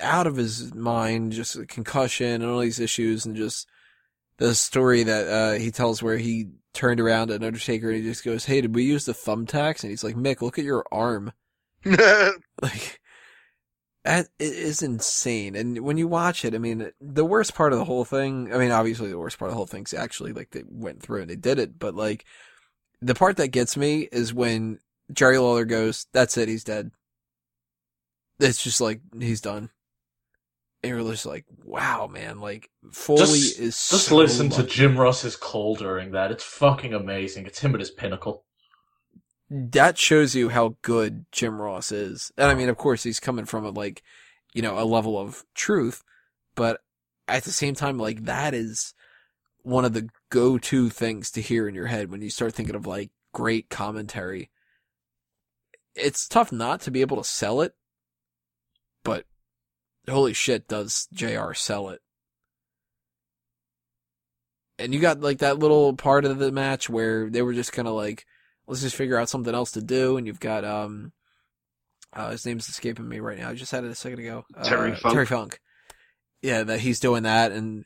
[0.00, 3.68] out of his mind, just a concussion and all these issues, and just
[4.38, 8.24] the story that uh, he tells where he turned around at Undertaker and he just
[8.24, 11.32] goes, "Hey, did we use the thumbtacks?" And he's like, "Mick, look at your arm."
[12.60, 12.97] Like that
[14.08, 15.54] it is insane.
[15.54, 18.52] And when you watch it, I mean, the worst part of the whole thing.
[18.52, 21.02] I mean, obviously, the worst part of the whole thing is actually like they went
[21.02, 21.78] through and they did it.
[21.78, 22.24] But like,
[23.00, 24.78] the part that gets me is when
[25.12, 26.90] Jerry Lawler goes, "That's it, he's dead."
[28.40, 29.70] It's just like he's done.
[30.82, 32.40] And you're just like, wow, man!
[32.40, 34.62] Like Foley Just- is Just so listen to.
[34.62, 36.30] Jim Ross's call during that.
[36.30, 37.46] It's fucking amazing.
[37.46, 38.44] It's him at his pinnacle.
[39.50, 42.30] That shows you how good Jim Ross is.
[42.36, 44.02] And I mean, of course, he's coming from a like,
[44.52, 46.02] you know, a level of truth,
[46.54, 46.80] but
[47.26, 48.94] at the same time, like that is
[49.62, 52.86] one of the go-to things to hear in your head when you start thinking of
[52.86, 54.50] like great commentary.
[55.94, 57.74] It's tough not to be able to sell it,
[59.02, 59.24] but
[60.08, 62.00] holy shit, does JR sell it.
[64.78, 67.88] And you got like that little part of the match where they were just kind
[67.88, 68.26] of like,
[68.68, 70.16] let's just figure out something else to do.
[70.16, 71.12] And you've got um,
[72.12, 73.50] uh, his name's escaping me right now.
[73.50, 74.44] I just had it a second ago.
[74.56, 75.12] Uh, Terry Funk.
[75.14, 75.60] Terry Funk.
[76.42, 77.84] Yeah, that he's doing that, and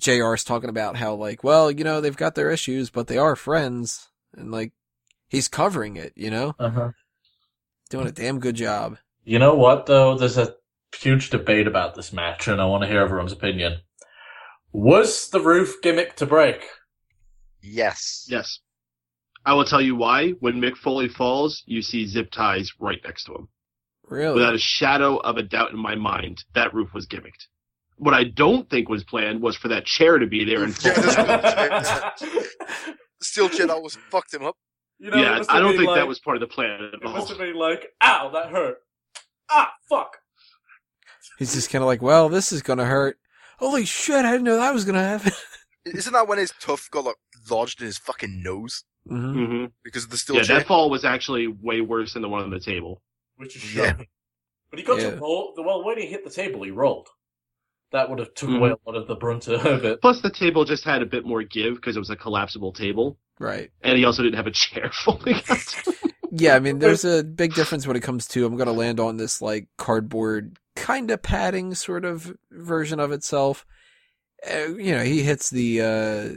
[0.00, 3.36] JR's talking about how like, well, you know, they've got their issues, but they are
[3.36, 4.72] friends, and like,
[5.28, 6.14] he's covering it.
[6.16, 6.90] You know, Uh huh.
[7.90, 8.96] doing a damn good job.
[9.24, 10.16] You know what though?
[10.16, 10.54] There's a
[10.96, 13.80] huge debate about this match, and I want to hear everyone's opinion.
[14.72, 16.64] Was the roof gimmick to break?
[17.60, 18.26] Yes.
[18.30, 18.60] Yes.
[19.48, 20.32] I will tell you why.
[20.40, 23.48] When Mick Foley falls, you see zip ties right next to him.
[24.06, 24.34] Really?
[24.34, 27.46] Without a shadow of a doubt in my mind, that roof was gimmicked.
[27.96, 30.92] What I don't think was planned was for that chair to be there and fall
[30.92, 32.42] Yeah, down.
[33.22, 34.54] Steel chair that was fucked him up.
[34.98, 37.02] You know, yeah, I don't think like, that was part of the plan at It
[37.02, 38.82] must have been like, ow, that hurt.
[39.48, 40.18] Ah, fuck.
[41.38, 43.16] He's just kind of like, well, this is gonna hurt.
[43.60, 44.26] Holy shit!
[44.26, 45.32] I didn't know that was gonna happen.
[45.86, 47.16] Isn't that when his tuff got like
[47.50, 50.58] lodged in his fucking nose hmm hmm because of the steel Yeah, chair?
[50.58, 53.02] that fall was actually way worse than the one on the table.
[53.36, 53.86] Which is Yeah.
[53.86, 54.06] shocking.
[54.70, 55.10] But he got Yeah.
[55.10, 55.54] to roll.
[55.56, 57.08] Well, when he hit the table, he rolled.
[57.92, 58.58] That would have took Mhm.
[58.58, 60.00] away a lot of the brunt of it.
[60.02, 63.18] Plus, the table just had a bit more give because it was a collapsible table,
[63.40, 63.70] Right.
[63.82, 65.76] and he also didn't have a chair folding out.
[66.30, 69.16] Yeah, I mean, there's a big difference when it comes to I'm gonna land on
[69.16, 73.64] this like cardboard kind of padding sort of version of itself.
[74.48, 76.28] Uh, you know, he hits the uh,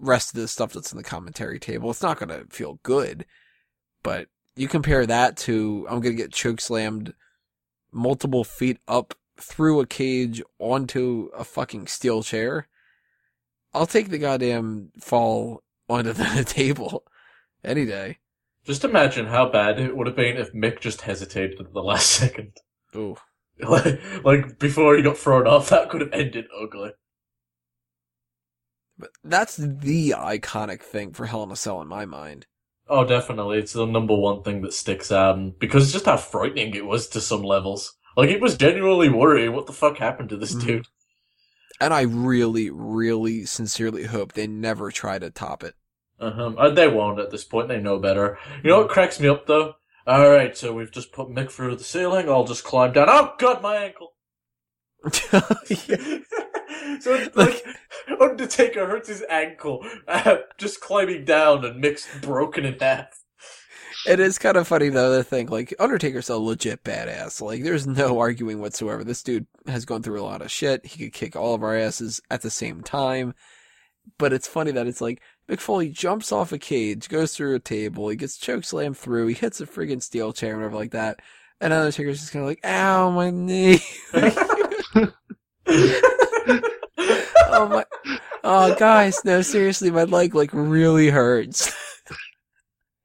[0.00, 1.90] rest of the stuff that's in the commentary table.
[1.90, 3.26] It's not gonna feel good,
[4.02, 7.14] but you compare that to I'm gonna get choke slammed
[7.92, 12.68] multiple feet up through a cage onto a fucking steel chair.
[13.72, 17.04] I'll take the goddamn fall onto the table
[17.64, 18.18] any day.
[18.64, 22.10] Just imagine how bad it would have been if Mick just hesitated at the last
[22.10, 22.52] second.
[22.96, 23.16] Ooh.
[23.62, 26.92] Like, like before he got thrown off, that could have ended ugly.
[29.00, 32.46] But that's the iconic thing for Hell in a Cell in my mind.
[32.88, 33.58] Oh, definitely.
[33.58, 37.08] It's the number one thing that sticks out, and because just how frightening it was
[37.08, 37.94] to some levels.
[38.16, 40.66] Like, it was genuinely worrying what the fuck happened to this Mhm.
[40.66, 40.86] dude.
[41.80, 45.74] And I really, really sincerely hope they never try to top it.
[46.18, 46.52] Uh-huh.
[46.58, 47.68] Uh, they won't at this point.
[47.68, 48.38] They know better.
[48.62, 49.74] You know what cracks me up though?
[50.06, 52.28] All right, so we've just put Mick through the ceiling.
[52.28, 53.06] I'll just climb down.
[53.08, 54.14] Oh God, my ankle!
[57.00, 57.64] so it's like
[58.20, 63.08] Undertaker hurts his ankle uh, just climbing down, and Mick's broken in half.
[64.06, 67.40] it is kind of funny though to think like Undertaker's a legit badass.
[67.40, 69.04] Like there's no arguing whatsoever.
[69.04, 70.86] This dude has gone through a lot of shit.
[70.86, 73.34] He could kick all of our asses at the same time.
[74.18, 77.60] But it's funny that it's like Mick Foley jumps off a cage, goes through a
[77.60, 80.92] table, he gets choke slammed through, he hits a friggin' steel chair and whatever like
[80.92, 81.20] that.
[81.60, 83.80] And Undertaker's just kind of like, ow, my knee.
[87.48, 87.84] oh my,
[88.44, 91.72] oh guys, no, seriously, my leg like really hurts.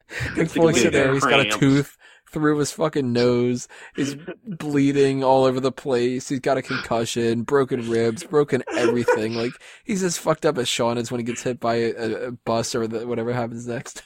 [0.10, 1.98] Mick Foley's sitting there, he's got a tooth
[2.36, 7.90] through his fucking nose, he's bleeding all over the place, he's got a concussion, broken
[7.90, 9.36] ribs, broken everything.
[9.46, 9.54] Like
[9.84, 12.76] he's as fucked up as Sean is when he gets hit by a, a, bus
[12.76, 14.04] or the, whatever happens next.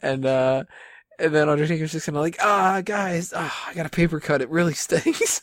[0.00, 0.64] And uh,
[1.18, 4.42] and then Undertaker's just kind of like, ah, guys, ah, I got a paper cut,
[4.42, 5.42] it really stings.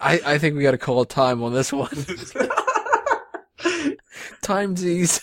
[0.00, 1.88] I, I think we got to call a time on this one.
[4.42, 5.20] Timesies.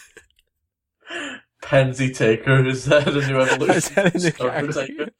[1.61, 3.76] Pansy Taker is that a new evolution?
[3.76, 4.80] Is that a new character?
[4.80, 5.11] Undertaker?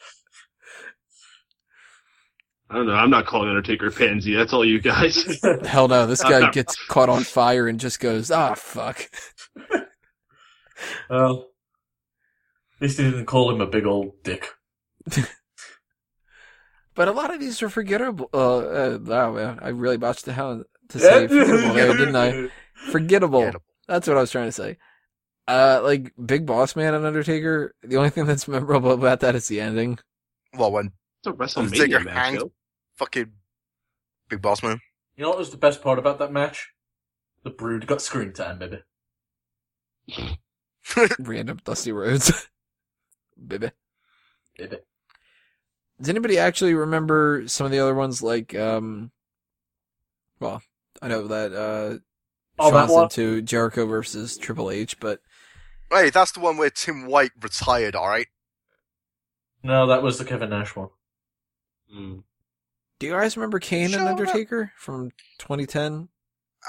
[2.72, 2.93] I don't know.
[2.93, 4.35] I'm not calling Undertaker pansy.
[4.35, 5.39] That's all you guys.
[5.65, 9.10] Hell no, this guy gets caught on fire and just goes, ah, fuck.
[11.10, 11.47] Well,
[12.76, 14.49] at least he didn't call him a big old dick.
[16.99, 18.30] But a lot of these are forgettable.
[18.34, 22.49] Uh, uh, oh man, I really botched the hell to say forgettable there, didn't I?
[22.91, 23.39] Forgettable.
[23.39, 23.65] Forgettable.
[23.88, 24.76] That's what I was trying to say.
[25.47, 27.73] Uh, like Big Boss Man and Undertaker.
[27.84, 29.97] The only thing that's memorable about that is the ending.
[30.57, 30.91] Well, when
[31.23, 31.30] It's a
[31.61, 32.51] Undertaker WrestleMania match, hanged- though.
[32.97, 33.31] fucking
[34.27, 34.81] Big Boss Man.
[35.15, 36.67] You know what was the best part about that match?
[37.43, 38.80] The Brood got screen time, baby.
[41.19, 42.49] Random Dusty Rhodes.
[43.47, 43.71] Baby.
[44.57, 44.80] Baby.
[45.99, 48.21] Does anybody actually remember some of the other ones?
[48.23, 49.11] Like, um,
[50.39, 50.61] well,
[51.01, 51.99] I know that uh,
[52.61, 53.03] Oh, that Sean's one?
[53.05, 55.21] into Jericho versus Triple H, but
[55.91, 58.27] Hey, that's the one where Tim White retired, alright?
[59.63, 60.89] No, that was the Kevin Nash one.
[61.93, 62.23] Mm.
[62.99, 64.19] do you guys remember Kane Shut and up.
[64.19, 65.09] Undertaker from
[65.39, 66.09] 2010?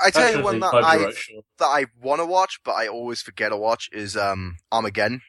[0.03, 0.97] I tell you one that I
[1.59, 5.21] that I want to watch, but I always forget to watch is um Armageddon.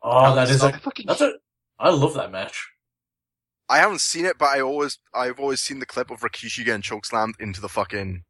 [0.00, 1.34] Oh, that is I a, fucking that's a.
[1.78, 2.68] I love that match.
[3.68, 6.82] I haven't seen it, but I always I've always seen the clip of Rikishi getting
[6.82, 8.24] chokeslammed into the fucking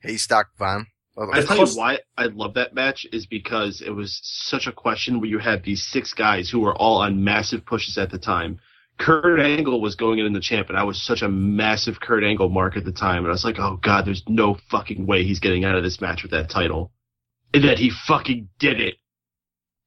[0.00, 0.86] haystack van.
[1.16, 5.20] I tell you why I love that match is because it was such a question
[5.20, 8.58] where you had these six guys who were all on massive pushes at the time.
[8.98, 12.48] Kurt Angle was going in the champ, and I was such a massive Kurt Angle
[12.48, 15.40] mark at the time, and I was like, oh god, there's no fucking way he's
[15.40, 16.92] getting out of this match with that title.
[17.52, 18.96] And then he fucking did it.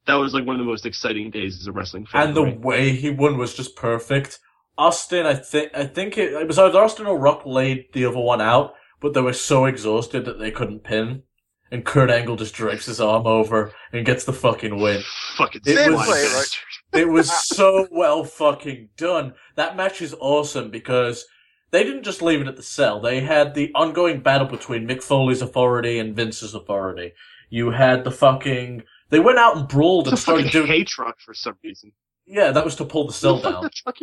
[0.06, 2.28] That was like one of the most exciting days as a wrestling fan.
[2.28, 2.60] And the right?
[2.60, 4.40] way he won was just perfect.
[4.78, 8.20] Austin, I think I think it, it was either Austin or Rock laid the other
[8.20, 11.24] one out, but they were so exhausted that they couldn't pin,
[11.72, 15.02] and Kurt Angle just drapes his arm over and gets the fucking win.
[15.38, 17.02] Fucking It was- play, right?
[17.02, 19.34] It was so well fucking done.
[19.56, 21.26] That match is awesome because
[21.72, 23.02] they didn't just leave it at the cell.
[23.02, 27.12] They had the ongoing battle between Mick Foley's authority and Vince's authority.
[27.50, 28.84] You had the fucking.
[29.10, 30.72] They went out and brawled It's a and started fucking doing.
[30.72, 31.92] hay truck for some reason.
[32.26, 33.64] Yeah, that was to pull the cell Where the fuck down.
[33.64, 34.02] that truck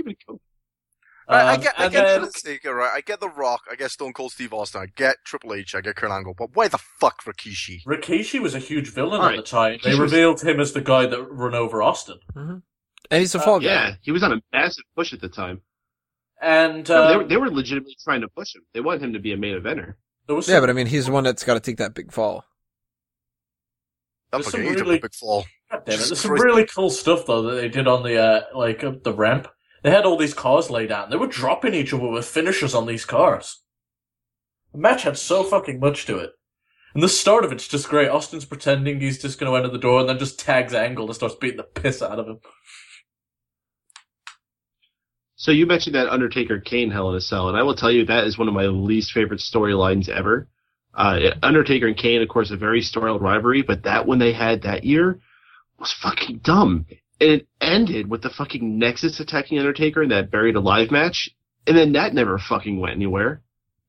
[1.28, 1.46] even go?
[1.46, 2.92] I Um, get, I get then- Undertaker, right?
[2.94, 5.80] I get The Rock, I get Stone Cold Steve Austin, I get Triple H, I
[5.80, 7.82] get Kurt Angle, but why the fuck Rikishi?
[7.84, 9.78] Rikishi was a huge villain All at the time.
[9.82, 12.18] They revealed him as the guy that ran over Austin.
[12.36, 12.62] and
[13.10, 13.66] he's a Uh, fall guy.
[13.66, 15.60] Yeah, he was on a massive push at the time.
[16.42, 18.62] And No, they, uh, were, they were legitimately trying to push him.
[18.74, 19.94] They wanted him to be a main eventer.
[20.26, 22.12] there was Yeah, but I mean, he's the one that's got to take that big
[22.12, 22.44] fall.
[24.30, 25.46] That There's fucking some really- big fall.
[25.70, 25.98] God damn it.
[26.06, 29.12] There's some really cool stuff though that they did on the uh, like uh, the
[29.14, 29.48] ramp.
[29.84, 32.74] They had all these cars laid out, and they were dropping each other with finishers
[32.74, 33.62] on these cars.
[34.72, 36.32] The match had so fucking much to it.
[36.94, 38.08] And the start of it's just great.
[38.08, 41.14] Austin's pretending he's just going to enter the door, and then just tags Angle and
[41.14, 42.38] starts beating the piss out of him.
[45.36, 48.06] So you mentioned that Undertaker Kane Hell in a Cell, and I will tell you
[48.06, 50.48] that is one of my least favorite storylines ever.
[50.94, 54.62] Uh, Undertaker and Kane, of course, a very storied rivalry, but that one they had
[54.62, 55.20] that year
[55.78, 56.86] was fucking dumb.
[57.24, 61.30] And it ended with the fucking Nexus attacking Undertaker in that Buried Alive match,
[61.66, 63.40] and then that never fucking went anywhere.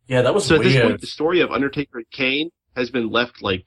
[0.07, 3.09] Yeah, that was So at this point, the story of Undertaker and Kane has been
[3.09, 3.65] left like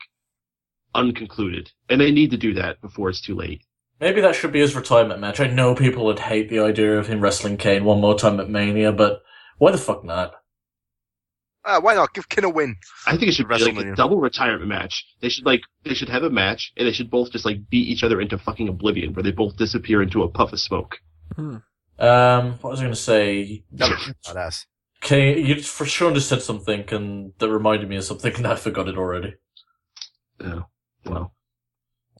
[0.94, 3.60] unconcluded, and they need to do that before it's too late.
[4.00, 5.38] Maybe that should be his retirement match.
[5.38, 8.48] I know people would hate the idea of him wrestling Kane one more time at
[8.48, 9.20] Mania, but
[9.58, 10.32] why the fuck not?
[11.70, 12.14] Ah, why not?
[12.14, 12.76] Give Kin a win.
[13.06, 15.04] I think it should be like a double retirement match.
[15.20, 17.88] They should like they should have a match and they should both just like beat
[17.88, 20.96] each other into fucking oblivion where they both disappear into a puff of smoke.
[21.36, 21.62] Um,
[22.60, 23.64] what was I going to say?
[23.74, 24.64] Badass.
[25.02, 28.56] Kane, you for sure just said something, and that reminded me of something, and I
[28.56, 29.34] forgot it already.
[30.40, 30.64] Oh,
[31.04, 31.34] well.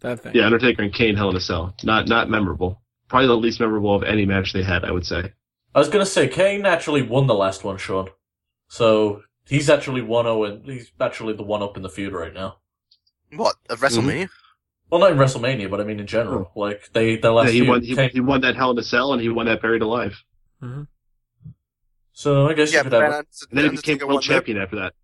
[0.02, 0.32] That thing.
[0.34, 1.74] Yeah, Undertaker and Kane Hell in a Cell.
[1.82, 2.82] Not not memorable.
[3.08, 5.32] Probably the least memorable of any match they had, I would say.
[5.74, 8.08] I was going to say Kane actually won the last one, Sean.
[8.68, 12.32] So he's actually one zero, and he's actually the one up in the feud right
[12.34, 12.58] now.
[13.34, 13.56] What?
[13.68, 14.28] At WrestleMania?
[14.90, 16.50] Well, not in WrestleMania, but I mean in general.
[16.56, 17.68] Like they, their last Yeah, he feud.
[17.68, 19.82] won he, Kane- he won that Hell in a Cell and he won that Buried
[19.82, 20.22] Alive.
[22.12, 23.02] so I guess Yeah, you could have.
[23.10, 23.26] then it.
[23.50, 24.94] And then he became won world the- champion after that.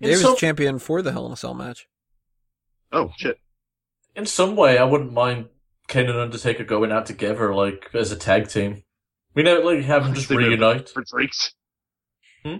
[0.00, 1.86] He was some- champion for the Hell in a Cell match.
[2.92, 3.38] Oh shit.
[4.16, 5.48] in some way, I wouldn't mind
[5.88, 8.82] Kane and Undertaker going out together, like as a tag team.
[9.34, 10.88] We know, like, have them just reunite.
[10.88, 11.54] For drinks.
[12.44, 12.56] Hmm?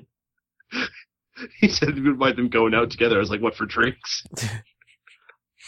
[1.61, 3.17] he said he would mind them going out together.
[3.17, 4.25] I was like, what for drinks?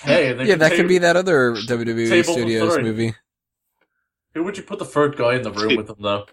[0.03, 3.15] Hey, they yeah, that take- could be that other WWE Studios movie.
[4.35, 6.27] Who would you put the third guy in the room with them though?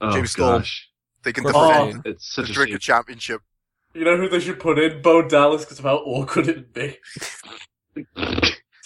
[0.00, 0.60] Oh James Storm.
[0.60, 0.88] gosh.
[1.24, 2.02] They can defend Kane.
[2.04, 3.42] It's the such a drink a championship.
[3.92, 5.02] You know who they should put in?
[5.02, 6.96] Bo Dallas, because of how awkward it'd be.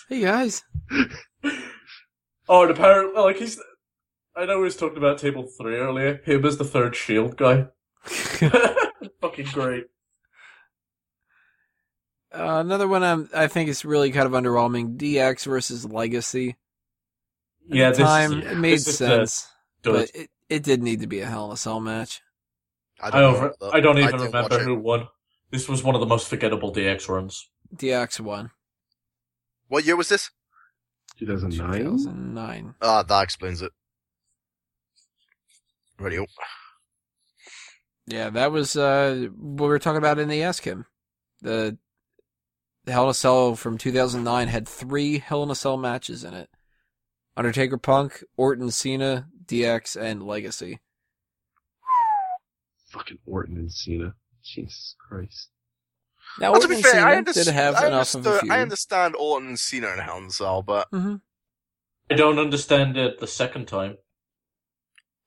[0.08, 0.62] Hey guys.
[2.48, 3.60] Oh, and apparently, like he's.
[4.34, 6.22] I know we was talking about Table Three earlier.
[6.24, 7.66] Him as the third Shield guy.
[9.20, 9.84] Fucking great.
[12.32, 14.96] Uh, another one I'm, I think is really kind of underwhelming.
[14.96, 16.56] DX versus Legacy.
[17.70, 19.48] At Yeah, the this time is, it made this sense,
[19.82, 19.92] dud.
[19.94, 22.20] but it, it did need to be a Hell in a Cell match.
[23.00, 23.70] I I, don't, know, over, though.
[23.70, 25.08] I don't even didn't remember who won.
[25.50, 27.48] This was one of the most forgettable DX runs.
[27.76, 28.50] DX won.
[29.68, 30.30] What year was this?
[31.18, 31.78] 2009?
[31.78, 32.74] 2009.
[32.82, 33.70] Ah, that explains it.
[35.98, 36.26] Radio.
[38.06, 40.86] Yeah, that was uh, what we were talking about in the Ask Him.
[41.40, 41.78] The,
[42.84, 46.34] the Hell in a Cell from 2009 had three Hell in a Cell matches in
[46.34, 46.50] it.
[47.36, 50.80] Undertaker Punk, Orton Cena, DX, and Legacy.
[52.90, 54.14] Fucking Orton and Cena.
[54.44, 55.48] Jesus Christ.
[56.38, 58.50] Now, Well, to be fair, I, Cena understand, did have I, enough of a understood-
[58.50, 61.16] I understand Orton and Cena in Hell in a Cell, but hmm
[62.10, 63.96] I don't understand it the second time.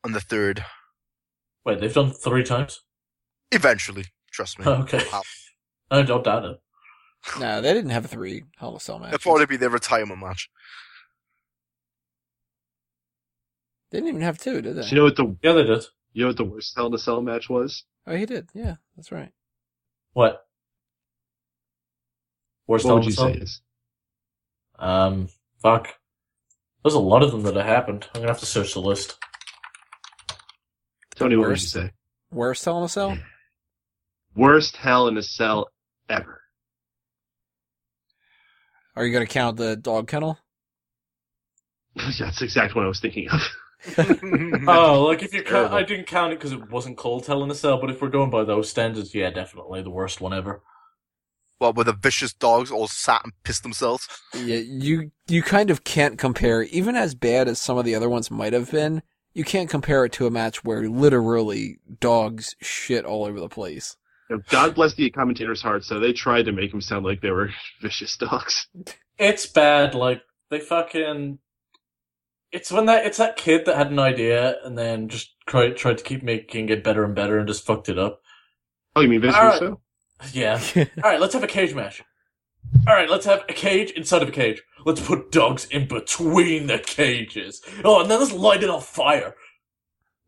[0.04, 0.64] on the third,
[1.68, 2.82] Wait, they've done three times?
[3.52, 4.66] eventually, trust me.
[4.68, 5.04] Okay.
[5.12, 5.22] Wow.
[5.92, 6.62] I don't doubt it.
[7.42, 9.16] No, they didn't have a three Hell in a Cell matches.
[9.16, 10.50] It'll probably be their retirement match.
[13.92, 14.82] They didn't even have two, did they?
[14.84, 15.84] Do you know what the Yeah, they did.
[16.14, 17.84] you know what the worst Hell in a Cell match was?
[18.06, 18.48] Oh, he did.
[18.54, 19.32] Yeah, that's right.
[20.14, 20.46] What?
[22.68, 23.62] Worst what would Hell you in a say is?
[24.80, 25.28] Um,
[25.62, 25.96] fuck.
[26.84, 28.08] There's a lot of them that have happened.
[28.14, 29.18] I'm gonna have to search the list.
[31.18, 31.72] Tony, what would you worst?
[31.72, 31.92] say?
[32.32, 33.18] Worst Hell in a Cell?
[34.36, 35.70] Worst Hell in a Cell
[36.10, 36.42] ever.
[38.96, 40.38] Are you going to count the dog kennel?
[41.96, 43.42] That's exactly what I was thinking of.
[44.68, 47.52] Oh, like if you count, I didn't count it because it wasn't called Hell in
[47.52, 50.62] a Cell, but if we're going by those standards, yeah, definitely the worst one ever.
[51.60, 54.08] well, where the vicious dogs all sat and pissed themselves.
[54.34, 58.10] Yeah, you you kind of can't compare, even as bad as some of the other
[58.10, 59.04] ones might have been.
[59.38, 63.96] You can't compare it to a match where literally dogs shit all over the place.
[64.50, 65.84] God bless the commentator's heart.
[65.84, 67.52] So they tried to make him sound like they were
[67.84, 68.66] vicious dogs.
[69.20, 69.94] It's bad.
[69.94, 71.38] Like they fucking.
[72.52, 76.00] It's when that it's that kid that had an idea and then just tried tried
[76.00, 78.24] to keep making it better and better and just fucked it up.
[78.96, 79.62] Oh, you mean Vince All right.
[79.62, 79.82] Russo?
[80.34, 80.60] Yeah.
[80.76, 82.02] All right, let's have a cage match.
[82.88, 84.62] All right, let's have a cage inside of a cage.
[84.86, 87.62] Let's put dogs in between the cages.
[87.84, 89.36] Oh, and then let's light it on fire.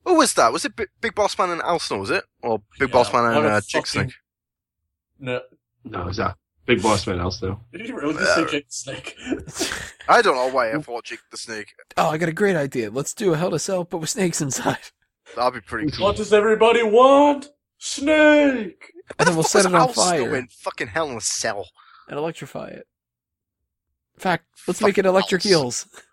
[0.05, 0.51] Who was that?
[0.51, 2.23] Was it Big, Big Boss Man and Al Snow, was it?
[2.41, 4.13] Or Big Yeah, Boss Man and what a uh, Jig fucking- Snake?
[5.19, 5.41] No,
[5.83, 6.35] No, it's that
[6.65, 7.59] Big Boss Man else though.
[7.71, 9.15] did you really just say Uh, Jake the Snake?
[10.09, 11.73] I don't know why I thought Jake the Snake.
[11.97, 12.89] oh, I got a great idea.
[12.89, 14.77] Let's do a Hell in a Cell, but with snakes inside.
[15.35, 16.05] That'd be pretty cool.
[16.05, 17.49] What does everybody want?
[17.77, 18.91] Snake.
[19.17, 21.67] And then we'll set it on Al Snow fire in fucking Hell in a Cell.
[22.09, 22.87] And electrify it.
[24.15, 25.51] In fact, let's make it electric else.
[25.51, 25.87] eels.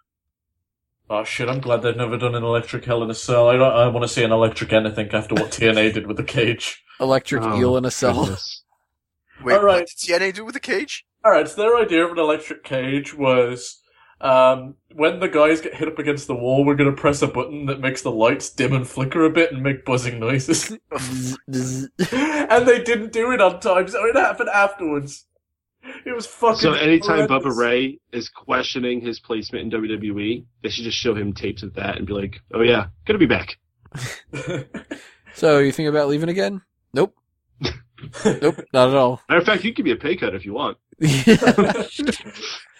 [1.08, 1.48] Oh shit!
[1.48, 3.48] I'm glad they've never done an electric Hell in a Cell.
[3.48, 3.72] I don't.
[3.72, 6.82] I want to see an electric anything after what TNA did with the cage.
[6.98, 8.22] Electric Oh, eel in a cell.
[8.24, 8.64] goodness.
[9.44, 9.82] Wait, All right.
[9.82, 11.06] what did TNA do with the cage?
[11.24, 13.80] All right, so their idea of an electric cage was
[14.20, 17.28] um, when the guys get hit up against the wall, we're going to press a
[17.28, 20.76] button that makes the lights dim and flicker a bit and make buzzing noises.
[21.48, 25.25] And they didn't do it on time, so it happened afterwards.
[26.04, 26.60] It was fucking.
[26.60, 27.54] So anytime Bubba.
[27.56, 31.96] Ray is questioning his placement in WWE, they should just show him tapes of that
[31.96, 33.56] and be like, "Oh yeah, gonna be back."
[35.34, 36.62] so you think about leaving again?
[36.92, 37.14] Nope.
[38.24, 39.22] Nope, not at all.
[39.28, 40.76] Matter of fact, you can be a pay cut if you want.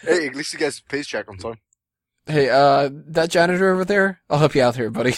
[0.02, 1.58] Hey, at least you guys pays check on time.
[2.26, 5.14] hey, uh, that janitor over there, I'll help you out here, buddy.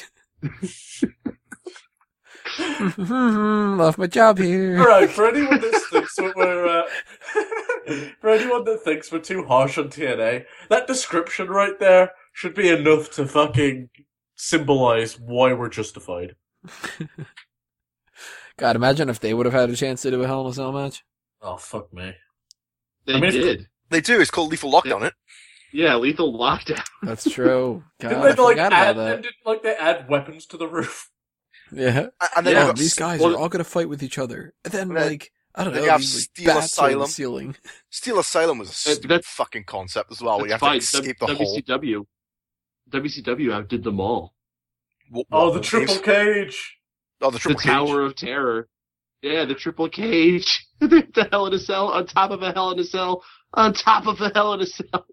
[2.58, 4.78] Love my job here.
[4.80, 6.82] All right, for anyone that thinks that we're uh,
[8.20, 12.68] for anyone that thinks we're too harsh on TNA, that description right there should be
[12.68, 13.90] enough to fucking
[14.34, 16.34] symbolize why we're justified.
[18.56, 20.52] God, imagine if they would have had a chance to do a Hell in a
[20.54, 21.04] Cell match.
[21.40, 22.14] Oh fuck me!
[23.06, 23.68] They I mean, did.
[23.90, 24.20] They do.
[24.20, 25.02] It's called Lethal Lockdown.
[25.06, 25.14] It.
[25.72, 26.82] Yeah, lethal lockdown.
[27.02, 27.84] That's true.
[28.00, 28.90] God, Didn't I they like forgot add?
[28.96, 29.22] about that.
[29.22, 31.10] Didn't like they add weapons to the roof?
[31.72, 31.98] Yeah.
[31.98, 34.18] And- And then Yeah, Oh, got these guys well- are all gonna fight with each
[34.18, 34.54] other.
[34.64, 36.98] And then, Then- like, I don't know, you have these like, Steel bats are in
[36.98, 37.10] the Asylum.
[37.10, 37.56] ceiling.
[37.90, 40.38] Steel Asylum was a stupid that's- fucking concept as well.
[40.38, 41.00] Where you have That's to fine.
[41.10, 41.56] escape the hole.
[41.56, 42.06] WCW.
[42.90, 44.34] WCW outdid them all.
[45.10, 46.04] What- Oh, the triple games?
[46.04, 46.78] cage.
[47.20, 48.68] Oh, the triple The triple Tower of Terror.
[49.22, 50.64] Yeah, the triple cage.
[50.80, 53.24] the Hell in a Cell on top of a Hell in a Cell
[53.54, 55.06] on top of a Hell in a Cell.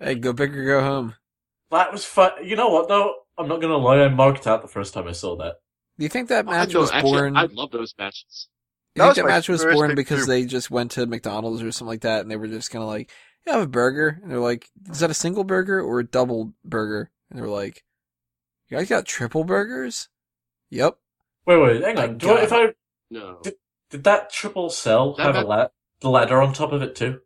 [0.00, 1.14] Hey, go big or go home.
[1.70, 2.32] That was fun.
[2.44, 3.14] You know what though?
[3.38, 4.00] I'm not gonna lie.
[4.00, 5.56] I marked out the first time I saw that.
[5.98, 7.36] Do you think that match No, was actually, born?
[7.36, 8.48] I love those matches.
[8.94, 10.28] You That think that match was born because group.
[10.28, 12.88] they just went to McDonald's or something like that, and they were just kind of
[12.88, 13.10] like,
[13.46, 16.04] "Yeah, I have a burger," and they're like, "Is that a single burger or a
[16.06, 17.84] double burger?" And they're like,
[18.68, 20.08] "You guys got triple burgers?"
[20.70, 20.98] Yep.
[21.46, 22.18] Wait, wait, hang on.
[22.18, 22.74] Do I, if I
[23.10, 23.38] No.
[23.42, 23.56] Did-
[23.90, 25.68] did that triple cell That have a la-
[26.00, 27.20] the ladder on top of it too?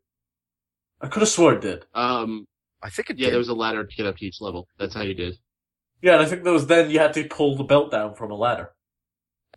[1.00, 1.86] I could have sworn it did.
[1.94, 2.46] Um,
[2.82, 3.32] I think it yeah, did.
[3.32, 4.66] there was a ladder to get up to each level.
[4.78, 5.38] That's how you did.
[6.02, 8.31] Yeah, and I think there was then you had to pull the belt down from
[8.31, 8.73] a ladder.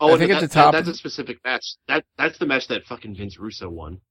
[0.02, 1.76] Oh, I think and at that- the top- that- that's a specific match.
[1.88, 4.02] That that's the match that fucking Vince Russo won.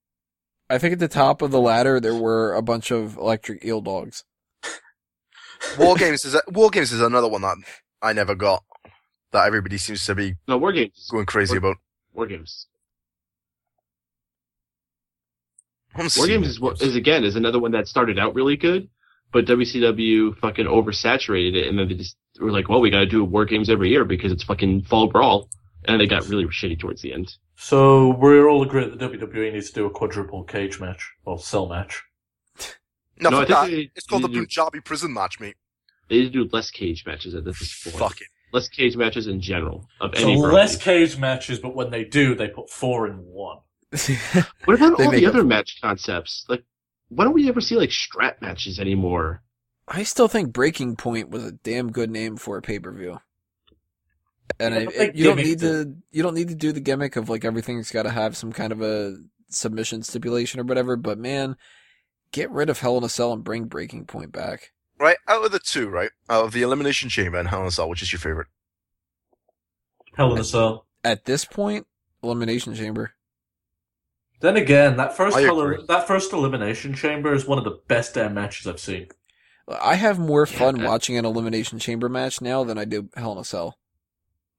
[0.69, 3.81] I think at the top of the ladder there were a bunch of electric eel
[3.81, 4.23] dogs.
[5.79, 7.57] War Games is a, War Games is another one that
[8.01, 8.63] I never got.
[9.31, 11.07] That everybody seems to be No, War Games.
[11.11, 11.77] going crazy about.
[12.13, 12.67] War Games.
[15.95, 16.51] I'm War Games it.
[16.51, 18.89] is what is again is another one that started out really good,
[19.31, 23.05] but WCW fucking oversaturated it, and then they just were like, well, we got to
[23.05, 25.49] do War Games every year because it's fucking Fall Brawl,
[25.87, 27.33] and they got really shitty towards the end.
[27.55, 31.67] So we're all agreed that WWE needs to do a quadruple cage match or cell
[31.67, 32.03] match.
[33.21, 35.55] No, No, I think they- It's called the they do- Punjabi prison match, mate.
[36.07, 37.97] They need to do less cage matches at this point.
[37.97, 38.27] Fuck it.
[38.53, 42.33] Less cage matches in general of So any less cage matches, but when they do,
[42.33, 43.57] they put four in one.
[44.65, 46.45] What about all the other match concepts?
[46.47, 46.63] Like,
[47.09, 49.41] why don't we ever see like strap matches anymore?
[49.87, 53.19] I still think Breaking Point was a damn good name for a pay per view.
[54.59, 57.15] And Yeah, I, but you don't need to you don't need to do the gimmick
[57.15, 59.17] of like everything's got to have some kind of a
[59.49, 60.95] submission stipulation or whatever.
[60.95, 61.55] But man,
[62.31, 64.71] get rid of Hell in a Cell and bring Breaking Point back.
[64.99, 66.11] Right, out of the two, right?
[66.29, 68.47] Out of the Elimination Chamber and Hell in a Cell, which is your favorite?
[70.15, 70.85] Hell in a cell.
[71.03, 71.87] At this point,
[72.21, 73.13] Elimination Chamber.
[74.41, 75.83] Then again, that first I Hell- agree.
[75.87, 79.07] that first elimination chamber is one of the best damn matches I've seen.
[79.81, 80.87] I have more fun Yeah.
[80.87, 83.77] watching an elimination chamber match now than I do Hell in a Cell.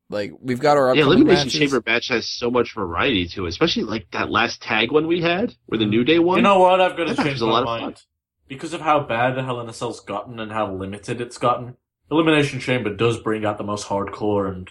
[0.08, 1.52] Like we've got our Yeah, Elimination matches.
[1.54, 5.20] Chamber match has so much variety to it, especially like that last tag one we
[5.20, 6.36] had, where the New Day won.
[6.38, 6.80] You know what?
[6.80, 8.02] I've got to change was a my lot of mind.
[8.48, 11.76] Because of how bad Hell in a Cell's gotten and how limited it's gotten,
[12.10, 14.68] Elimination Chamber does bring out the most hardcore and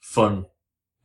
[0.00, 0.46] fun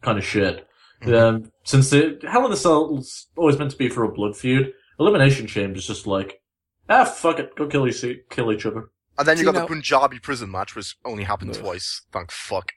[0.02, 0.66] kind of shit.
[1.04, 1.20] Mhm.
[1.22, 4.74] Um, since the Hell in a Cell's always meant to be for a blood feud,
[5.00, 6.42] Elimination Chamber's just like,
[6.90, 8.90] ah, fuck it, go kill, each- kill each other.
[9.18, 11.58] And then you Do you got know- the Punjabi prison match, which only happened Ugh.
[11.58, 12.02] twice.
[12.12, 12.72] Thank fuck.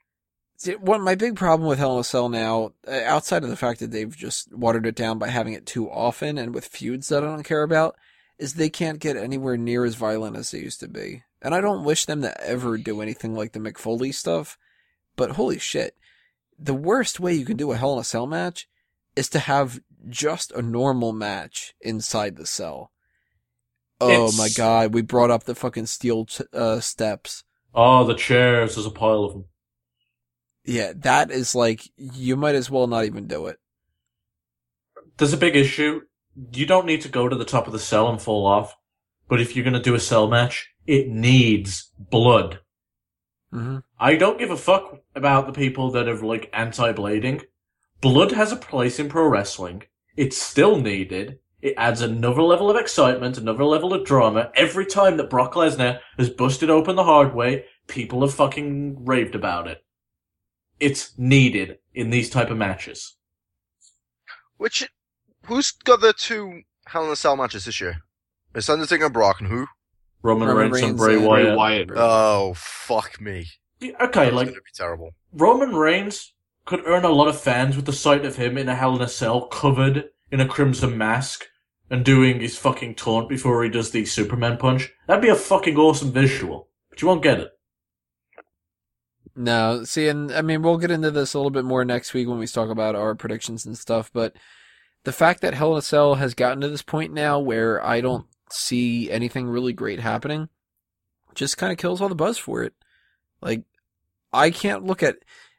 [0.59, 3.57] See, One my big problem with Hell in a Cell now, uh, outside of the
[3.57, 7.09] fact that they've just watered it down by having it too often and with feuds
[7.09, 7.97] that I don't care about,
[8.39, 11.23] is they can't get anywhere near as violent as they used to be.
[11.43, 14.59] And I don't wish them to ever do anything like the Mick Foley stuff,
[15.15, 15.95] but holy shit.
[16.59, 18.69] The worst way you can do a Hell in a Cell match
[19.15, 22.93] is to have just a normal match inside the cell.
[24.01, 27.45] Oh It's- my god, we brought up the fucking steel uh, steps.
[27.75, 29.45] Oh, the chairs, there's a pile of them.
[30.65, 33.59] Yeah, that is like, you might as well not even do it.
[35.19, 36.03] There's a big issue.
[36.53, 38.75] You don't need to go to the top of the cell and fall off.
[39.29, 42.61] But if you're gonna do a cell match, it needs blood.
[43.53, 47.43] Hmm I don't give a fuck about the people that are like anti-blading.
[48.01, 49.85] Blood has a place in pro wrestling.
[50.17, 51.39] It's still needed.
[51.63, 54.53] It adds another level of excitement, another level of drama.
[54.55, 59.35] Every time that Brock Lesnar has busted open the hard way, people have fucking raved
[59.35, 59.85] about it.
[60.79, 63.17] It's needed in these type of matches.
[64.59, 64.87] Which,
[65.47, 68.03] who's got the two Hell in a Cell matches this year?
[68.55, 69.67] It's Undertaker and Brock and who?
[70.27, 71.47] Roman, Roman Reigns, and Bray Wyatt.
[71.47, 71.91] Bray Wyatt.
[71.95, 73.47] Oh, fuck me.
[73.81, 75.11] Yeah, Okay, That's like gonna be terrible.
[75.33, 76.33] Roman Reigns
[76.65, 79.03] could earn a lot of fans with the sight of him in a Hell in
[79.03, 81.47] a Cell covered in a crimson mask
[81.89, 84.93] and doing his fucking taunt before he does the Superman punch.
[85.07, 86.69] That'd be a fucking awesome visual.
[86.91, 87.51] But you won't get it.
[89.37, 92.27] No, see, and I mean, we'll get into this a little bit more next week
[92.27, 94.35] when we talk about our predictions and stuff, but
[95.05, 98.01] the fact that Hell in a Cell has gotten to this point now where I
[98.01, 100.49] don't see anything really great happening
[101.35, 102.73] just kind of kills all the buzz for it.
[103.41, 103.63] Like,
[104.33, 105.19] I can't look at,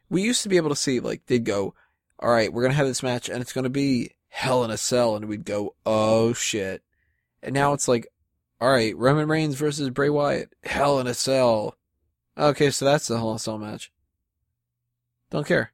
[0.09, 1.75] we used to be able to see, like, they'd go,
[2.19, 4.71] all right, we're going to have this match and it's going to be Hell in
[4.71, 6.83] a Cell, and we'd go, oh shit.
[7.41, 8.07] And now it's like,
[8.61, 11.75] all right, Roman Reigns versus Bray Wyatt, Hell in a Cell.
[12.37, 13.91] Okay, so that's the Hell in a Cell match.
[15.29, 15.71] Don't care.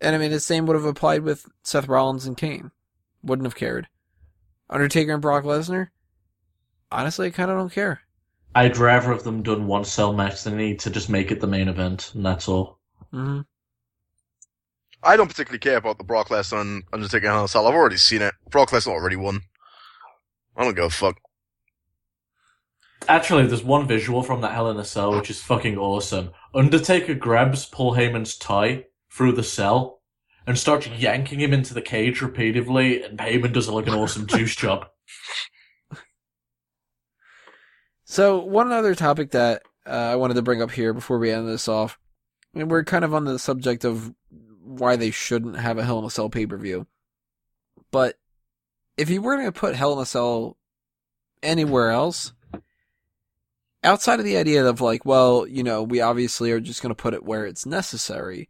[0.00, 2.70] And I mean, the same would have applied with Seth Rollins and Kane.
[3.22, 3.88] Wouldn't have cared.
[4.70, 5.88] Undertaker and Brock Lesnar?
[6.90, 8.00] Honestly, I kind of don't care.
[8.54, 11.46] I'd rather have them done one cell match than need to just make it the
[11.46, 12.78] main event, and that's all.
[13.12, 13.40] Mm-hmm.
[15.02, 17.66] I don't particularly care about the Brock Lesnar and Undertaker Hell in a Cell.
[17.66, 18.34] I've already seen it.
[18.50, 19.40] Brock Lesnar already won.
[20.56, 21.18] I don't give a fuck.
[23.06, 26.30] Actually, there's one visual from that Hell in a Cell which is fucking awesome.
[26.54, 30.00] Undertaker grabs Paul Heyman's tie through the cell
[30.46, 34.54] and starts yanking him into the cage repeatedly, and Heyman does like an awesome juice
[34.54, 34.86] job.
[38.04, 41.48] So, one other topic that uh, I wanted to bring up here before we end
[41.48, 41.98] this off,
[42.54, 44.14] and we're kind of on the subject of
[44.62, 46.86] why they shouldn't have a Hell in a Cell pay per view.
[47.90, 48.16] But
[48.96, 50.56] if you were going to put Hell in a Cell
[51.42, 52.32] anywhere else,
[53.82, 57.00] outside of the idea of like, well, you know, we obviously are just going to
[57.00, 58.48] put it where it's necessary,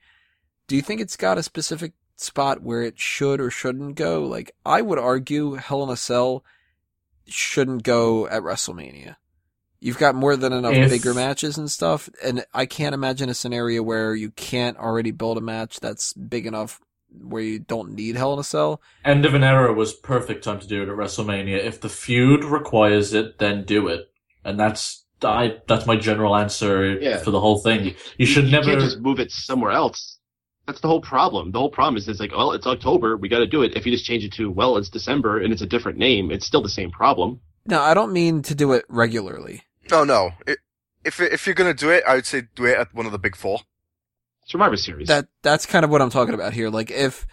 [0.67, 4.23] do you think it's got a specific spot where it should or shouldn't go?
[4.25, 6.45] Like, I would argue Hell in a Cell
[7.27, 9.17] shouldn't go at WrestleMania.
[9.81, 13.35] You've got more than enough If- bigger matches and stuff, and I can't imagine a
[13.35, 16.81] scenario where you can't already build a match that's big enough
[17.23, 18.81] where you don't need Hell in a Cell.
[19.05, 21.59] End of an era was perfect time to do it at WrestleMania.
[21.63, 24.11] If the feud requires it, then do it.
[24.45, 27.19] And that's I that's my general answer Yeah.
[27.19, 27.95] for the whole thing.
[28.19, 30.14] You should never can't just move it somewhere else.
[30.67, 31.51] That's the whole problem.
[31.51, 33.77] The whole problem is it's like, well, it's October, we got to do it.
[33.77, 36.47] If you just change it to, well, it's December and it's a different name, it's
[36.47, 37.41] still the same problem.
[37.67, 39.63] No, I don't mean to do it regularly.
[39.91, 40.31] No, no.
[40.47, 40.59] It,
[41.05, 43.19] if if you're gonna do it, I would say do it at one of the
[43.19, 43.61] big four.
[44.47, 45.09] Survivor Series.
[45.09, 46.71] That that's kind of what I'm talking about here.
[46.71, 47.27] Like if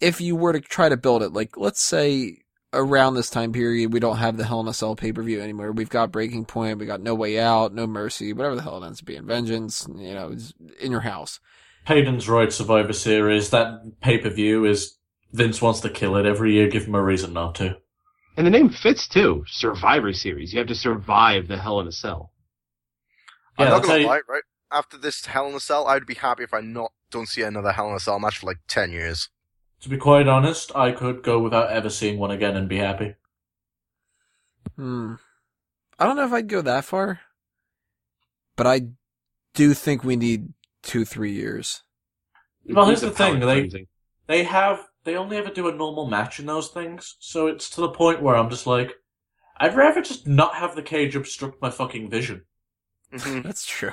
[0.00, 2.38] if you were to try to build it, like let's say
[2.72, 5.40] around this time period we don't have the Hell in a Cell pay per view
[5.40, 5.72] anymore.
[5.72, 8.86] We've got Breaking Point, we got No Way Out, No Mercy, whatever the hell it
[8.86, 9.86] ends up being, Vengeance.
[9.94, 11.40] You know, it's in your house.
[11.86, 14.96] Hayden's right, Survivor Series, that pay per view is
[15.32, 17.76] Vince wants to kill it every year, give him a reason not to.
[18.36, 19.44] and the name fits too.
[19.46, 20.52] Survivor Series.
[20.52, 22.32] You have to survive the Hell in a Cell.
[23.58, 24.42] Yeah, I'm not gonna you- lie, right?
[24.72, 27.72] After this Hell in a Cell, I'd be happy if I not don't see another
[27.72, 29.28] Hell in a Cell match for like ten years.
[29.82, 33.14] To be quite honest, I could go without ever seeing one again and be happy.
[34.76, 35.14] Hmm.
[35.98, 37.20] I don't know if I'd go that far,
[38.56, 38.88] but I
[39.52, 40.52] do think we need
[40.84, 41.82] two, three years.
[42.66, 43.86] Well, here's the thing, they- cleansing.
[44.26, 47.82] They have they only ever do a normal match in those things, so it's to
[47.82, 48.92] the point where I'm just like,
[49.58, 52.42] I'd rather just not have the cage obstruct my fucking vision.
[53.12, 53.42] Mhm.
[53.44, 53.92] That's true.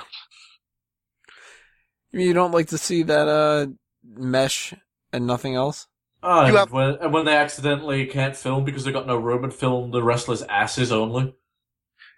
[2.12, 3.66] You mean you don't like to see that uh
[4.04, 4.74] mesh
[5.12, 5.86] and nothing else?
[6.22, 9.44] Oh, and, have- when, and when they accidentally can't film because they've got no room
[9.44, 11.34] and film the wrestlers' asses only.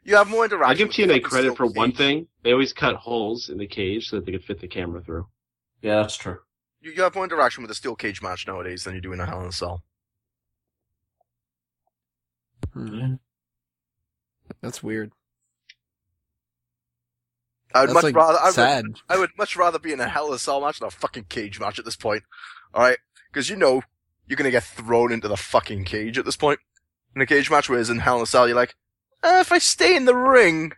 [0.05, 0.71] You have more interaction.
[0.71, 2.27] I give with TNA credit for steel one thing.
[2.43, 5.27] They always cut holes in the cage so that they could fit the camera through.
[5.81, 6.39] Yeah, that's true.
[6.83, 9.21] You, you have more interaction with a steel cage match nowadays than you do in
[9.21, 9.83] a Hell in a Cell.
[12.75, 13.15] Hmm,
[14.61, 15.13] that's weird.
[17.75, 18.39] I would That's much like rather.
[18.39, 18.85] I would, sad.
[19.09, 21.25] I would much rather be in a Hell in a Cell match than a fucking
[21.29, 22.23] cage match at this point.
[22.73, 22.99] All right,
[23.33, 23.83] because you know
[24.27, 26.61] you're gonna get thrown into the fucking cage at this point
[27.17, 27.69] in a cage match.
[27.69, 28.75] Whereas in Hell in a Cell, you're like,
[29.25, 30.73] eh, if I stay in the ring,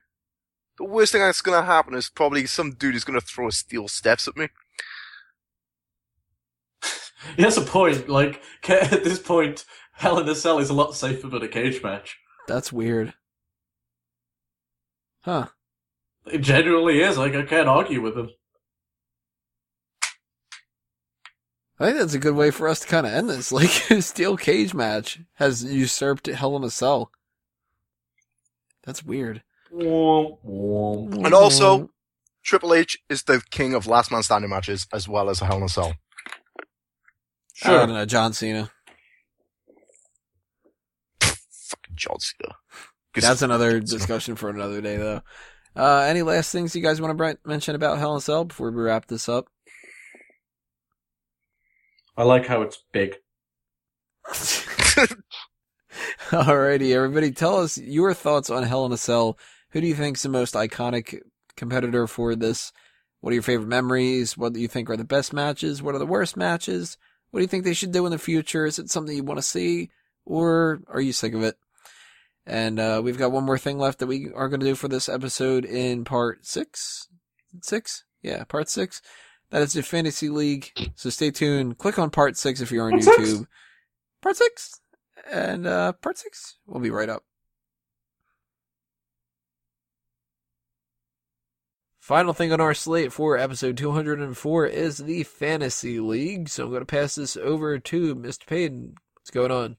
[0.78, 4.28] the worst thing that's gonna happen is probably some dude is gonna throw steel steps
[4.28, 4.48] at me.
[7.36, 8.09] He has a point.
[8.09, 11.82] Like at this point, Hell in a Cell is a lot safer than a cage
[11.82, 12.18] match.
[12.47, 13.14] That's weird.
[15.23, 15.47] Huh.
[16.27, 17.18] It genuinely is.
[17.18, 18.31] Like I can't argue with him.
[21.78, 23.52] I think that's a good way for us to kind of end this.
[23.56, 27.10] Like, a steel cage match has usurped Hell in a Cell.
[28.86, 29.42] That's weird.
[29.70, 31.90] And also-
[32.44, 35.56] Triple H is the king of last man standing matches as well as a Hell
[35.56, 35.94] in a Cell.
[37.64, 38.70] I don't know, John Cena.
[41.20, 42.54] Fucking John Cena.
[43.12, 45.22] 'Cause- That's another discussion for another day, though.
[45.74, 48.70] Uh, any last things you guys want to mention about Hell in a Cell before
[48.70, 49.48] we wrap this up?
[52.16, 53.16] I like how it's big.
[56.31, 59.39] Alrighty, everybody, tell us your thoughts on Hell in a Cell.
[59.70, 61.20] Who do you think's the most iconic
[61.56, 62.73] competitor for this?
[63.20, 64.36] What are your favorite memories?
[64.36, 65.82] What do you think are the best matches?
[65.82, 66.98] What are the worst matches?
[67.31, 68.66] What do you think they should do in the future?
[68.66, 69.90] Is it something you want to see,
[70.24, 71.56] or are you sick of it?
[72.47, 74.89] And uh, we've got one more thing left that we are going to do for
[74.89, 77.09] this episode in part six.
[77.62, 79.02] Six, yeah, part six.
[79.51, 80.70] That is the fantasy league.
[80.94, 81.78] So stay tuned.
[81.78, 83.18] Click on part six if you're on Part six?
[83.18, 83.47] YouTube.
[84.23, 84.81] Part six
[85.30, 87.24] and uh, part six will be right up.
[92.06, 96.48] Final thing on our slate for episode 204 is the Fantasy League.
[96.48, 98.47] So I'm going to pass this over to Mr.
[98.47, 98.94] Payton.
[99.14, 99.76] What's going on?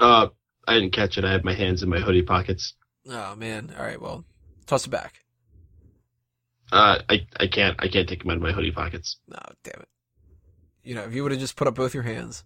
[0.00, 0.30] Uh,
[0.66, 1.24] I didn't catch it.
[1.24, 2.74] I had my hands in my hoodie pockets.
[3.08, 3.72] Oh, man.
[3.78, 4.24] All right, well,
[4.66, 5.20] toss it back.
[6.72, 9.18] Uh, I, I can't, I can't take them out of my hoodie pockets.
[9.28, 9.88] No, damn it.
[10.82, 12.42] You know, if you would have just put up both your hands.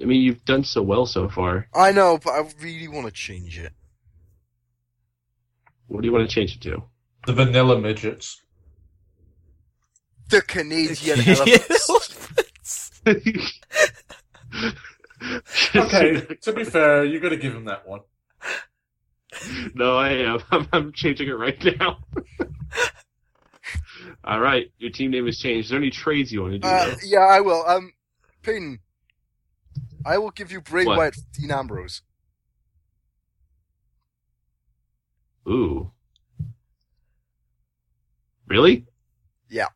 [0.00, 1.68] I mean, you've done so well so far.
[1.74, 3.72] I know, but I really want to change it.
[5.86, 6.82] What do you want to change it to?
[7.26, 8.42] The vanilla midgets.
[10.30, 13.00] The Canadian elephants.
[15.74, 18.00] Okay, to be fair, you got to give him that one.
[19.74, 20.40] no, I am.
[20.50, 21.98] I'm, I'm changing it right now.
[24.26, 25.66] All right, your team name has changed.
[25.66, 26.66] Is there any trades you want to do?
[26.66, 27.62] Uh, yeah, I will.
[27.66, 27.92] Um,
[28.42, 28.78] Peyton,
[30.06, 30.96] I will give you Bray What?
[30.96, 32.00] Wyatt, Dean Ambrose.
[35.46, 35.90] Ooh.
[38.46, 38.86] Really?
[39.50, 39.68] Yeah.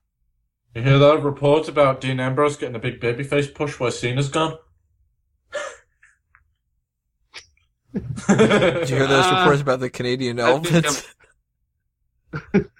[0.75, 4.57] You hear that report about Dean Ambrose getting a big babyface push where Cena's gone?
[7.93, 9.41] Did you hear those Ah.
[9.41, 11.15] reports about the Canadian I think elephants?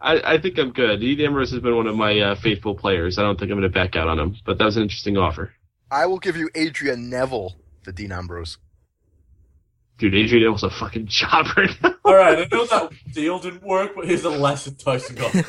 [0.00, 1.00] I, I think I'm good.
[1.00, 3.18] Dean Ambrose has been one of my uh, faithful players.
[3.18, 5.16] I don't think I'm going to back out on him, but that was an interesting
[5.18, 5.52] offer.
[5.90, 8.56] I will give you Adrian Neville for Dean Ambrose.
[9.98, 11.68] Dude, Adrian Neville's a fucking jobber.
[12.04, 15.44] Alright, I know that deal didn't work, but here's a less enticing offer.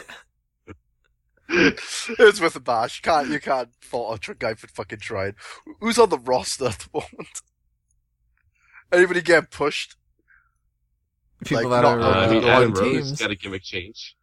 [1.50, 3.00] it's with a bash.
[3.00, 5.36] You can't you can't fault a guy for fucking trying.
[5.80, 7.42] Who's on the roster at the moment?
[8.92, 9.96] Anybody getting pushed?
[11.46, 13.20] People Like, that not- are uh, I mean, on Adam Rose teams.
[13.20, 14.16] got a gimmick change.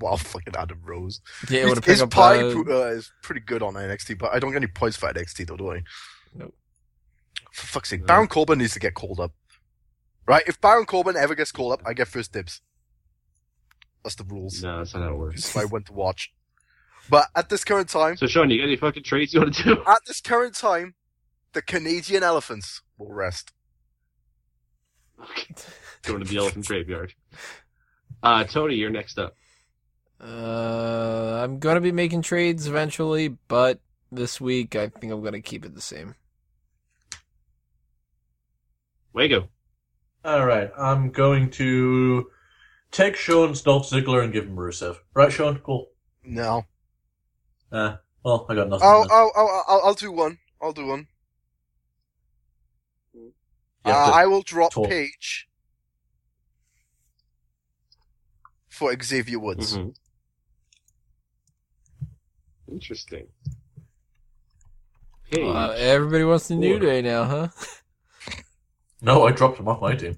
[0.00, 1.20] Wow, fucking Adam Rose.
[1.48, 4.32] Yeah, his want to pick his pie Uh, uh, is pretty good on NXT, but
[4.32, 5.82] I don't get any points for NXT though, do I?
[6.34, 6.54] Nope.
[7.52, 8.06] For fuck's sake, No.
[8.06, 9.32] Baron Corbin needs to get called up.
[10.26, 10.44] Right?
[10.46, 12.60] If Baron Corbin ever gets called up, I get first dibs.
[14.04, 14.62] That's the rules.
[14.62, 15.48] No, that's not how it works.
[15.48, 16.32] is my one to watch.
[17.08, 19.62] But at this current time, So, Sean, you got any fucking trades you want to
[19.64, 19.82] do?
[19.86, 20.94] at this current time,
[21.52, 23.52] the Canadian elephants will rest.
[26.02, 27.14] Going to the elephant graveyard.
[28.22, 29.34] Uh, Tony, you're next up.
[30.22, 33.80] Uh, I'm gonna be making trades eventually, but
[34.12, 36.14] this week I think I'm gonna keep it the same.
[39.14, 39.48] Wago.
[40.24, 42.26] Alright, I'm going to
[42.90, 44.98] take Sean's Dolph Ziggler and give him Rusev.
[45.14, 45.58] Right, Sean?
[45.60, 45.88] Cool.
[46.22, 46.66] No.
[47.72, 48.86] Uh, well, I got nothing.
[48.86, 49.10] I'll, then.
[49.10, 50.38] I'll, I'll, I'll, I'll do one.
[50.60, 51.06] I'll do one.
[53.14, 53.32] You
[53.86, 54.88] Uh, I will drop talk.
[54.88, 55.48] Paige
[58.80, 59.76] for Xavier Woods.
[59.76, 59.94] Mhm.
[62.72, 63.26] Interesting.
[65.30, 67.48] Hey, Uh, everybody wants the New Day now, huh?
[69.02, 70.16] No, I dropped him off my team.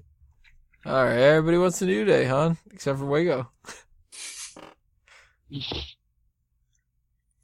[0.85, 2.55] All right, everybody wants the New Day, huh?
[2.71, 3.49] Except for Wago.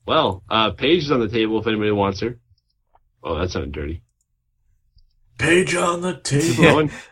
[0.05, 2.39] well, uh, Paige is on the table if anybody wants her.
[3.23, 4.03] Oh, that sounded dirty.
[5.37, 6.89] Page on the table.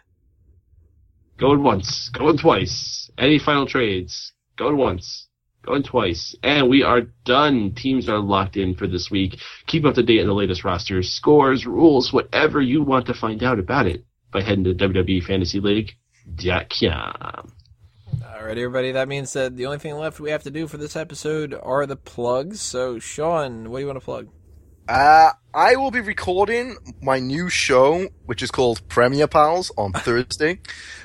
[1.38, 3.12] Going, once, going twice.
[3.18, 4.34] Any final trades?
[4.58, 5.28] Going once,
[5.64, 7.76] going twice, and we are done.
[7.76, 9.38] Teams are locked in for this week.
[9.68, 13.44] Keep up to date on the latest rosters, scores, rules, whatever you want to find
[13.44, 15.92] out about it by heading to WWE Fantasy League.
[16.42, 17.54] com.
[18.26, 18.92] All right, everybody.
[18.92, 21.86] That means that the only thing left we have to do for this episode are
[21.86, 22.62] the plugs.
[22.62, 24.30] So, Sean, what do you want to plug?
[24.88, 30.60] Uh, I will be recording my new show, which is called Premier Pals, on Thursday.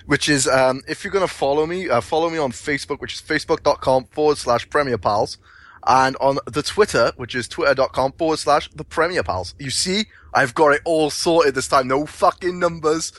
[0.07, 3.21] Which is, um, if you're gonna follow me, uh, follow me on Facebook, which is
[3.23, 5.39] facebook.com forward slash Premier Pals.
[5.85, 9.55] And on the Twitter, which is twitter.com forward slash the Premier Pals.
[9.59, 11.89] You see, I've got it all sorted this time.
[11.89, 13.13] No fucking numbers.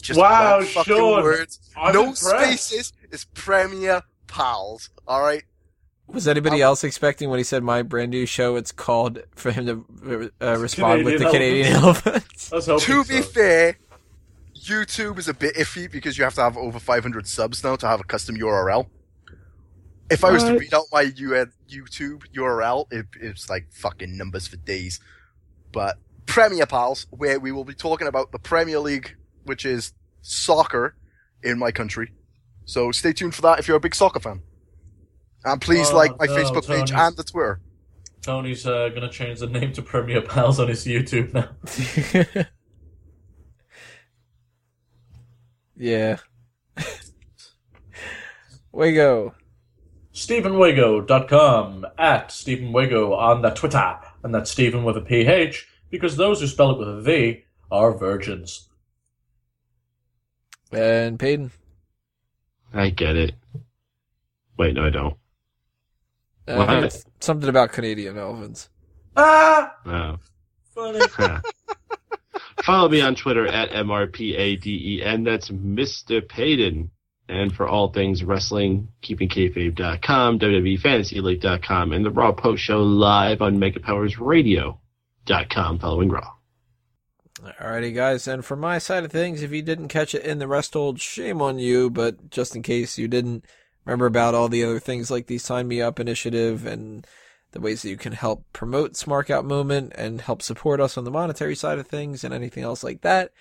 [0.00, 1.22] Just Wow, fucking Sean.
[1.24, 1.58] words.
[1.76, 2.66] I'm no impressed.
[2.68, 2.92] spaces.
[3.10, 4.90] It's Premier Pals.
[5.08, 5.42] Alright?
[6.08, 8.56] Was anybody else expecting when he said my brand new show?
[8.56, 12.52] It's called for him to uh, respond with the Canadian elephants.
[12.52, 13.22] I was To be so.
[13.22, 13.78] fair,
[14.66, 17.86] YouTube is a bit iffy because you have to have over 500 subs now to
[17.86, 18.86] have a custom URL.
[20.08, 24.56] If I was to read out my YouTube URL, it, it's like fucking numbers for
[24.56, 25.00] days.
[25.72, 25.96] But
[26.26, 29.92] Premier Pals, where we will be talking about the Premier League, which is
[30.22, 30.96] soccer
[31.42, 32.12] in my country.
[32.64, 34.42] So stay tuned for that if you're a big soccer fan.
[35.46, 37.60] And please Oh, like my no, Facebook page and the Twitter.
[38.20, 41.50] Tony's uh, gonna change the name to Premier Pals on his YouTube now.
[45.76, 46.16] yeah.
[48.72, 49.34] Wago.
[50.12, 56.40] StephenWigo.com at Stephen Wigo on the Twitter, and that's Stephen with a PH, because those
[56.40, 58.68] who spell it with a V are virgins.
[60.72, 61.52] And Peyton.
[62.74, 63.34] I get it.
[64.58, 65.16] Wait, no, I don't.
[66.48, 67.04] Uh, What?
[67.20, 68.68] something about Canadian elephants.
[69.16, 69.72] Ah!
[69.86, 70.18] Oh.
[70.74, 71.00] Funny.
[72.64, 75.24] Follow me on Twitter at MRPADEN.
[75.24, 76.26] That's Mr.
[76.26, 76.90] Payton.
[77.28, 85.78] And for all things wrestling, keepingkayfabe.com, WWEFantasyLeague.com, and the Raw Post Show live on MegaPowersRadio.com
[85.80, 86.30] following Raw.
[87.42, 88.26] Alrighty, guys.
[88.28, 91.00] And for my side of things, if you didn't catch it in the rest hold,
[91.00, 91.90] shame on you.
[91.90, 93.44] But just in case you didn't
[93.86, 97.06] remember about all the other things like the Sign Me Up initiative and
[97.52, 101.04] the ways that you can help promote Smark Out Moment and help support us on
[101.04, 103.32] the monetary side of things and anything else like that.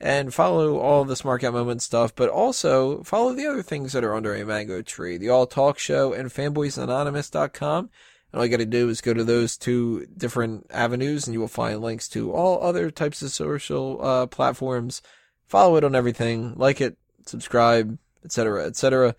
[0.00, 4.02] And follow all the Smark Out Moment stuff, but also follow the other things that
[4.02, 5.16] are under a mango tree.
[5.16, 7.90] The All Talk Show and FanboysAnonymous.com.
[8.32, 11.40] And all you got to do is go to those two different avenues and you
[11.40, 15.02] will find links to all other types of social uh, platforms.
[15.46, 16.96] Follow it on everything, like it,
[17.26, 19.14] subscribe, etc., etc.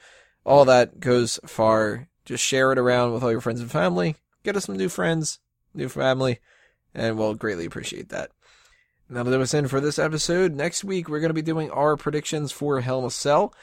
[0.46, 2.10] All that goes far.
[2.26, 4.16] Just share it around with all your friends and family.
[4.44, 5.40] Get us some new friends,
[5.74, 6.40] new family,
[6.94, 8.32] and we'll greatly appreciate that.
[9.10, 10.54] Now that was in for this episode.
[10.54, 13.54] Next week we're going to be doing our predictions for Hell in a Cell,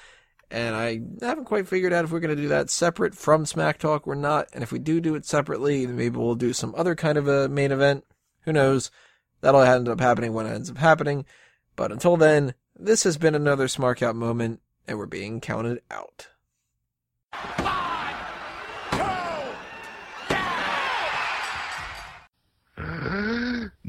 [0.50, 3.78] and I haven't quite figured out if we're going to do that separate from Smack
[3.78, 4.48] Talk or not.
[4.52, 7.28] And if we do do it separately, then maybe we'll do some other kind of
[7.28, 8.04] a main event.
[8.42, 8.90] Who knows?
[9.42, 11.24] That'll end up happening when it ends up happening.
[11.76, 16.28] But until then, this has been another Smark Out moment, and we're being counted out.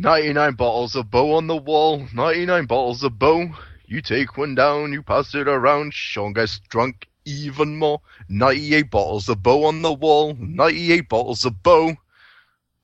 [0.01, 3.49] 99 bottles of bow on the wall, 99 bottles of bow.
[3.85, 8.01] You take one down, you pass it around, Sean gets drunk even more.
[8.27, 11.95] 98 bottles of bow on the wall, 98 bottles of bow.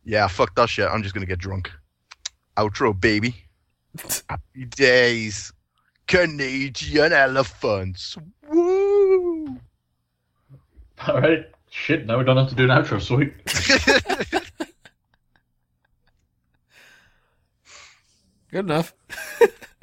[0.05, 1.71] Yeah, fuck that shit, I'm just gonna get drunk.
[2.55, 3.35] Outro, baby.
[4.29, 5.51] Happy days.
[6.05, 8.15] Canadian elephants.
[8.47, 8.56] Woo!
[11.07, 11.45] All right.
[11.69, 12.05] Shit.
[12.05, 13.01] Now we don't have to do an outro.
[13.01, 13.33] Sweet.
[18.51, 18.93] Good enough.